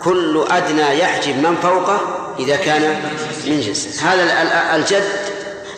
كل 0.02 0.44
أدنى 0.50 0.98
يحجب 0.98 1.36
من 1.36 1.56
فوقه 1.56 2.00
إذا 2.38 2.56
كان 2.56 3.00
من 3.46 3.60
جنسه 3.60 4.12
هذا 4.12 4.76
الجد 4.76 5.04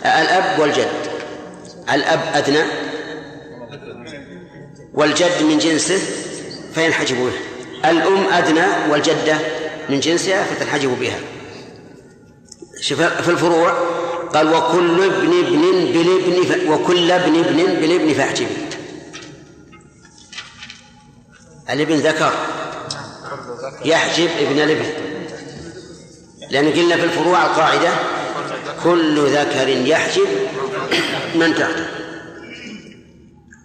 الأب 0.05 0.59
والجد. 0.59 0.89
الأب 1.95 2.21
أدنى 2.35 2.62
والجد 4.95 5.43
من 5.43 5.59
جنسه 5.59 5.99
فينحجب 6.75 7.17
به 7.17 7.91
الأم 7.91 8.27
أدنى 8.33 8.67
والجدة 8.91 9.37
من 9.89 10.01
جنسها 10.01 10.45
فتنحجب 10.45 10.99
بها. 11.01 11.19
في 13.23 13.29
الفروع 13.29 13.73
قال 14.35 14.55
وكل 14.55 15.05
ابن 15.05 15.33
ابن 15.45 15.93
بالابن 15.93 16.71
وكل 16.73 17.11
ابن 17.11 17.39
ابن 17.39 17.57
بالابن 17.57 18.15
فاحجبي 18.15 18.57
الابن 21.71 21.95
ذكر. 21.95 22.33
يحجب 23.85 24.29
ابن 24.41 24.61
الابن. 24.61 24.87
لأن 26.51 26.73
قلنا 26.73 26.97
في 26.97 27.05
الفروع 27.05 27.47
القاعدة 27.47 27.91
كل 28.85 29.27
ذكر 29.27 29.69
يحجب 29.69 30.27
من 31.35 31.55
تحته 31.55 31.87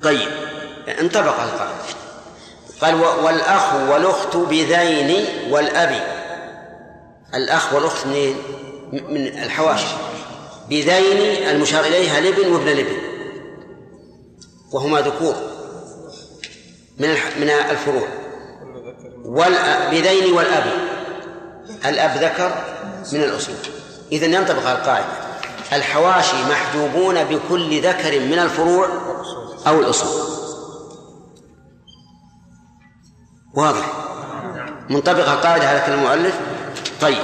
طيب 0.02 0.28
انطبق 1.00 1.42
القاعدة. 1.42 1.84
قال 2.82 2.96
والأخ 2.96 3.74
والأخت 3.74 4.38
بذين 4.38 5.26
والأب. 5.50 6.04
الأخ 7.36 7.74
والأخت 7.74 8.08
منين؟ 8.08 8.36
من 8.92 9.28
الحواشي 9.28 9.96
بذين 10.70 11.48
المشار 11.50 11.86
إليها 11.86 12.20
الابن 12.20 12.52
وابن 12.52 12.68
الابن. 12.68 12.98
وهما 14.72 15.02
ذكور. 15.02 15.49
من 17.00 17.10
من 17.40 17.50
الفروع. 17.50 18.08
بذين 19.92 20.34
والأب. 20.34 20.64
الأب 21.86 22.18
ذكر 22.18 22.52
من 23.14 23.24
الأصول. 23.24 23.56
إذا 24.12 24.26
ينطبق 24.26 24.68
على 24.68 24.78
القاعدة. 24.78 25.06
الحواشي 25.74 26.36
محجوبون 26.50 27.24
بكل 27.24 27.82
ذكر 27.82 28.20
من 28.20 28.40
الفروع 28.40 28.88
أو 29.68 29.80
الأصول. 29.80 30.30
واضح؟ 33.54 33.94
منطبق 34.90 35.30
القاعدة 35.30 35.68
على 35.70 35.82
كلام 35.86 36.00
المؤلف؟ 36.00 36.40
طيب. 37.02 37.24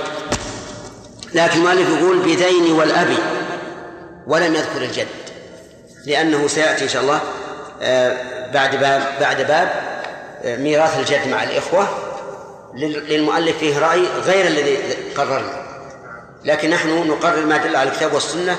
لكن 1.34 1.58
المؤلف 1.58 1.90
يقول 1.90 2.20
بذين 2.20 2.72
والأب 2.72 3.18
ولم 4.28 4.56
يذكر 4.56 4.82
الجد. 4.82 5.08
لأنه 6.06 6.48
سيأتي 6.48 6.84
إن 6.84 6.90
شاء 6.90 7.02
الله 7.02 7.22
آه، 7.82 8.35
بعد 8.54 8.76
باب 8.76 9.02
بعد 9.20 9.42
باب 9.42 9.70
ميراث 10.46 11.00
الجد 11.00 11.28
مع 11.28 11.44
الإخوة 11.44 11.88
للمؤلف 13.10 13.58
فيه 13.58 13.80
رأي 13.80 14.08
غير 14.26 14.48
الذي 14.48 14.78
قررنا. 15.18 15.66
لكن 16.46 16.70
نحن 16.70 17.08
نقرر 17.08 17.46
ما 17.46 17.58
دل 17.58 17.76
على 17.76 17.90
الكتاب 17.90 18.14
والسنة 18.14 18.58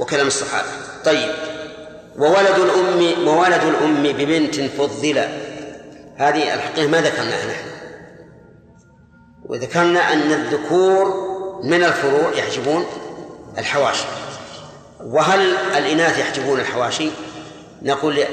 وكلام 0.00 0.26
الصحابة. 0.26 0.68
طيب. 1.04 1.30
وولد 2.18 2.58
الأم 2.58 3.28
وولد 3.28 3.62
الأم 3.64 4.02
ببنت 4.02 4.60
فضل. 4.60 5.18
هذه 6.16 6.54
الحقيقة 6.54 6.88
ما 6.88 7.00
ذكرناها 7.00 7.46
نحن. 7.46 7.66
وذكرنا 9.44 10.12
أن 10.12 10.32
الذكور 10.32 11.14
من 11.62 11.84
الفروع 11.84 12.32
يحجبون 12.32 12.86
الحواشي. 13.58 14.04
وهل 15.00 15.56
الإناث 15.76 16.18
يحجبون 16.18 16.60
الحواشي؟ 16.60 17.10
نقول 17.82 18.24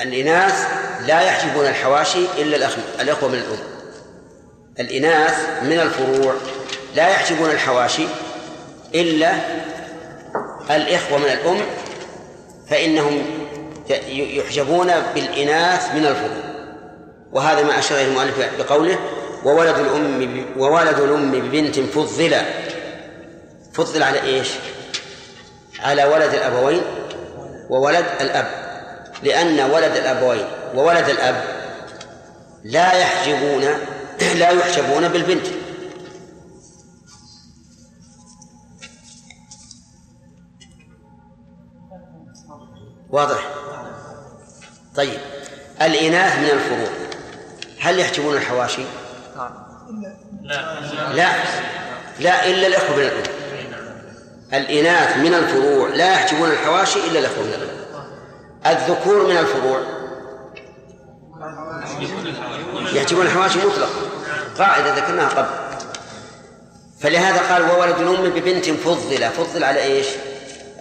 الإناث 0.00 0.66
لا 1.06 1.20
يحجبون 1.20 1.66
الحواشي 1.66 2.24
إلا 2.38 2.56
الأخ 2.56 2.76
الأخوة 3.00 3.28
من 3.28 3.34
الأم. 3.34 3.58
الإناث 4.80 5.62
من 5.62 5.80
الفروع 5.80 6.34
لا 6.94 7.08
يحجبون 7.08 7.50
الحواشي 7.50 8.06
إلا 8.94 9.32
الإخوة 10.70 11.18
من 11.18 11.24
الأم 11.24 11.60
فإنهم 12.70 13.22
يحجبون 14.08 14.92
بالإناث 15.14 15.94
من 15.94 16.06
الفروع. 16.06 16.54
وهذا 17.32 17.62
ما 17.62 17.78
أشار 17.78 17.98
إليه 17.98 18.08
المؤلف 18.08 18.50
بقوله 18.58 18.98
وولد 19.44 19.78
الأم 19.78 20.46
وولد 20.56 21.00
الأم 21.00 21.30
ببنت 21.30 21.80
فضل. 21.80 22.36
فضل 23.72 24.02
على 24.02 24.22
إيش؟ 24.22 24.48
على 25.80 26.04
ولد 26.04 26.34
الأبوين 26.34 26.82
وولد 27.70 28.04
الأب. 28.20 28.63
لأن 29.24 29.70
ولد 29.70 29.96
الأبوين 29.96 30.46
وولد 30.74 31.08
الأب 31.08 31.44
لا 32.64 32.92
يحجبون 32.92 33.64
لا 34.40 34.50
يحجبون 34.50 35.08
بالبنت. 35.08 35.46
واضح؟ 43.10 43.48
طيب. 44.96 45.18
الإناث 45.82 46.38
من 46.38 46.50
الفروع. 46.50 46.88
هل 47.80 47.98
يحجبون 47.98 48.36
الحواشي؟ 48.36 48.82
لا. 50.42 51.14
لا 51.14 51.32
لا 52.20 52.46
إلا 52.46 52.66
الإخوة 52.66 52.96
من 52.96 53.02
الأم 53.02 53.22
الإناث 54.52 55.16
من 55.16 55.34
الفروع 55.34 55.88
لا 55.88 56.12
يحجبون 56.12 56.50
الحواشي 56.50 56.98
إلا 56.98 57.18
الإخوة 57.18 57.44
من 57.44 57.52
الأم 57.52 57.73
الذكور 58.66 59.26
من 59.26 59.36
الفروع. 59.36 59.80
يحجبون 62.92 63.26
الحواشي 63.26 63.58
مطلقا. 63.58 63.88
قاعدة 64.58 64.94
ذكرناها 64.94 65.28
قبل. 65.28 65.64
فلهذا 67.00 67.52
قال 67.52 67.70
وولد 67.70 67.98
الأم 68.00 68.30
ببنت 68.30 68.70
فضل 68.70 69.30
فضل 69.30 69.64
على 69.64 69.82
إيش؟ 69.82 70.06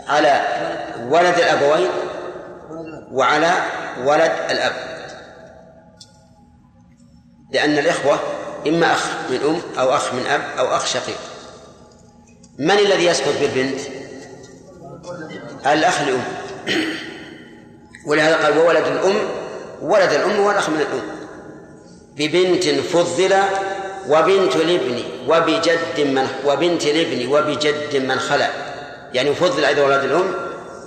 على 0.07 0.41
ولد 1.09 1.35
الأبوين 1.37 1.89
وعلى 3.11 3.53
ولد 4.03 4.31
الأب. 4.49 4.73
لأن 7.51 7.77
الإخوة 7.77 8.19
إما 8.67 8.93
أخ 8.93 9.05
من 9.29 9.39
أم 9.45 9.79
أو 9.79 9.95
أخ 9.95 10.13
من 10.13 10.25
أب 10.25 10.41
أو 10.59 10.75
أخ 10.75 10.85
شقيق. 10.85 11.19
من 12.59 12.71
الذي 12.71 13.05
يسقط 13.05 13.33
بالبنت؟ 13.39 13.79
الأخ 15.65 16.01
لأم 16.01 16.23
ولهذا 18.05 18.35
قال 18.35 18.57
وولد 18.57 18.85
الأم 18.87 19.15
ولد 19.81 20.11
الأم 20.11 20.39
والأخ 20.39 20.69
من 20.69 20.79
الأم. 20.81 21.01
ببنت 22.15 22.63
فضل 22.69 23.33
وبنت 24.09 24.55
الابن 24.55 25.03
وبجد 25.27 25.99
من 25.99 26.27
وبنت 26.45 26.83
الابن 26.83 27.27
وبجد 27.27 27.95
من 27.95 28.19
خلا 28.19 28.49
يعني 29.13 29.35
فضل 29.35 29.65
أيضا 29.65 29.81
ولد 29.81 30.03
الأم 30.03 30.35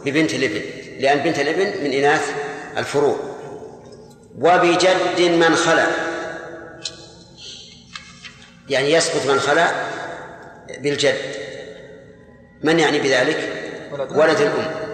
ببنت 0.05 0.35
الابن 0.35 0.61
لأن 1.01 1.19
بنت 1.19 1.39
الابن 1.39 1.85
من 1.85 1.93
إناث 1.93 2.31
الفروع. 2.77 3.17
وبجد 4.39 5.21
من 5.21 5.57
خلا 5.57 5.87
يعني 8.69 8.93
يسقط 8.93 9.27
من 9.27 9.41
خلا 9.41 9.69
بالجد. 10.79 11.19
من 12.63 12.79
يعني 12.81 12.99
بذلك؟ 12.99 13.53
ولد 14.11 14.41
الأم. 14.41 14.86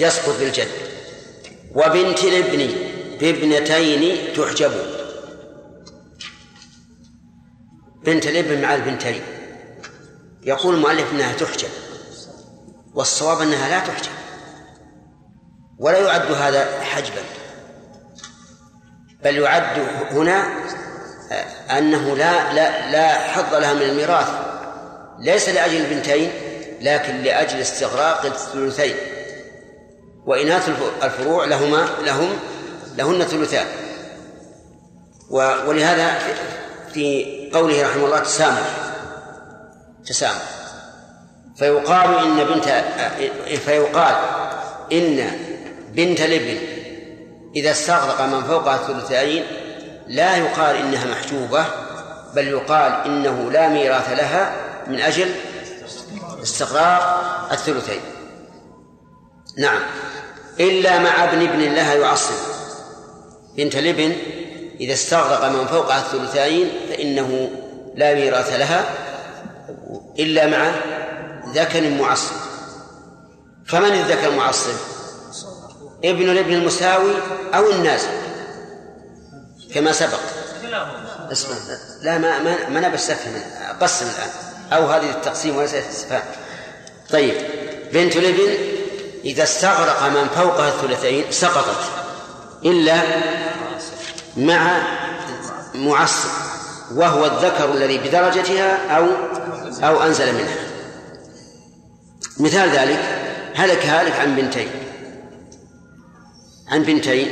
يسقط 0.00 0.38
بالجد. 0.38 0.68
وبنت 1.74 2.24
الابن 2.24 2.70
بابنتين 3.20 4.32
تحجب. 4.36 4.72
بنت 8.04 8.26
الابن 8.26 8.62
مع 8.62 8.74
البنتين. 8.74 9.22
يقول 10.42 10.74
المؤلف 10.74 11.12
إنها 11.12 11.32
تحجب. 11.32 11.68
والصواب 12.94 13.40
إنها 13.40 13.68
لا 13.68 13.86
تحجب. 13.86 14.12
ولا 15.78 15.98
يعد 15.98 16.32
هذا 16.32 16.80
حجبا. 16.80 17.22
بل 19.24 19.38
يعد 19.38 19.78
هنا 20.10 20.64
أنه 21.78 22.16
لا 22.16 22.52
لا 22.52 22.90
لا 22.90 23.18
حظ 23.18 23.54
لها 23.54 23.74
من 23.74 23.82
الميراث. 23.82 24.28
ليس 25.18 25.48
لأجل 25.48 25.76
البنتين 25.76 26.30
لكن 26.80 27.22
لأجل 27.22 27.60
استغراق 27.60 28.26
الثلثين. 28.26 29.15
وإناث 30.26 30.70
الفروع 31.02 31.44
لهما 31.44 31.88
لهم 32.04 32.28
لهن 32.96 33.22
ثلثان. 33.22 33.66
ولهذا 35.66 36.18
في 36.92 37.50
قوله 37.54 37.82
رحمه 37.82 38.04
الله 38.04 38.18
تسامح. 38.18 38.76
تسامح. 40.06 40.56
فيقال 41.56 42.18
إن 42.18 42.44
بنت 42.44 42.84
فيقال 43.58 44.14
إن 44.92 45.30
بنت 45.92 46.20
الابن 46.20 46.58
إذا 47.56 47.70
استغرق 47.70 48.22
من 48.22 48.42
فوقها 48.42 48.74
الثلثين 48.74 49.44
لا 50.06 50.36
يقال 50.36 50.76
إنها 50.76 51.04
محجوبة 51.04 51.64
بل 52.34 52.48
يقال 52.48 52.92
إنه 53.06 53.50
لا 53.50 53.68
ميراث 53.68 54.10
لها 54.10 54.52
من 54.86 55.00
أجل 55.00 55.34
استقرار 56.42 57.20
الثلثين. 57.52 58.00
نعم. 59.56 59.80
إلا 60.60 60.98
مع 60.98 61.24
ابن 61.24 61.42
ابن 61.42 61.60
لها 61.60 61.94
يعصب 61.94 62.34
بنت 63.56 63.76
الابن 63.76 64.16
إذا 64.80 64.92
استغرق 64.92 65.44
من 65.48 65.66
فوقها 65.66 65.98
الثلثين 65.98 66.70
فإنه 66.88 67.50
لا 67.94 68.14
ميراث 68.14 68.52
لها 68.52 68.84
إلا 70.18 70.46
مع 70.46 70.70
ذكر 71.54 71.90
معصب 71.90 72.36
فمن 73.66 73.92
الذكر 73.92 74.28
المعصب 74.28 74.74
ابن 76.04 76.30
الابن 76.30 76.52
المساوي 76.52 77.12
أو 77.54 77.70
النازل 77.70 78.08
كما 79.74 79.92
سبق. 79.92 80.20
اسمع 81.32 81.56
لا 82.02 82.18
ما 82.18 82.38
ما 82.38 82.68
ما 82.68 82.80
نبي 82.80 82.94
استفهم 82.94 83.32
قسم 83.80 84.06
الآن. 84.06 84.30
أو 84.72 84.86
هذه 84.86 85.10
التقسيم 85.10 85.56
وليس 85.56 85.74
الاستفهام 85.74 86.22
طيب 87.10 87.34
بنت 87.92 88.16
الابن 88.16 88.75
إذا 89.26 89.42
استغرق 89.42 90.02
من 90.02 90.28
فوقها 90.28 90.68
الثلثين 90.68 91.24
سقطت 91.30 91.90
إلا 92.64 93.02
مع 94.36 94.82
معصب 95.74 96.28
وهو 96.94 97.26
الذكر 97.26 97.72
الذي 97.72 97.98
بدرجتها 97.98 98.96
أو 98.96 99.06
أو 99.82 100.02
أنزل 100.02 100.34
منها. 100.34 100.56
مثال 102.40 102.70
ذلك 102.70 102.98
هلك 103.54 103.86
هالك 103.86 104.20
عن 104.20 104.36
بنتين 104.36 104.68
عن 106.68 106.82
بنتين 106.82 107.28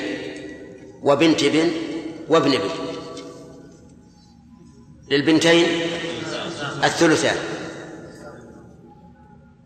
وبنت 1.02 1.42
ابن 1.42 1.70
وابن 2.28 2.54
ابن. 2.54 2.70
للبنتين 5.10 5.66
الثلثان. 6.84 7.36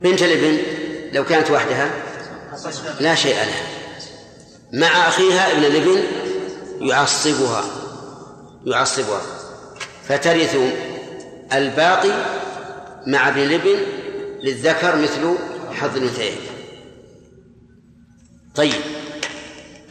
بنت 0.03 0.23
الابن 0.23 0.59
لو 1.13 1.25
كانت 1.25 1.51
وحدها 1.51 2.08
لا 3.01 3.15
شيء 3.15 3.35
لها 3.35 3.79
مع 4.73 5.09
أخيها 5.09 5.53
ابن 5.53 5.65
الابن 5.65 6.03
يعصبها 6.81 7.65
يعصبها. 8.67 9.23
فترث 10.05 10.57
الباقي 11.53 12.27
مع 13.07 13.29
ابن 13.29 13.41
الابن 13.41 13.77
للذكر 14.43 14.97
مثل 14.97 15.39
حظ 15.73 15.97
الأنثيين. 15.97 16.39
طيب. 18.55 18.81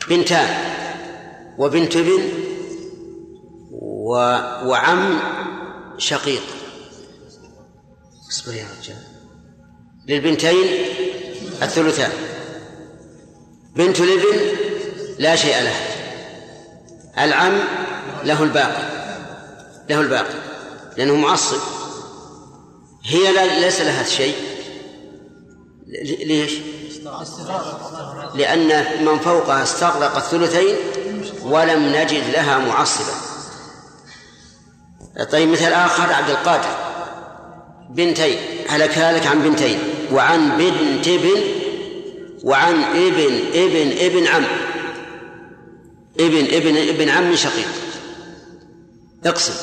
بنتان 0.09 0.49
وبنت 1.57 1.95
ابن 1.95 2.29
و... 3.71 4.11
وعم 4.69 5.19
شقيق. 5.97 6.43
اصبر 8.29 8.53
يا 8.53 8.65
رجال. 8.79 9.03
للبنتين 10.07 10.65
الثلثان. 11.61 12.36
بنت 13.77 13.99
الابن 13.99 14.57
لا 15.19 15.35
شيء 15.35 15.55
له 15.61 15.75
العم 17.17 17.59
له 18.23 18.43
الباقي 18.43 18.87
له 19.89 20.01
الباقي 20.01 20.33
لأنه 20.97 21.15
معصب. 21.15 21.57
هي 23.05 23.31
لا 23.31 23.59
ليس 23.59 23.81
لها 23.81 24.03
شيء. 24.03 24.35
ليش؟ 26.25 26.53
لأن 28.35 28.85
من 29.05 29.19
فوقها 29.19 29.63
استغرق 29.63 30.15
الثلثين 30.15 30.75
ولم 31.43 31.95
نجد 31.95 32.29
لها 32.33 32.57
معصبا 32.57 33.13
طيب 35.31 35.49
مثل 35.49 35.71
آخر 35.71 36.13
عبد 36.13 36.29
القادر. 36.29 36.75
بنتين 37.89 38.39
هلك 38.69 38.97
هلك 38.97 39.27
عن 39.27 39.41
بنتين 39.41 39.79
وعن 40.11 40.57
بنت 40.57 41.07
ابن 41.07 41.56
وعن 42.47 42.75
ابن 42.83 43.33
ابن 43.63 43.87
ابن 44.07 44.23
عم. 44.27 44.45
ابن 46.19 46.43
ابن 46.57 46.75
ابن 46.77 47.09
عم 47.09 47.35
شقيق. 47.35 47.67
اقسم 49.25 49.53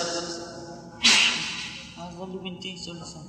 أظل 1.99 2.39
بنتين 2.39 2.76
ثلثان 2.76 3.24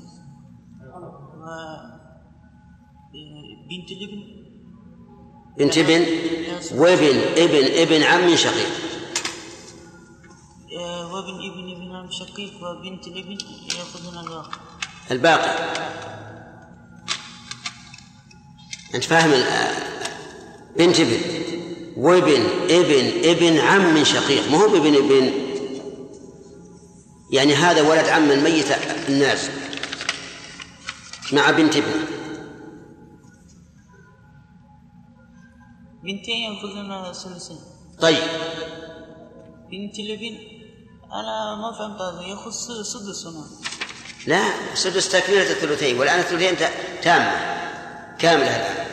بنت 3.69 3.89
الابن. 3.91 4.19
بنت 5.57 5.77
ابن. 5.77 6.01
وابن 6.79 7.17
ابن 7.43 7.63
ابن 7.81 8.03
عم 8.03 8.35
شقيق. 8.35 8.71
وابن 11.13 11.35
ابن 11.49 11.65
ابن 11.75 11.95
عم 11.95 12.11
شقيق 12.11 12.53
وبنت 12.63 13.07
الابن 13.07 13.37
يأخذون 13.77 14.17
الباقي. 14.17 14.59
الباقي. 15.11 15.51
أنت 18.95 19.03
فاهم 19.03 19.31
بنت 20.77 20.99
ابن 20.99 21.17
وابن 21.97 22.45
ابن 22.69 23.29
ابن 23.29 23.57
عم 23.57 24.03
شقيق. 24.03 24.51
ما 24.51 24.57
هو 24.57 24.77
ابن 24.77 24.95
ابن؟ 24.95 25.31
يعني 27.31 27.55
هذا 27.55 27.81
ولد 27.81 28.05
عم 28.09 28.31
الميت 28.31 28.65
الناس 29.09 29.49
مع 31.33 31.51
بنت 31.51 31.75
ابن. 31.75 31.91
بنتين 36.03 36.53
يأخذون 36.53 37.13
ثلثين 37.13 37.57
طيب. 38.01 38.23
بنت 39.71 39.99
الابن 39.99 40.37
أنا 41.13 41.55
ما 41.55 41.71
فهمت 41.77 42.01
هذا. 42.01 42.21
يأخذ 42.21 42.51
سدس 42.83 43.27
هنا. 43.27 43.45
لا 44.27 44.43
سدس 44.73 45.09
تكملة 45.09 45.51
الثلثين 45.51 45.99
والآن 45.99 46.19
الثلثين 46.19 46.55
تامة. 47.01 47.55
كاملة 48.19 48.55
الآن 48.55 48.85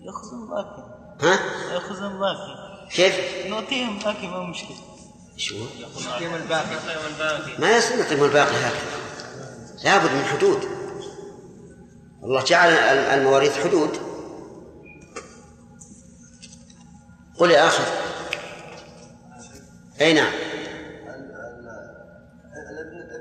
يأخذون 0.00 0.48
باقي. 0.48 0.90
ها؟ 1.22 1.38
يأخذون 1.74 2.18
باقي. 2.18 2.88
كيف؟ 2.90 3.46
نعطيهم 3.46 3.98
باقي 3.98 4.26
ما 4.26 4.42
مشكلة. 4.42 4.76
شو؟ 5.36 5.66
نعطيهم 6.04 6.34
الباقي. 6.34 6.76
ما 7.58 7.76
يصير 7.76 7.96
نعطيهم 7.96 8.24
الباقي 8.24 8.56
هكذا 8.56 9.00
لابد 9.84 10.12
من 10.12 10.24
حدود. 10.24 10.64
الله 12.24 12.44
جعل 12.44 12.68
المواريث 13.18 13.64
حدود. 13.64 13.90
قل 17.38 17.50
يا 17.50 17.66
أخي. 17.66 17.84
أي 20.00 20.12
نعم. 20.12 20.49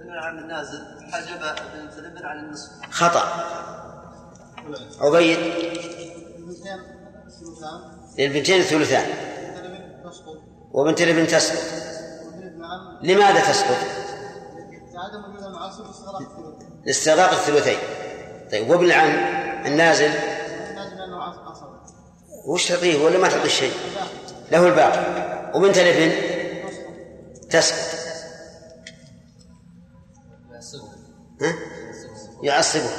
ابن 0.10 0.18
العم 0.18 0.38
النازل 0.38 0.82
حجب 1.12 1.40
بنت 1.40 1.98
الابن 1.98 2.26
عن 2.26 2.40
النصف. 2.40 2.70
خطأ. 2.92 3.24
عبيد 5.02 5.40
للبنتين 8.18 8.62
الثلثان. 8.62 9.06
وبنت 10.74 11.02
الابن 11.02 11.28
تسقط. 11.28 11.64
لماذا 13.02 13.40
تسقط؟ 13.40 13.78
لاستغراق 16.86 17.32
الثلثين. 17.32 17.78
طيب 18.52 18.70
وابن 18.70 18.86
العم 18.86 19.10
النازل؟ 19.66 20.12
وش 22.46 22.68
تعطيه 22.68 23.06
ولا 23.06 23.18
ما 23.18 23.28
تعطيه 23.28 23.50
شيء؟ 23.50 23.74
له 24.52 24.68
الباقي. 24.68 25.52
وبنت 25.56 25.78
الابن؟ 25.78 26.12
تسقط. 27.50 28.09
يعصبه. 32.44 32.90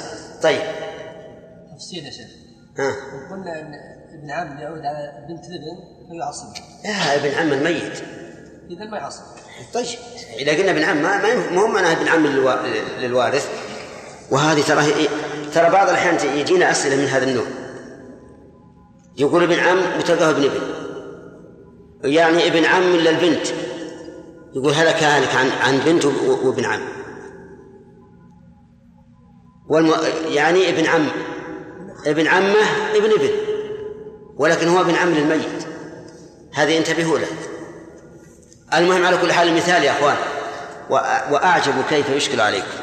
طيب. 0.43 0.61
تفصيل 1.75 2.05
يا 2.05 2.11
شيخ. 2.11 2.27
ها؟ 2.77 2.95
قلنا 3.31 3.61
إن 3.61 3.73
ابن 4.19 4.31
عم 4.31 4.59
يعود 4.59 4.85
على 4.85 5.25
بنت 5.29 5.45
الابن 5.45 6.09
فيعصب 6.11 6.47
لا 6.83 7.15
ابن 7.15 7.35
عم 7.35 7.53
الميت. 7.53 7.97
اذا 8.69 8.85
ما 8.91 8.97
يعصب. 8.97 9.23
طيب. 9.73 9.99
إذا 10.37 10.51
قلنا 10.51 10.71
ابن 10.71 10.83
عم 10.83 11.01
ما 11.01 11.17
ما 11.51 11.61
هو 11.61 11.67
معناه 11.67 11.91
ابن 11.91 12.07
عم 12.07 12.27
للوارث. 12.99 13.49
وهذه 14.31 14.61
ترى 14.61 15.07
ترى 15.53 15.69
بعض 15.69 15.89
الأحيان 15.89 16.37
يجينا 16.37 16.71
أسئلة 16.71 16.95
من 16.95 17.07
هذا 17.07 17.23
النوع. 17.23 17.45
يقول 19.17 19.43
ابن 19.43 19.59
عم 19.59 19.99
وتلقاه 19.99 20.29
ابن 20.29 20.43
ابن. 20.43 20.61
يعني 22.03 22.47
ابن 22.47 22.65
عم 22.65 22.95
للبنت 22.95 23.47
يقول 24.55 24.73
هلك 24.73 25.03
هلك 25.03 25.35
عن 25.35 25.49
عن 25.49 25.79
بنت 25.79 26.05
وابن 26.45 26.65
عم. 26.65 27.00
والم... 29.71 29.93
يعني 30.27 30.69
ابن 30.69 30.85
عم. 30.85 31.07
ابن 32.05 32.27
عمه 32.27 32.61
ابن 32.95 33.11
ابن. 33.11 33.29
ولكن 34.37 34.67
هو 34.67 34.81
ابن 34.81 34.95
عم 34.95 35.09
للميت. 35.09 35.65
هذه 36.53 36.77
انتبهوا 36.77 37.19
له. 37.19 37.27
المهم 38.73 39.05
على 39.05 39.17
كل 39.17 39.33
حال 39.33 39.55
مثال 39.55 39.83
يا 39.83 39.91
أخوان. 39.91 40.15
وأعجب 41.31 41.73
كيف 41.89 42.09
يشكل 42.09 42.41
عليكم 42.41 42.77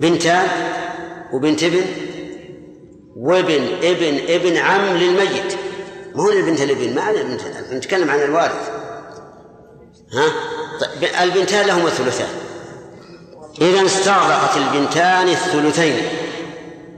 بنتان 0.00 0.48
وبنت 1.32 1.62
ابن. 1.62 1.84
وابن 3.16 3.66
ابن 3.82 4.20
ابن 4.28 4.56
عم 4.56 4.96
للميت. 4.96 5.54
ما 6.14 6.22
هو 6.22 6.30
البنت 6.30 6.60
الابن 6.60 6.94
ما 6.94 7.12
نتكلم 7.72 8.10
عن 8.10 8.22
الوارث. 8.22 8.70
ها؟ 10.12 10.32
طيب 10.80 11.10
البنتان 11.22 11.66
لهما 11.66 11.88
الثلثان 11.88 12.28
إذا 13.60 13.86
استغرقت 13.86 14.56
البنتان 14.56 15.28
الثلثين. 15.28 16.02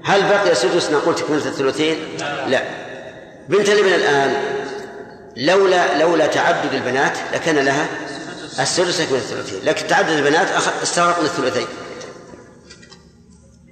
هل 0.05 0.23
بقي 0.23 0.55
سدس 0.55 0.91
نقول 0.91 1.15
تكملة 1.15 1.47
الثلثين؟ 1.47 1.97
لا. 2.47 2.63
بنت 3.49 3.69
الابن 3.69 3.89
الآن 3.89 4.35
لولا 5.37 5.99
لولا 5.99 6.27
تعدد 6.27 6.75
البنات 6.75 7.19
لكان 7.35 7.59
لها 7.59 7.87
السدس 8.61 9.01
يكمل 9.01 9.17
الثلثين. 9.17 9.61
لكن 9.65 9.87
تعدد 9.87 10.11
البنات 10.11 10.49
استغرقنا 10.83 11.25
الثلثين. 11.25 11.67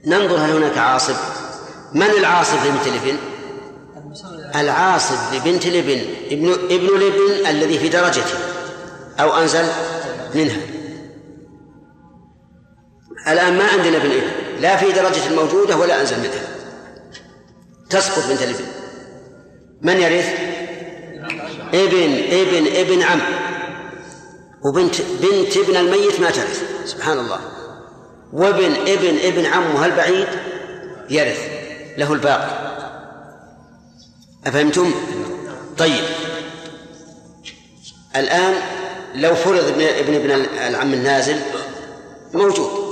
ننظر 0.06 0.36
هل 0.36 0.50
هناك 0.50 0.78
عاصب 0.78 1.16
من 1.92 2.10
العاصب 2.10 2.56
لبنت 2.66 2.86
الابن؟ 2.86 3.16
العاصب 4.54 5.34
لبنت 5.34 5.66
الابن. 5.66 6.04
ابن 6.30 6.52
ابن 6.52 6.86
الابن 6.86 7.46
الذي 7.46 7.78
في 7.78 7.88
درجته. 7.88 8.34
أو 9.20 9.36
أنزل 9.36 9.64
منها. 10.34 10.79
الآن 13.28 13.58
ما 13.58 13.64
عندنا 13.64 13.96
ابن 13.96 14.10
إبن. 14.10 14.60
لا 14.60 14.76
في 14.76 14.92
درجة 14.92 15.26
الموجودة 15.26 15.76
ولا 15.76 16.00
أنزل 16.00 16.18
منها. 16.20 16.46
تسقط 17.90 18.28
بنت 18.28 18.42
الإبن. 18.42 18.64
من 19.82 20.00
يرث؟ 20.00 20.28
ابن 21.74 22.12
ابن 22.32 22.66
ابن 22.76 23.02
عم. 23.02 23.20
وبنت 24.64 24.94
بنت 25.00 25.56
ابن 25.56 25.76
الميت 25.76 26.20
ما 26.20 26.30
ترث. 26.30 26.62
سبحان 26.84 27.18
الله. 27.18 27.40
وابن 28.32 28.72
ابن 28.72 29.18
ابن 29.18 29.46
عمه 29.46 29.86
البعيد 29.86 30.28
يرث. 31.10 31.48
له 31.98 32.12
الباقي. 32.12 32.70
أفهمتم؟ 34.46 34.94
طيب. 35.78 36.04
الآن 38.16 38.54
لو 39.14 39.34
فرض 39.34 39.64
ابن 39.64 39.82
ابن 39.82 40.14
ابن 40.14 40.30
العم 40.68 40.92
النازل 40.92 41.40
موجود. 42.34 42.89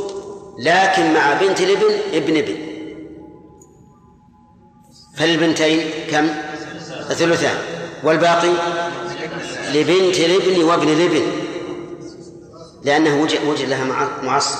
لكن 0.59 1.14
مع 1.14 1.32
بنت 1.32 1.60
الابن 1.60 1.94
ابن 2.12 2.36
ابن. 2.36 2.56
فللبنتين 5.16 5.90
كم؟ 6.10 6.28
الثلثان. 7.10 7.56
والباقي؟ 8.05 8.52
لبنت 9.74 10.16
الابن 10.16 10.64
وابن 10.64 10.89
الابن. 10.89 11.22
لأنه 12.85 13.22
وجد, 13.22 13.68
لها 13.68 13.85
معصب. 14.22 14.59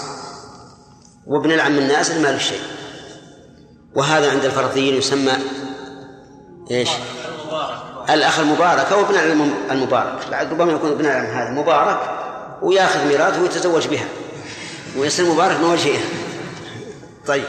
وابن 1.27 1.53
العم 1.53 1.79
النازل 1.79 2.23
ما 2.23 2.29
له 2.29 2.39
شيء 2.39 2.61
وهذا 3.95 4.31
عند 4.31 4.45
الفرضيين 4.45 4.95
يسمى 4.95 5.33
إيش؟ 6.71 6.91
الأخ 8.11 8.39
المبارك 8.39 8.93
أو 8.93 9.01
ابن 9.01 9.15
العلم 9.15 9.55
المبارك. 9.71 10.47
ربما 10.51 10.73
يكون 10.73 10.91
ابن 10.91 11.07
العلم 11.07 11.27
هذا 11.27 11.51
مبارك 11.51 12.01
ويأخذ 12.63 13.05
ميراثه 13.09 13.43
ويتزوج 13.43 13.87
بها. 13.87 14.07
ويصير 14.99 15.25
مبارك 15.33 15.57
من 15.57 15.65
وجهها 15.65 16.05
طيب. 17.27 17.45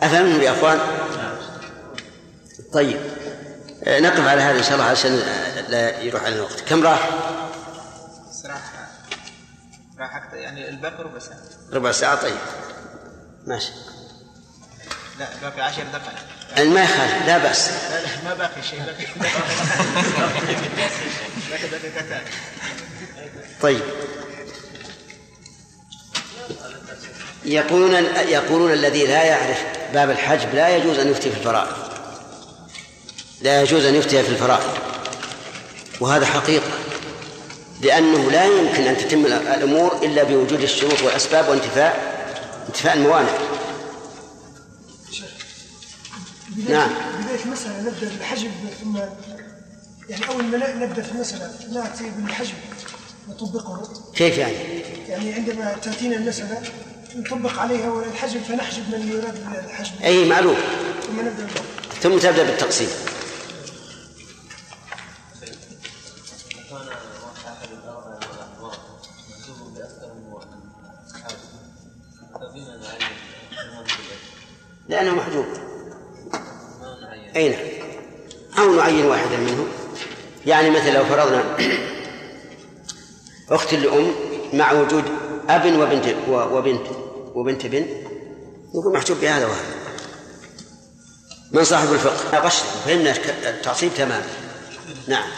أفهمتم 0.00 0.42
يا 0.42 0.50
أخوان؟ 0.52 0.78
طيب. 2.72 3.00
نقف 3.86 4.26
على 4.26 4.42
هذا 4.42 4.58
إن 4.58 4.62
شاء 4.62 4.72
الله 4.72 4.84
عشان 4.84 5.22
لا 5.68 6.00
يروح 6.00 6.22
علينا 6.22 6.36
الوقت. 6.36 6.60
كم 6.60 6.82
راح؟ 6.82 7.10
راح 8.44 8.60
راح 9.98 10.32
يعني 10.32 10.68
الباقي 10.68 11.02
ربع 11.04 11.18
ساعة. 11.18 11.38
ربع 11.72 11.92
ساعة 11.92 12.22
طيب. 12.22 12.36
ماشي. 13.46 13.72
لا 15.18 15.28
باقي 15.42 15.60
عشر 15.62 15.82
دقائق. 15.82 16.18
يعني 16.56 16.68
ما 16.68 16.84
يخالف 16.84 17.26
لا 17.26 17.38
بأس. 17.38 17.70
لا 17.90 18.02
لا 18.02 18.08
ما 18.24 18.34
باقي 18.34 18.62
شيء 18.62 18.78
باقي 18.80 19.06
باقي 21.50 21.68
دقيقتان 21.68 22.22
طيب. 23.60 23.80
يقولون 27.46 27.94
يقولون 28.28 28.72
الذي 28.72 29.06
لا 29.06 29.24
يعرف 29.24 29.64
باب 29.94 30.10
الحجب 30.10 30.54
لا 30.54 30.76
يجوز 30.76 30.98
أن 30.98 31.10
يفتي 31.10 31.30
في 31.30 31.36
الفرائض. 31.36 31.76
لا 33.42 33.62
يجوز 33.62 33.84
أن 33.84 33.94
يفتي 33.94 34.22
في 34.22 34.28
الفرائض. 34.28 34.70
وهذا 36.00 36.26
حقيقة. 36.26 36.70
لأنه 37.82 38.30
لا 38.30 38.44
يمكن 38.44 38.82
أن 38.82 38.96
تتم 38.96 39.26
الأمور 39.26 39.98
إلا 40.02 40.22
بوجود 40.22 40.60
الشروط 40.60 41.02
والأسباب 41.02 41.48
وانتفاء 41.48 42.16
انتفاء 42.68 42.94
الموانع. 42.94 43.32
نعم. 46.68 46.90
بداية 47.22 47.44
المسألة 47.44 47.80
نبدأ 47.80 48.08
بالحجب 48.08 48.50
ثم 48.82 48.96
يعني 50.08 50.28
أول 50.28 50.44
ما 50.44 50.74
نبدأ 50.74 51.02
في 51.02 51.12
المسألة 51.12 51.50
نأتي 51.72 52.10
بالحجب 52.16 52.54
نطبقه. 53.28 53.88
كيف 54.14 54.38
يعني؟ 54.38 54.54
يعني 55.08 55.32
عندما 55.32 55.76
تأتينا 55.82 56.16
المسألة 56.16 56.62
نطبق 57.16 57.58
عليها 57.58 57.90
ولا 57.90 58.06
الحجب 58.06 58.42
فنحجب 58.42 58.82
من 58.92 59.12
يراد 59.12 59.64
الحجب 59.64 60.02
أي 60.04 60.28
معلوم 60.28 60.56
ثم 61.06 61.20
نبدأ 61.20 61.46
ثم 62.00 62.18
تبدأ 62.18 62.42
بالتقسيم. 62.42 62.88
لأنه 74.88 75.14
محجوب. 75.14 75.46
أي 77.36 77.48
نعم. 77.48 77.60
أو 78.58 78.74
نعين 78.74 79.04
واحدا 79.04 79.36
منهم. 79.36 79.68
يعني 80.46 80.70
مثلا 80.70 80.90
لو 80.90 81.04
فرضنا 81.04 81.56
أخت 83.50 83.74
لأم 83.74 84.14
مع 84.52 84.72
وجود 84.72 85.04
أب 85.48 85.78
وبنت 85.78 86.14
وبنت. 86.28 87.05
وبنت 87.36 87.66
بنت 87.66 87.90
يكون 88.74 88.92
محجوب 88.92 89.20
بهذا 89.20 89.46
وهذا 89.46 89.76
من 91.52 91.64
صاحب 91.64 91.92
الفقه؟ 91.92 92.32
ناقشنا 92.32 92.68
فهمنا 92.70 93.16
التعصيب 93.50 93.94
تمام. 93.94 94.22
نعم. 95.08 95.30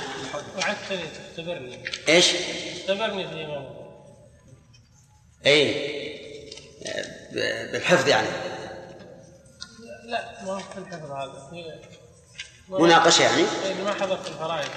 وعدتني 0.59 1.05
تختبرني 1.07 1.85
إيش؟ 2.09 2.35
اختبرني 2.77 3.29
في 3.29 3.47
موضوع 3.47 3.89
اي 5.47 5.99
بالحفظ 7.73 8.09
يعني. 8.09 8.29
لا 10.05 10.45
ما 10.45 10.53
هو 10.53 10.59
في 10.59 10.79
الحفظ 10.79 11.11
هذا. 11.11 11.49
هي 11.53 11.81
مناقشة 12.69 13.23
يعني؟ 13.23 13.45
إيه، 13.65 13.85
ما 13.85 13.95
حضرت 13.95 14.29
الفرائض. 14.29 14.69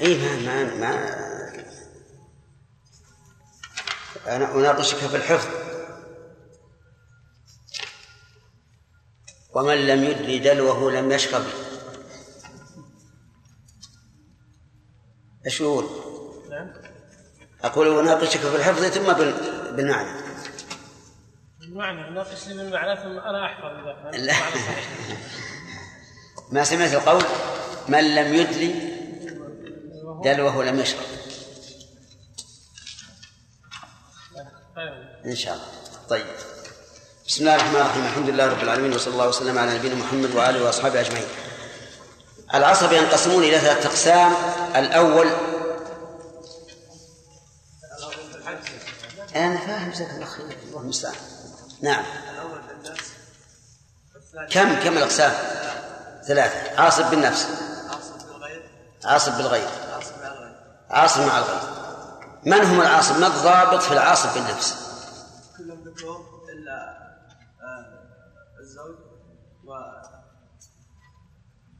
اي 0.00 0.18
ما 0.18 0.36
ما 0.36 0.64
ما 0.64 1.16
أنا 4.26 4.54
أناقشك 4.54 4.96
في 4.96 5.16
الحفظ. 5.16 5.75
ومن 9.56 9.86
لم 9.86 10.04
يدري 10.04 10.38
دلوه 10.38 10.92
لم 10.92 11.12
يشقى 11.12 11.40
به. 11.40 11.52
إيش 15.46 15.60
يقول؟ 15.60 15.86
نعم. 16.50 16.72
أقول 17.62 17.98
أناقشك 17.98 18.40
في 18.40 18.56
الحفظ 18.56 18.84
ثم 18.84 19.12
بالمعنى. 19.76 20.20
المعنى 21.62 22.10
ناقشني 22.10 22.54
بالمعنى 22.54 22.96
ثم 23.02 23.18
أنا 23.18 23.46
أحفظ 23.46 23.64
إذا 23.64 24.02
فهمت. 24.02 24.16
لا. 24.16 24.34
ما 26.52 26.64
سمعت 26.64 26.92
القول؟ 26.92 27.24
من 27.88 28.14
لم 28.14 28.34
يدلي 28.34 28.96
دلوه 30.24 30.64
لم 30.64 30.80
يشرب 30.80 31.06
إن 35.26 35.36
شاء 35.36 35.54
الله. 35.54 35.66
طيب. 36.08 36.26
بسم 37.28 37.40
الله 37.40 37.54
الرحمن 37.56 37.76
الرحيم 37.80 38.02
الحمد 38.06 38.28
لله 38.28 38.46
رب 38.46 38.62
العالمين 38.62 38.92
وصلى 38.94 39.12
الله 39.14 39.28
وسلم 39.28 39.58
على 39.58 39.78
نبينا 39.78 39.94
محمد 39.94 40.34
واله 40.34 40.64
واصحابه 40.64 41.00
اجمعين 41.00 41.26
العصب 42.54 42.92
ينقسمون 42.92 43.42
إلى 43.44 43.58
ثلاثة 43.60 43.88
اقسام 43.88 44.32
الأول 44.76 45.26
أنا 49.36 49.58
فاهم 49.58 49.90
جزاك 49.90 50.10
الله 50.10 50.26
خير 50.26 50.58
الله 50.68 50.80
المستعان 50.80 51.14
نعم 51.82 52.04
كم 54.50 54.74
كم 54.80 54.96
الاقسام 54.98 55.32
ثلاثة 56.26 56.80
عاصب 56.82 57.10
بالنفس 57.10 57.46
عاصب 59.04 59.32
بالغير 59.36 59.68
عاصب 60.90 61.20
مع 61.26 61.38
الغير 61.38 61.60
من 62.44 62.60
هم 62.66 62.80
العاصب 62.80 63.18
ما 63.18 63.26
الضابط 63.26 63.82
في 63.82 63.92
العاصب 63.92 64.34
بالنفس 64.34 64.74
كلهم 65.58 65.84
ذكور 65.84 66.44
الا 66.52 67.06
آه، 67.62 68.60
الزوج 68.60 68.96
و 69.64 69.72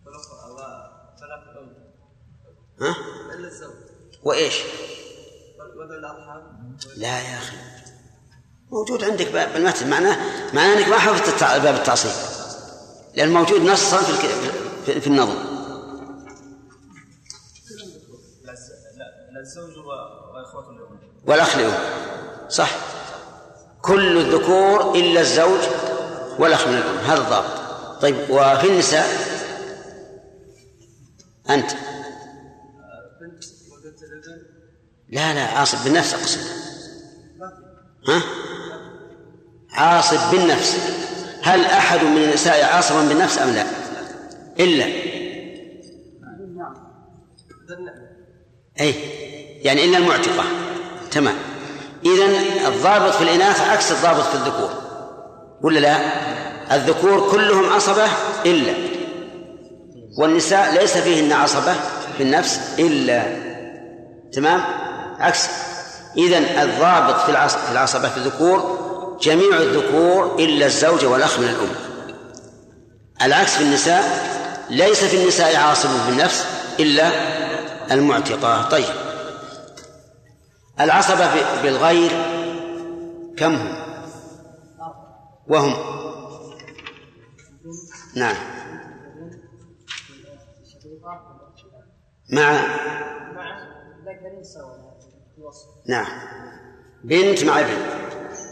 والأخ- 0.04 0.46
وبنات 0.50 1.42
الام 1.52 1.86
ها؟ 2.80 2.96
وإيش؟ 4.22 4.54
لا 6.96 7.20
يا 7.20 7.38
أخي. 7.38 7.56
موجود 8.70 9.04
عندك 9.04 9.32
باب 9.32 9.52
بالمتن 9.52 9.90
معناه 9.90 10.16
معناه 10.54 10.78
أنك 10.78 10.88
ما 10.88 10.98
حفظت 10.98 11.44
باب 11.62 11.74
التعصيب. 11.74 12.10
لأن 13.14 13.32
موجود 13.32 13.60
نصا 13.60 13.96
في 14.02 14.12
في- 15.00 15.06
النظم. 15.06 15.36
والأخ 21.26 21.56
لأم 21.56 21.72
صح. 22.48 22.70
كل 23.82 24.18
الذكور 24.18 24.94
إلا 24.94 25.20
الزوج 25.20 25.60
والأخ 26.38 26.68
من 26.68 26.74
الأم. 26.74 26.96
هذا 26.96 27.20
الضابط. 27.20 27.66
طيب 28.02 28.30
وفي 28.30 28.68
النساء؟ 28.68 29.06
أنت. 31.50 31.70
لا 35.10 35.34
لا 35.34 35.42
عاصب 35.42 35.84
بالنفس 35.84 36.14
أقصد. 36.14 36.40
ها؟ 38.08 38.22
عاصب 39.72 40.30
بالنفس. 40.30 40.76
هل 41.42 41.64
أحد 41.64 42.04
من 42.04 42.16
النساء 42.16 42.64
عاصبا 42.64 43.08
بالنفس 43.08 43.38
أم 43.38 43.50
لا؟ 43.50 43.66
إلا. 44.60 44.84
أي 48.80 48.94
يعني 49.62 49.84
إلا 49.84 49.98
المعتقة. 49.98 50.44
تمام. 51.10 51.36
إذا 52.04 52.26
الضابط 52.68 53.14
في 53.14 53.22
الإناث 53.22 53.60
عكس 53.60 53.92
الضابط 53.92 54.24
في 54.24 54.34
الذكور. 54.34 54.70
ولا 55.62 55.80
لا؟ 55.80 55.96
الذكور 56.76 57.30
كلهم 57.30 57.72
عصبة 57.72 58.06
إلا. 58.46 58.74
والنساء 60.18 60.74
ليس 60.74 60.96
فيهن 60.96 61.32
عصبة 61.32 61.74
بالنفس 62.18 62.60
إلا. 62.78 63.46
تمام؟ 64.32 64.85
عكس. 65.20 65.48
إذا 66.16 66.62
الضابط 66.62 67.20
في 67.20 67.28
العص- 67.28 67.56
في 67.56 67.72
العصبة 67.72 68.08
في 68.08 68.16
الذكور 68.16 68.86
جميع 69.20 69.56
الذكور 69.58 70.36
إلا 70.38 70.66
الزوج 70.66 71.04
والأخ 71.04 71.38
من 71.38 71.44
الأم. 71.48 71.68
العكس 73.22 73.56
في 73.56 73.62
النساء 73.64 74.02
ليس 74.70 75.04
في 75.04 75.22
النساء 75.22 75.56
عاصب 75.56 75.88
بالنفس 76.06 76.46
إلا 76.80 77.10
المعتقة. 77.94 78.68
طيب. 78.68 78.84
العصبة 80.80 81.26
بالغير 81.62 82.10
كم 83.36 83.54
هم؟ 83.54 83.76
وهم؟ 85.48 85.74
نعم. 88.14 88.36
مع 92.32 92.52
ذكر 94.06 94.42
سواء 94.42 94.74
الوصف 94.76 94.85
نعم. 95.86 96.06
بنت 97.04 97.44
مع 97.44 97.60
ابن. 97.60 97.76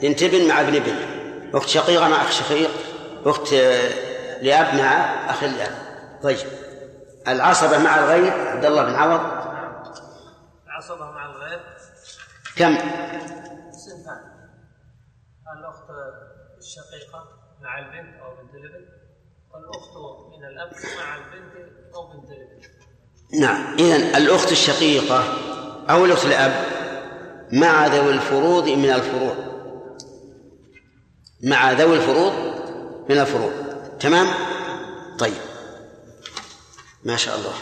بنت 0.02 0.22
ابن 0.22 0.48
مع 0.48 0.60
ابن 0.60 0.76
ابن. 0.76 0.96
أخت 1.54 1.68
شقيقة 1.68 2.08
مع 2.08 2.22
أخ 2.22 2.30
شقيق. 2.30 2.70
أخت 3.24 3.52
آه، 3.52 4.42
لأب 4.42 4.74
مع 4.74 4.90
أخ 5.30 5.44
لأب. 5.44 5.72
طيب. 6.22 6.38
العصبة 7.28 7.78
مع 7.78 7.98
الغير 7.98 8.32
عبد 8.32 8.64
الله 8.64 8.82
بن 8.82 8.94
عوض. 8.94 9.20
العصبة 10.66 11.10
مع 11.10 11.30
الغير 11.30 11.60
كم؟ 12.56 12.76
صنفان 13.72 14.34
الأخت 15.58 15.84
الشقيقة 16.58 17.28
مع 17.60 17.78
البنت 17.78 18.20
أو 18.20 18.30
بنت 18.42 18.54
الابن. 18.54 18.84
والأخت 19.54 19.96
من 20.38 20.44
الأب 20.44 20.72
مع 20.98 21.16
البنت 21.16 21.94
أو 21.94 22.06
بنت 22.06 22.30
الابن. 22.30 22.62
نعم. 23.40 23.74
إذن 23.74 24.16
الأخت 24.16 24.52
الشقيقة 24.52 25.24
أو 25.90 26.04
الأخت 26.04 26.26
الأب 26.26 26.64
مع 27.52 27.86
ذوي 27.86 28.12
الفروض 28.12 28.68
من 28.68 28.90
الفروع. 28.90 29.36
مع 31.42 31.72
ذوي 31.72 31.96
الفروض 31.96 32.32
من 33.10 33.18
الفروع. 33.18 33.52
تمام؟ 34.00 34.26
طيب. 35.18 35.34
ما 37.04 37.16
شاء 37.16 37.36
الله. 37.36 37.52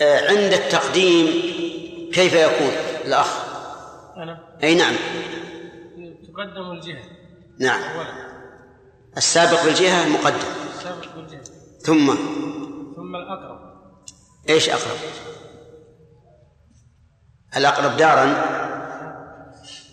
آه، 0.00 0.28
عند 0.28 0.52
التقديم 0.52 1.26
كيف 2.12 2.32
يكون 2.32 2.72
الأخ؟ 3.04 3.28
أنا؟ 4.16 4.58
أي 4.62 4.74
نعم. 4.74 4.94
تقدم 6.32 6.70
الجهة. 6.70 7.02
نعم. 7.58 7.82
أولا. 7.82 8.28
السابق 9.16 9.64
بالجهة 9.64 10.08
مقدم. 10.08 10.48
السابق 10.78 11.14
بالجهة. 11.16 11.42
ثم؟ 11.80 12.14
ثم 12.96 13.16
الأقرب. 13.16 13.58
إيش 14.48 14.68
أقرب؟ 14.68 14.98
الأقرب 17.56 17.96
دارا؟ 17.96 18.24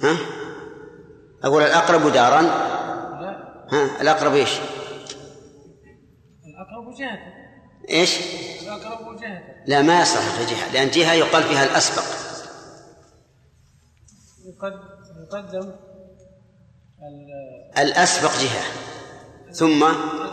ها؟ 0.03 0.17
أقول 1.43 1.63
الأقرب 1.63 2.11
دارا؟ 2.13 2.41
ها؟ 3.71 4.01
الأقرب 4.01 4.33
إيش؟ 4.33 4.49
الأقرب 6.45 6.93
جهة. 6.99 7.19
إيش؟ 7.89 8.19
الأقرب 8.61 9.21
جهة. 9.21 9.41
لا 9.67 9.81
ما 9.81 10.01
يصلح 10.01 10.21
في 10.21 10.45
جهة 10.45 10.73
لأن 10.73 10.89
جهة 10.89 11.13
يقال 11.13 11.43
فيها 11.43 11.63
الأسبق. 11.63 12.03
يقد- 14.45 14.95
يقدم 15.27 15.71
ال- 17.01 17.77
الأسبق 17.77 18.31
جهة. 18.31 18.63
ثم؟ 19.51 19.83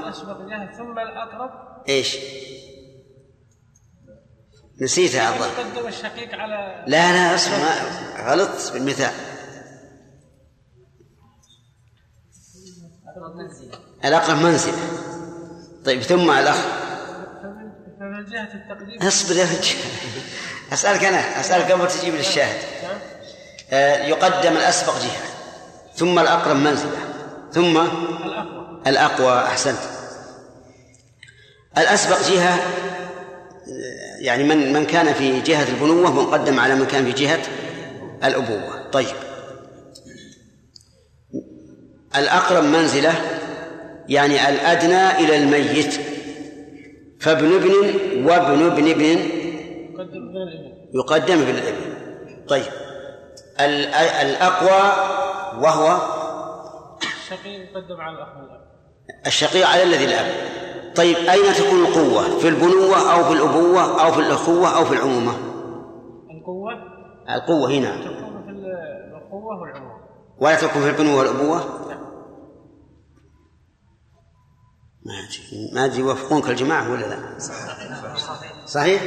الأسبق 0.01 0.40
جهة 0.40 0.73
ثم 0.77 0.99
الأقرب. 0.99 1.51
إيش؟ 1.89 2.16
نسيتها 4.83 5.23
يا 5.23 5.27
عبد 5.29 5.37
الله 5.77 5.89
الشقيق 5.89 6.35
على 6.35 6.85
لا 6.87 7.13
لا 7.13 7.35
أصبر 7.35 7.57
ما 7.57 8.33
غلطت 8.33 8.73
بالمثال. 8.73 9.13
أقرب 13.09 13.37
منزلة 13.37 13.79
الأقرب 14.05 14.37
منزله 14.43 14.79
طيب 15.85 16.03
ثم 16.03 16.31
الأخ. 16.31 16.57
فمن- 16.57 17.73
جهة 18.25 18.49
التقديم. 18.55 19.03
أصبر 19.09 19.37
يا 19.37 19.45
رجال. 19.45 19.77
أسألك 20.73 21.05
أنا 21.05 21.41
أسألك 21.41 21.73
قبل 21.73 21.89
تجيب 21.89 22.15
نعم 22.83 22.99
آه، 23.71 23.97
يقدم 24.07 24.53
الأسبق 24.57 24.99
جهة. 24.99 25.23
ثم 25.95 26.19
الأقرب 26.19 26.57
منزلة 26.57 26.99
ثم 27.53 27.77
الأقوى. 27.77 28.83
الأقوى 28.87 29.39
أحسنت. 29.39 29.79
الأسبق 31.79 32.29
جهة 32.29 32.59
يعني 34.23 34.44
من 34.44 34.73
من 34.73 34.86
كان 34.86 35.12
في 35.12 35.40
جهة 35.40 35.69
البنوة 35.69 36.12
مقدم 36.23 36.61
على 36.61 36.74
من 36.74 36.86
كان 36.86 37.05
في 37.05 37.12
جهة 37.12 37.39
الأبوة. 38.24 38.90
طيب. 38.93 39.07
الأقرب 42.16 42.65
منزلة 42.65 43.12
يعني 44.09 44.49
الأدنى 44.49 45.11
إلى 45.11 45.36
الميت. 45.36 45.94
فابن 47.20 47.53
ابن 47.55 47.70
وابن 48.27 48.66
ابن 48.66 48.90
ابن 48.90 49.19
يقدم 50.94 51.44
بين 51.44 51.55
الابن 51.55 51.94
طيب. 52.49 52.65
ال- 53.61 53.94
الأقوى 53.94 54.93
وهو 55.62 55.99
الشقيق 57.03 57.61
يقدم 57.70 58.01
على 58.01 58.16
الأخ 58.16 58.28
الشقيق 59.27 59.66
على 59.69 59.82
الذي 59.82 60.05
الأب 60.05 60.27
طيب 60.97 61.16
أين 61.16 61.55
تكون 61.55 61.85
القوة؟ 61.85 62.39
في 62.39 62.48
البنوة 62.48 63.12
أو 63.12 63.24
في 63.24 63.32
الأبوة 63.32 64.05
أو 64.05 64.12
في 64.12 64.19
الأخوة 64.20 64.77
أو 64.77 64.85
في 64.85 64.93
العمومة؟ 64.94 65.32
القوة؟ 66.31 66.73
القوة 67.36 67.70
هنا. 67.70 67.97
تكون 67.97 68.43
في 68.44 68.51
القوة 69.16 69.60
والعموم 69.60 69.93
ولا 70.39 70.55
تكون 70.56 70.82
في 70.82 70.89
البنوة 70.89 71.19
والأبوة؟ 71.19 71.64
ما 75.05 75.12
أدري. 75.12 75.70
ما 75.74 75.85
أدري 75.85 76.01
يوافقونك 76.01 76.48
الجماعة 76.48 76.90
ولا 76.93 77.06
لا؟ 77.06 77.39
صحيح؟ 78.66 79.02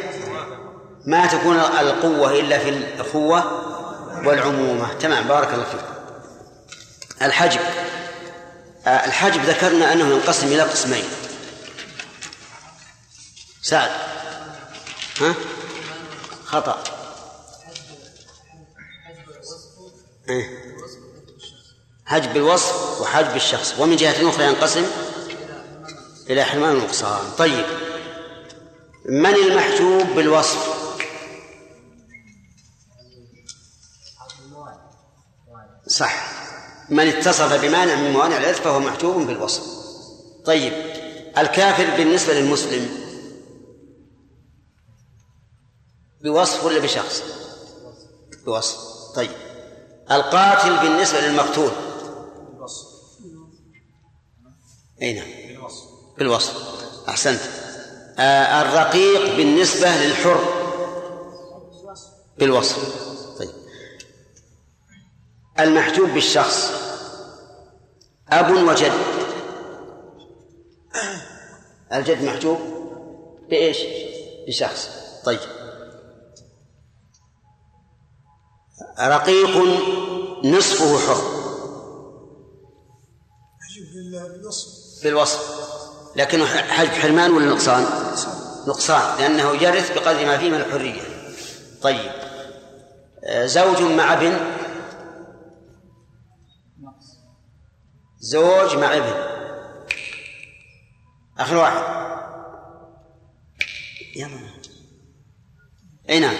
ما 1.08 1.26
تكون 1.28 1.56
القوة 1.56 2.40
إلا 2.40 2.58
في 2.58 2.70
الأخوة 2.70 3.44
والعمومة. 4.28 4.94
تمام 4.94 5.28
بارك 5.28 5.54
الله 5.54 5.64
فيك. 5.64 5.86
الحجب. 7.22 7.60
آه، 8.88 8.90
الحجب 8.90 9.42
ذكرنا 9.42 9.94
أنه 9.94 10.08
ينقسم 10.08 10.48
إلى 10.48 10.62
قسمين. 10.62 11.04
سعد 13.66 13.92
ها؟ 15.22 15.36
خطأ. 16.46 16.84
إيه. 20.30 20.76
حجب 22.06 22.38
الوصف 22.38 23.02
وحجب 23.02 23.36
الشخص 23.36 23.74
ومن 23.80 23.96
جهة 23.96 24.30
أخرى 24.30 24.46
ينقسم 24.46 24.86
إلى 26.30 26.44
حرمان 26.44 26.76
ونقصان. 26.76 27.32
طيب. 27.38 27.66
من 29.06 29.36
المحجوب 29.36 30.08
بالوصف؟ 30.08 30.76
صح. 35.88 36.32
من 36.90 37.08
اتصف 37.08 37.62
بمانع 37.62 37.96
من 37.96 38.14
موانع 38.14 38.38
العلم 38.38 38.56
فهو 38.56 38.80
محجوب 38.80 39.28
بالوصف. 39.28 39.64
طيب. 40.46 40.74
الكافر 41.38 41.98
بالنسبة 41.98 42.34
للمسلم 42.34 43.05
بوصف 46.26 46.66
ولا 46.66 46.80
بشخص؟ 46.80 47.24
بوصف. 48.46 48.78
طيب. 49.16 49.32
القاتل 50.12 50.78
بالنسبة 50.78 51.20
للمقتول. 51.20 51.72
أي 55.02 55.14
نعم. 55.14 55.28
بالوصف. 56.18 56.54
أحسنت. 57.10 57.42
آه 58.20 58.62
الرقيق 58.62 59.36
بالنسبة 59.36 59.88
للحر. 59.90 60.40
بالوصف. 62.38 62.78
طيب. 63.40 63.50
المحجوب 65.60 66.10
بالشخص. 66.10 66.72
أب 68.30 68.52
وجد. 68.52 68.94
الجد 71.94 72.24
محجوب 72.24 72.60
بإيش؟ 73.50 73.78
بشخص. 74.48 74.90
طيب. 75.26 75.55
رقيق 79.00 79.58
نصفه 80.44 80.98
حر. 80.98 81.46
بالوصف. 85.04 85.66
لكنه 86.16 86.46
حجب 86.46 86.92
حرمان 86.92 87.32
ولا 87.32 87.46
نقصان؟ 87.46 87.84
نقصان 88.68 89.20
لأنه 89.20 89.64
يرث 89.64 89.92
بقدر 89.92 90.26
ما 90.26 90.38
فيه 90.38 90.50
من 90.50 90.56
الحرية. 90.56 91.02
طيب. 91.82 92.12
آه، 93.24 93.46
زوج 93.46 93.82
مع 93.82 94.14
ابن؟ 94.14 94.40
زوج 98.20 98.76
مع 98.76 98.98
ابن. 98.98 99.36
آخر 101.40 101.58
واحد. 101.58 102.06
يلا 104.16 104.40
أي 106.10 106.20
نعم. 106.20 106.36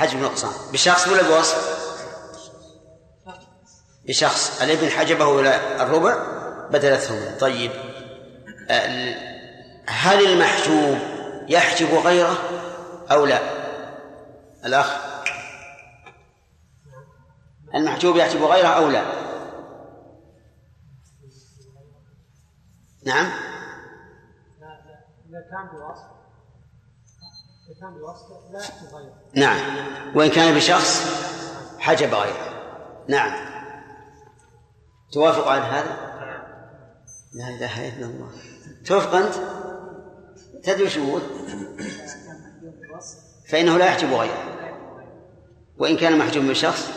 حجب 0.00 0.18
نقصان 0.18 0.72
بشخص 0.72 1.08
ولا 1.08 1.22
بوصف؟ 1.22 1.80
بشخص. 4.08 4.62
الابن 4.62 4.88
حجبة 4.90 5.40
إلى 5.40 5.82
الربع 5.82 6.16
بدل 6.70 6.92
الثمن 6.92 7.38
طيب 7.40 7.70
آه، 8.70 9.14
هل 9.86 10.26
المحجوب 10.26 10.98
يحجب 11.48 11.94
غيره 11.94 12.38
أو 13.10 13.26
لا؟ 13.26 13.40
الأخ. 14.64 14.96
المحجوب 17.74 18.16
يحجب 18.16 18.42
غيره 18.42 18.68
أو 18.68 18.88
لا؟ 18.88 19.04
نعم. 23.06 23.30
كان 25.50 25.68
بوصف 25.72 26.19
نعم 29.34 29.58
وإن 30.14 30.30
كان 30.30 30.54
بشخص 30.54 31.06
حجب 31.78 32.14
غيره 32.14 32.50
نعم 33.08 33.32
توافق 35.12 35.48
على 35.48 35.62
هذا؟ 35.62 35.96
لا 37.34 37.48
إله 37.48 37.88
إلا 37.88 38.06
الله 38.06 38.30
توافق 38.86 39.14
أنت؟ 39.14 39.34
تدري 40.62 40.90
شو؟ 40.90 41.18
فإنه 43.48 43.78
لا 43.78 43.86
يحجب 43.86 44.12
غيره 44.12 44.44
وإن 45.78 45.96
كان 45.96 46.18
محجوب 46.18 46.44
من 46.44 46.54
شخص 46.54 46.90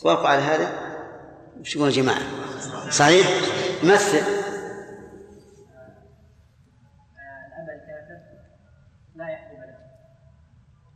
توافق 0.00 0.26
على 0.26 0.42
هذا؟ 0.42 0.72
وش 1.60 1.76
يا 1.76 1.90
جماعة؟ 1.90 2.22
صحيح؟ 2.90 3.26
مثل 3.84 4.35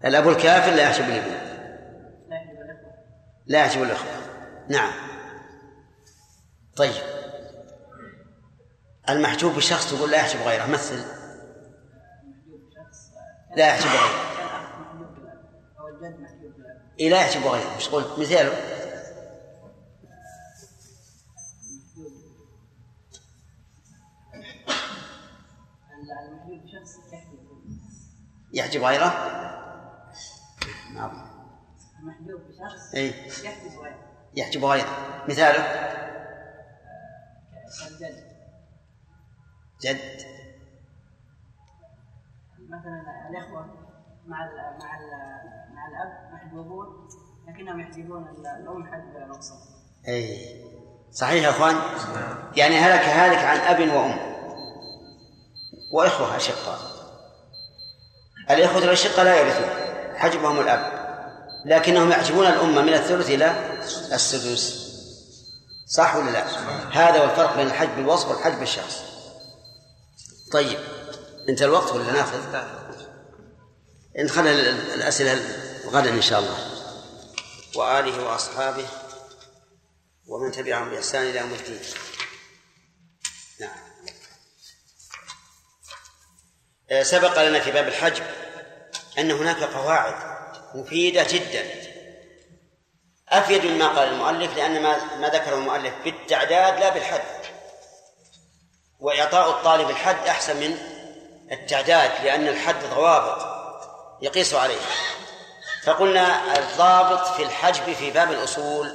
الأب 0.05 0.28
الكافر 0.28 0.70
لا 0.70 0.82
يحجب 0.82 1.05
الابن 1.05 1.51
لا 3.47 3.64
يحجب 3.64 3.82
الأخوة 3.82 4.10
نعم. 4.68 4.93
طيب. 6.77 6.93
المحجوب 9.09 9.55
بشخص 9.55 9.94
تقول 9.94 10.10
لا 10.10 10.16
يحجب 10.16 10.40
غيره 10.40 10.66
مثل. 10.66 11.05
لا 13.56 13.68
يحجب 13.68 13.86
غيره. 13.86 14.31
إيه 17.01 17.10
لا 17.10 17.20
يحجب 17.20 17.47
غيره. 17.47 17.77
مش 17.77 17.89
قلت 17.89 18.18
مثاله. 18.18 18.52
يحجب 28.52 28.82
غيره؟ 28.82 29.60
محجوب 31.06 32.40
بشخص 32.48 32.94
اي 32.94 33.14
يحجب 34.36 34.64
غيره 34.64 35.24
مثاله؟ 35.28 35.90
جد. 39.82 40.20
مثلا 42.68 43.28
الاخوه 43.31 43.66
مع 44.27 44.44
مع 44.81 44.98
مع 45.74 45.89
الاب 45.89 46.32
محجوبون 46.32 47.09
لكنهم 47.48 47.81
يحجبون 47.81 48.28
الام 48.28 48.86
حجب 48.93 49.28
نقصان 49.28 49.59
اي 50.09 50.60
صحيح 51.12 51.44
يا 51.44 51.51
إخوان؟ 51.51 51.77
يعني 52.56 52.78
هلك 52.78 53.05
هالك 53.05 53.39
عن 53.39 53.56
أب 53.56 53.81
وأم. 53.81 54.31
وإخوة 55.93 56.36
أشقاء. 56.36 56.78
الإخوة 58.51 58.85
الأشقاء 58.85 59.24
لا 59.24 59.40
يرثون. 59.40 59.89
حجبهم 60.20 60.60
الأب 60.60 61.01
لكنهم 61.64 62.10
يحجبون 62.10 62.47
الأمة 62.47 62.82
من 62.82 62.94
الثلث 62.94 63.30
إلى 63.30 63.78
السدس 64.12 64.90
صح 65.86 66.16
ولا 66.16 66.30
لا؟ 66.30 66.47
هذا 66.92 67.20
هو 67.20 67.24
الفرق 67.24 67.56
بين 67.56 67.66
الحج 67.66 67.88
بالوصف 67.88 68.28
والحج 68.28 68.52
بالشخص. 68.52 69.02
طيب 70.52 70.78
انتهى 71.48 71.66
الوقت 71.66 71.92
ولا 71.92 72.12
ناخذ؟ 72.12 72.64
نخلي 74.18 74.70
الأسئلة 74.70 75.40
غدا 75.86 76.10
إن 76.10 76.22
شاء 76.22 76.38
الله. 76.40 76.59
وآله 77.76 78.24
وأصحابه 78.24 78.86
ومن 80.26 80.52
تبعهم 80.52 80.90
بإحسان 80.90 81.22
إلى 81.22 81.38
يوم 81.38 81.52
الدين. 81.52 81.80
نعم. 83.60 83.70
آه، 86.90 87.02
سبق 87.02 87.48
لنا 87.48 87.60
في 87.60 87.70
باب 87.70 87.88
الحج 87.88 88.22
أن 89.19 89.31
هناك 89.31 89.62
قواعد 89.62 90.15
مفيدة 90.74 91.27
جدا. 91.31 91.91
أفيد 93.28 93.65
مما 93.65 93.89
قال 93.89 94.09
المؤلف 94.09 94.57
لأن 94.57 94.82
ما 94.82 95.16
ما 95.16 95.28
ذكره 95.28 95.55
المؤلف 95.55 95.95
بالتعداد 96.05 96.81
لا 96.81 96.89
بالحد. 96.89 97.41
وإعطاء 99.01 99.51
الطالب 99.51 99.91
الحد 99.91 100.27
أحسن 100.27 100.57
من 100.57 100.78
التعداد 101.53 102.24
لأن 102.24 102.49
الحد 102.49 102.85
ضوابط 102.95 103.47
يقيس 104.23 104.55
عليه. 104.55 104.81
فقلنا 105.85 106.59
الضابط 106.59 107.27
في 107.27 107.43
الحجب 107.43 107.93
في 107.93 108.11
باب 108.11 108.31
الأصول. 108.31 108.87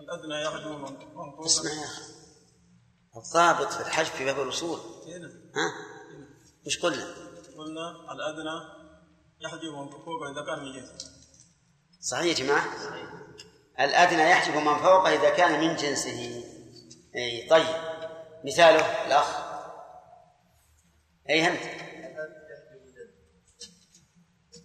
الأدنى 0.00 0.42
يحجب 0.42 0.98
اسمع 1.44 1.70
يا 1.70 1.84
أخي. 1.84 2.02
الضابط 3.16 3.72
في 3.72 3.80
الحجب 3.80 4.10
في 4.10 4.24
باب 4.24 4.40
الأصول. 4.40 4.78
ها؟ 5.56 5.72
وش 6.66 6.78
قلنا؟ 6.78 7.14
قلنا 7.58 8.12
الأدنى 8.12 8.77
يحجب 9.40 9.72
من 9.74 9.90
فوق 9.90 10.22
إذا 10.30 10.44
كان 10.44 10.64
من 10.64 10.72
جنسه 10.72 11.18
صحيح 12.00 12.24
يا 12.24 12.44
جماعة. 12.44 12.64
الأدنى 13.80 14.22
يحجب 14.22 14.56
من 14.56 14.76
فوقه 14.78 15.12
إذا 15.12 15.30
كان 15.30 15.60
من 15.60 15.76
جنسه. 15.76 16.44
أي 17.16 17.48
طيب. 17.48 17.76
مثاله 18.44 19.06
الأخ. 19.06 19.26
أي 21.30 21.48
أنت 21.48 21.60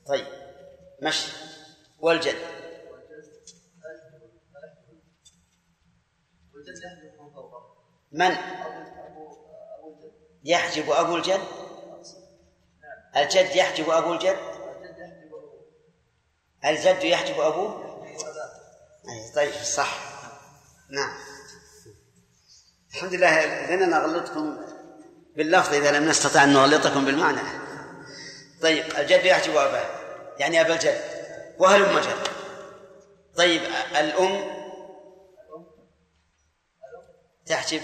طيب. 0.07 0.27
مشي. 1.01 1.31
والجد. 1.99 2.37
من؟ 8.11 8.35
يحجب 10.43 10.91
أبو 10.91 11.15
الجد؟ 11.15 11.41
الجد 13.17 13.55
يحجب 13.55 13.89
أبو 13.89 14.13
الجد؟ 14.13 14.52
الجد 16.65 17.03
يحجب 17.03 17.39
أبوه؟ 17.39 17.83
أي 19.09 19.31
طيب 19.35 19.53
صح. 19.63 19.99
نعم. 20.89 21.13
الحمد 22.93 23.13
لله 23.13 23.45
لأننا 23.45 23.85
نغلطكم 23.85 24.57
باللفظ 25.35 25.73
إذا 25.73 25.91
لم 25.91 26.09
نستطع 26.09 26.43
أن 26.43 26.53
نغلطكم 26.53 27.05
بالمعنى. 27.05 27.41
طيب 28.61 28.85
الجد 28.97 29.25
يحجب 29.25 29.55
أباه 29.55 29.85
يعني 30.39 30.61
أبا 30.61 30.73
الجد 30.73 31.01
وهلم 31.59 31.99
جد؟ 31.99 32.27
طيب 33.35 33.61
الأم 33.99 34.53
تحجب؟ 37.45 37.81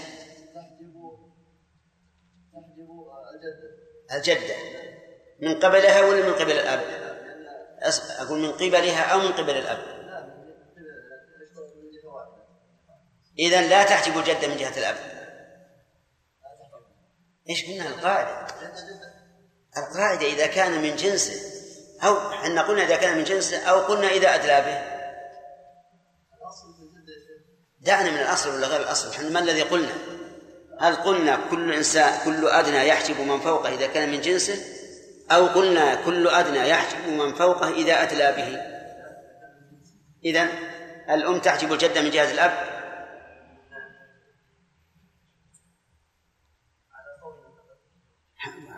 الجدة. 4.12 4.54
من 5.40 5.60
قبلها 5.60 6.00
ولا 6.00 6.26
من 6.28 6.34
قبل 6.34 6.52
الأب؟ 6.52 6.99
أقول 8.18 8.38
من 8.38 8.52
قبلها 8.52 9.02
أو 9.02 9.18
من 9.18 9.32
قبل 9.32 9.50
الأب. 9.50 10.00
إذا 13.38 13.68
لا 13.68 13.84
تحجب 13.84 14.18
الجدة 14.18 14.48
من 14.48 14.56
جهة 14.56 14.78
الأب. 14.78 14.96
إيش 17.48 17.64
قلنا 17.64 17.88
القاعدة؟ 17.88 18.46
القاعدة 19.76 20.26
إذا 20.26 20.46
كان 20.46 20.82
من 20.82 20.96
جنسه. 20.96 21.60
أو 22.02 22.30
إحنا 22.30 22.62
قلنا 22.62 22.82
إذا 22.82 22.96
كان 22.96 23.16
من 23.16 23.24
جنسه 23.24 23.58
أو 23.58 23.80
قلنا 23.80 24.08
إذا 24.08 24.34
أدلى 24.34 24.60
به. 24.60 25.00
دعنا 27.80 28.10
من 28.10 28.18
الأصل 28.18 28.54
ولا 28.54 28.66
غير 28.66 28.80
الأصل؟ 28.80 29.32
ما 29.32 29.40
الذي 29.40 29.62
قلنا؟ 29.62 29.92
هل 30.80 30.96
قلنا 30.96 31.48
كل 31.50 31.72
إنسان 31.72 32.24
كل 32.24 32.48
أدنى 32.48 32.88
يحجب 32.88 33.20
من 33.20 33.40
فوقه 33.40 33.74
إذا 33.74 33.86
كان 33.86 34.12
من 34.12 34.20
جنسه؟ 34.20 34.79
أو 35.30 35.46
قلنا 35.46 36.04
كل 36.04 36.28
أدنى 36.28 36.68
يحجب 36.68 37.08
من 37.08 37.34
فوقه 37.34 37.68
إذا 37.68 38.02
أدلى 38.02 38.32
به. 38.32 38.60
إذا 40.24 40.48
الأم 41.14 41.38
تحجب 41.40 41.72
الجدة 41.72 42.02
من 42.02 42.10
جهة 42.10 42.32
الأب. 42.32 42.80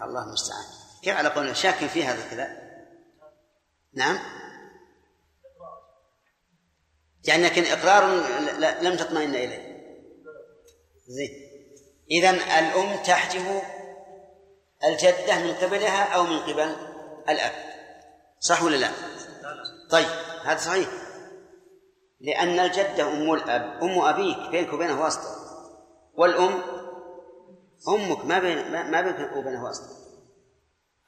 الله 0.03 0.24
المستعان. 0.24 0.65
كيف 1.03 1.16
على 1.16 1.29
قولنا 1.29 1.53
شاك 1.53 1.74
في 1.74 2.05
هذا 2.05 2.24
الكلام؟ 2.24 2.62
نعم. 3.95 4.19
يعني 7.24 7.43
لكن 7.43 7.65
إقرار 7.65 8.05
لم 8.83 8.97
تطمئن 8.97 9.35
إليه. 9.35 9.73
زين. 11.07 11.31
إذا 12.11 12.31
الأم 12.31 13.03
تحجب 13.03 13.62
الجدة 14.85 15.39
من 15.39 15.55
قبلها 15.55 16.15
أو 16.15 16.23
من 16.23 16.39
قبل 16.39 16.77
الأب. 17.29 17.53
صح 18.41 18.63
ولا 18.63 18.77
لا؟ 18.77 18.91
طيب 19.91 20.09
هذا 20.45 20.59
صحيح. 20.59 20.89
لأن 22.21 22.61
الجدة 22.61 23.13
أم 23.13 23.33
الأب 23.33 23.83
أم 23.83 23.99
أبيك 23.99 24.51
بينك 24.51 24.73
وبينه 24.73 25.03
واسطة. 25.03 25.37
والأم 26.15 26.63
أمك 27.89 28.25
ما 28.25 28.39
بين 28.39 28.91
ما 28.91 29.01
بينك 29.01 29.37
وبينه 29.37 29.65
واسطة. 29.65 30.03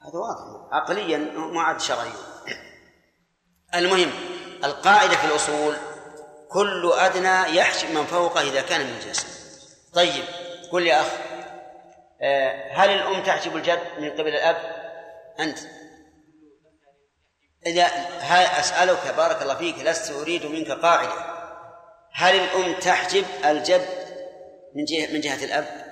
هذا 0.01 0.19
واضح. 0.19 0.73
عقليا 0.73 1.17
ما 1.17 1.61
عاد 1.61 1.79
شرعيا. 1.79 2.13
المهم 3.75 4.11
القاعدة 4.63 5.15
في 5.15 5.27
الأصول 5.27 5.75
كل 6.49 6.91
أدنى 6.93 7.57
يحجب 7.57 7.91
من 7.91 8.05
فوقه 8.05 8.41
إذا 8.41 8.61
كان 8.61 8.81
من 8.81 8.99
جنسه 8.99 9.27
طيب 9.93 10.23
قل 10.71 10.87
يا 10.87 11.01
أخ 11.01 11.07
هل 12.71 12.89
الأم 12.89 13.23
تحجب 13.23 13.55
الجد 13.55 13.99
من 13.99 14.09
قبل 14.09 14.27
الأب 14.27 14.57
أنت 15.39 15.59
إذا 17.65 17.83
أسألك 18.59 19.15
بارك 19.17 19.41
الله 19.41 19.55
فيك 19.55 19.79
لست 19.79 20.11
أريد 20.11 20.45
منك 20.45 20.71
قاعدة 20.71 21.35
هل 22.11 22.35
الأم 22.35 22.79
تحجب 22.79 23.25
الجد 23.45 23.87
من 24.75 24.85
جهة 24.85 25.13
من 25.13 25.21
جهة 25.21 25.45
الأب؟ 25.45 25.85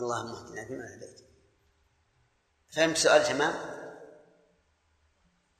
اللهم 0.00 0.34
اهدنا 0.34 0.66
فيما 0.66 0.84
هديت 0.94 1.20
فهمت 2.72 2.96
سؤالي 2.96 3.24
تمام؟ 3.24 3.54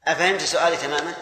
أفهمت 0.05 0.41
سؤالي 0.41 0.77
تماما؟ 0.77 1.15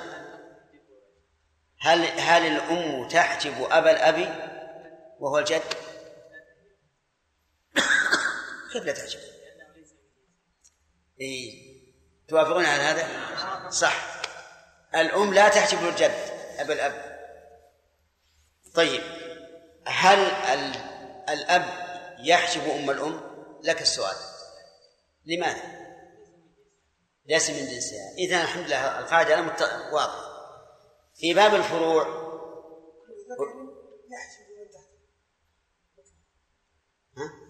هل 1.80 2.04
هل 2.20 2.46
الأم 2.46 3.08
تحجب 3.08 3.62
أبا 3.70 3.90
الأب 3.90 4.48
وهو 5.20 5.38
الجد؟ 5.38 5.62
كيف 8.72 8.84
لا 8.84 8.92
تحجب؟ 8.92 9.20
إيه 11.20 11.78
توافقون 12.28 12.64
على 12.64 12.82
هذا؟ 12.82 13.70
صح 13.70 14.22
الأم 14.94 15.34
لا 15.34 15.48
تحجب 15.48 15.88
الجد 15.88 16.14
أبا 16.58 16.72
الأب 16.72 17.18
طيب 18.74 19.02
هل 19.86 20.18
الأب 21.28 21.64
يحجب 22.18 22.62
أم 22.62 22.90
الأم؟ 22.90 23.20
لك 23.62 23.82
السؤال 23.82 24.16
لماذا؟ 25.26 25.78
ليس 27.26 27.50
من 27.50 27.66
جنسها 27.66 28.14
إذا 28.18 28.42
الحمد 28.42 28.66
لله 28.66 28.98
القاعدة. 28.98 29.40
واضحة 29.92 30.28
في 31.14 31.34
باب 31.34 31.54
الفروع 31.54 32.28
ها؟ 37.16 37.47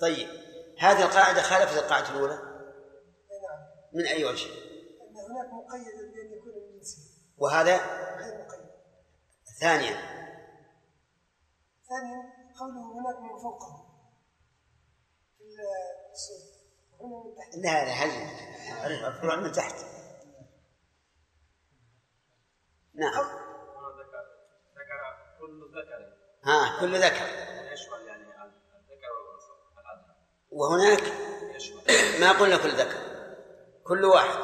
طيب 0.00 0.28
هذه 0.78 1.02
القاعدة 1.04 1.42
خالفت 1.42 1.78
القاعدة 1.78 2.10
الأولى؟ 2.10 2.38
من 3.92 4.06
أي 4.06 4.24
وجه؟ 4.24 4.46
أن 4.46 5.16
هناك 5.16 5.52
مقيد 5.52 6.12
بأن 6.14 6.32
يكون 6.32 6.52
من 6.52 6.78
جنسه 6.78 6.98
وهذا؟ 7.38 7.76
غير 8.16 8.44
مقيد 8.44 8.70
ثانيا. 9.60 9.94
ثانيا 11.88 12.40
قوله 12.60 12.92
هناك 12.92 13.20
من 13.20 13.38
فوقه 13.42 13.86
في 15.38 15.44
الصوت 16.12 16.60
هنا 17.00 17.24
من 17.24 17.36
تحت 17.36 17.54
لا 17.54 17.84
لا 17.84 17.92
هل 17.92 19.06
الفروع 19.06 19.36
من 19.36 19.52
تحت. 19.52 19.74
نعم. 22.94 23.24
ذكر 24.76 25.00
كل 25.40 25.70
ذكر. 25.78 26.16
ها 26.44 26.80
كل 26.80 26.98
ذكر. 26.98 27.26
يشمل 27.72 28.06
يعني. 28.06 28.19
وهناك 30.50 31.02
ما 32.20 32.32
قلنا 32.32 32.56
كل 32.56 32.70
ذكر 32.70 32.98
كل 33.84 34.04
واحد 34.04 34.38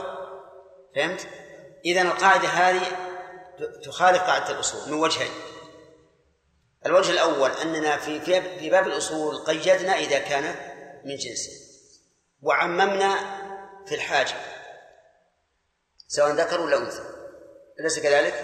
فهمت؟ 0.96 1.26
إذا 1.84 2.02
القاعدة 2.02 2.48
هذه 2.48 2.82
تخالف 3.84 4.22
قاعدة 4.22 4.50
الأصول 4.50 4.92
من 4.92 5.00
وجهين 5.00 5.30
الوجه 6.86 7.10
الأول 7.10 7.50
أننا 7.50 7.96
في 7.96 8.20
في 8.58 8.70
باب 8.70 8.86
الأصول 8.86 9.36
قيدنا 9.36 9.98
إذا 9.98 10.18
كان 10.18 10.54
من 11.04 11.16
جنسه 11.16 11.52
وعممنا 12.42 13.16
في 13.86 13.94
الحاجة 13.94 14.34
سواء 16.08 16.30
ذكر 16.30 16.60
ولا 16.60 16.76
أنثى 16.76 17.02
أليس 17.80 17.98
كذلك؟ 17.98 18.34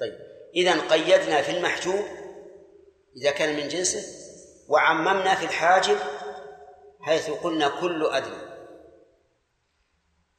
طيب 0.00 0.18
إذا 0.54 0.80
قيدنا 0.80 1.42
في 1.42 1.50
المحجوب 1.50 2.04
إذا 3.16 3.30
كان 3.30 3.56
من 3.56 3.68
جنسه 3.68 4.02
وعممنا 4.68 5.34
في 5.34 5.44
الحاجب 5.44 5.96
حيث 7.04 7.30
قلنا 7.30 7.80
كل 7.80 8.06
أدنى. 8.06 8.54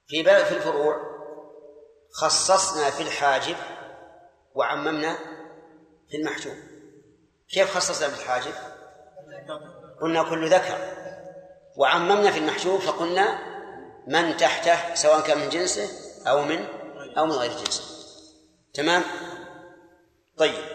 في 0.07 0.23
باب 0.23 0.45
في 0.45 0.57
الفروع 0.57 0.95
خصصنا 2.11 2.89
في 2.89 3.03
الحاجب 3.03 3.55
وعممنا 4.55 5.17
في 6.09 6.17
المحجوب. 6.17 6.55
كيف 7.49 7.77
خصصنا 7.77 8.09
في 8.09 8.23
الحاجب؟ 8.23 8.53
قلنا 10.01 10.23
كل 10.23 10.49
ذكر. 10.49 10.77
وعممنا 11.77 12.31
في 12.31 12.39
المحجوب 12.39 12.79
فقلنا 12.79 13.39
من 14.07 14.37
تحته 14.37 14.95
سواء 14.95 15.21
كان 15.21 15.37
من 15.37 15.49
جنسه 15.49 15.89
أو 16.29 16.41
من 16.41 16.65
أو 17.17 17.25
من 17.25 17.31
غير 17.31 17.51
جنسه. 17.51 17.83
تمام؟ 18.73 19.03
طيب. 20.37 20.65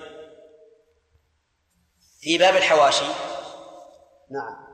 في 2.21 2.39
باب 2.39 2.57
الحواشي. 2.57 3.07
نعم. 4.31 4.70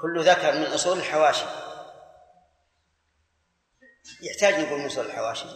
كل 0.00 0.24
ذكر 0.24 0.52
من 0.52 0.66
أصول 0.66 0.98
الحواشي. 0.98 1.44
يحتاج 4.22 4.54
نقول 4.54 4.78
من 4.78 4.86
أصول 4.86 5.06
الحواشي. 5.06 5.48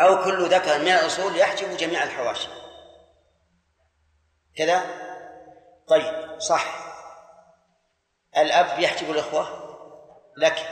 أو 0.00 0.24
كل 0.24 0.48
ذكر 0.48 0.78
من 0.78 0.88
الأصول 0.88 1.36
يحجب 1.36 1.76
جميع 1.76 2.02
الحواشي. 2.02 2.48
كذا؟ 4.56 4.84
طيب 5.88 6.40
صح. 6.40 6.86
الأب 8.36 8.78
يحجب 8.78 9.10
الإخوة 9.10 9.66
لك. 10.36 10.68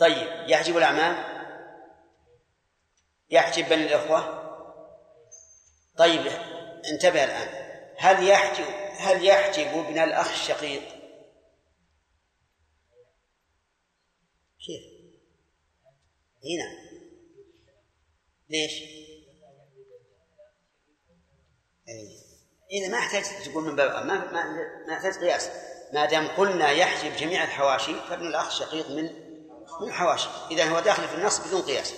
طيب 0.00 0.50
يحجب 0.50 0.76
الأعمام؟ 0.76 1.36
يحجب 3.30 3.68
بني 3.68 3.86
الإخوة؟ 3.86 4.46
طيب 5.96 6.32
انتبه 6.92 7.24
الآن. 7.24 7.66
هل 7.98 8.28
يحجب 8.28 8.85
هل 8.98 9.24
يحجب 9.26 9.66
ابن 9.66 9.98
الأخ 9.98 10.30
الشقيق؟ 10.30 10.82
كيف؟ 14.66 14.82
هنا. 16.44 16.86
ليش؟ 18.50 18.82
أي. 21.88 22.26
إذا 22.70 22.88
ما 22.88 22.98
يحتاج 22.98 23.44
تقول 23.44 23.64
من 23.64 23.76
باب 23.76 24.06
ما 24.06 24.32
ما, 24.32 24.52
ما 24.86 24.92
يحتاج 24.92 25.18
قياس. 25.18 25.50
ما 25.92 26.06
دام 26.06 26.28
قلنا 26.28 26.70
يحجب 26.70 27.16
جميع 27.16 27.44
الحواشي 27.44 27.94
فابن 27.94 28.26
الأخ 28.26 28.50
شقيق 28.50 28.90
من 28.90 29.04
من 29.80 29.88
الحواشي. 29.88 30.28
إذا 30.50 30.64
هو 30.64 30.80
داخل 30.80 31.08
في 31.08 31.14
النص 31.14 31.46
بدون 31.46 31.62
قياس. 31.62 31.94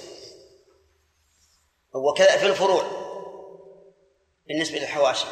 وكذا 1.95 2.39
في 2.39 2.47
الفروع. 2.47 2.85
بالنسبة 4.49 4.79
للحواشي. 4.79 5.27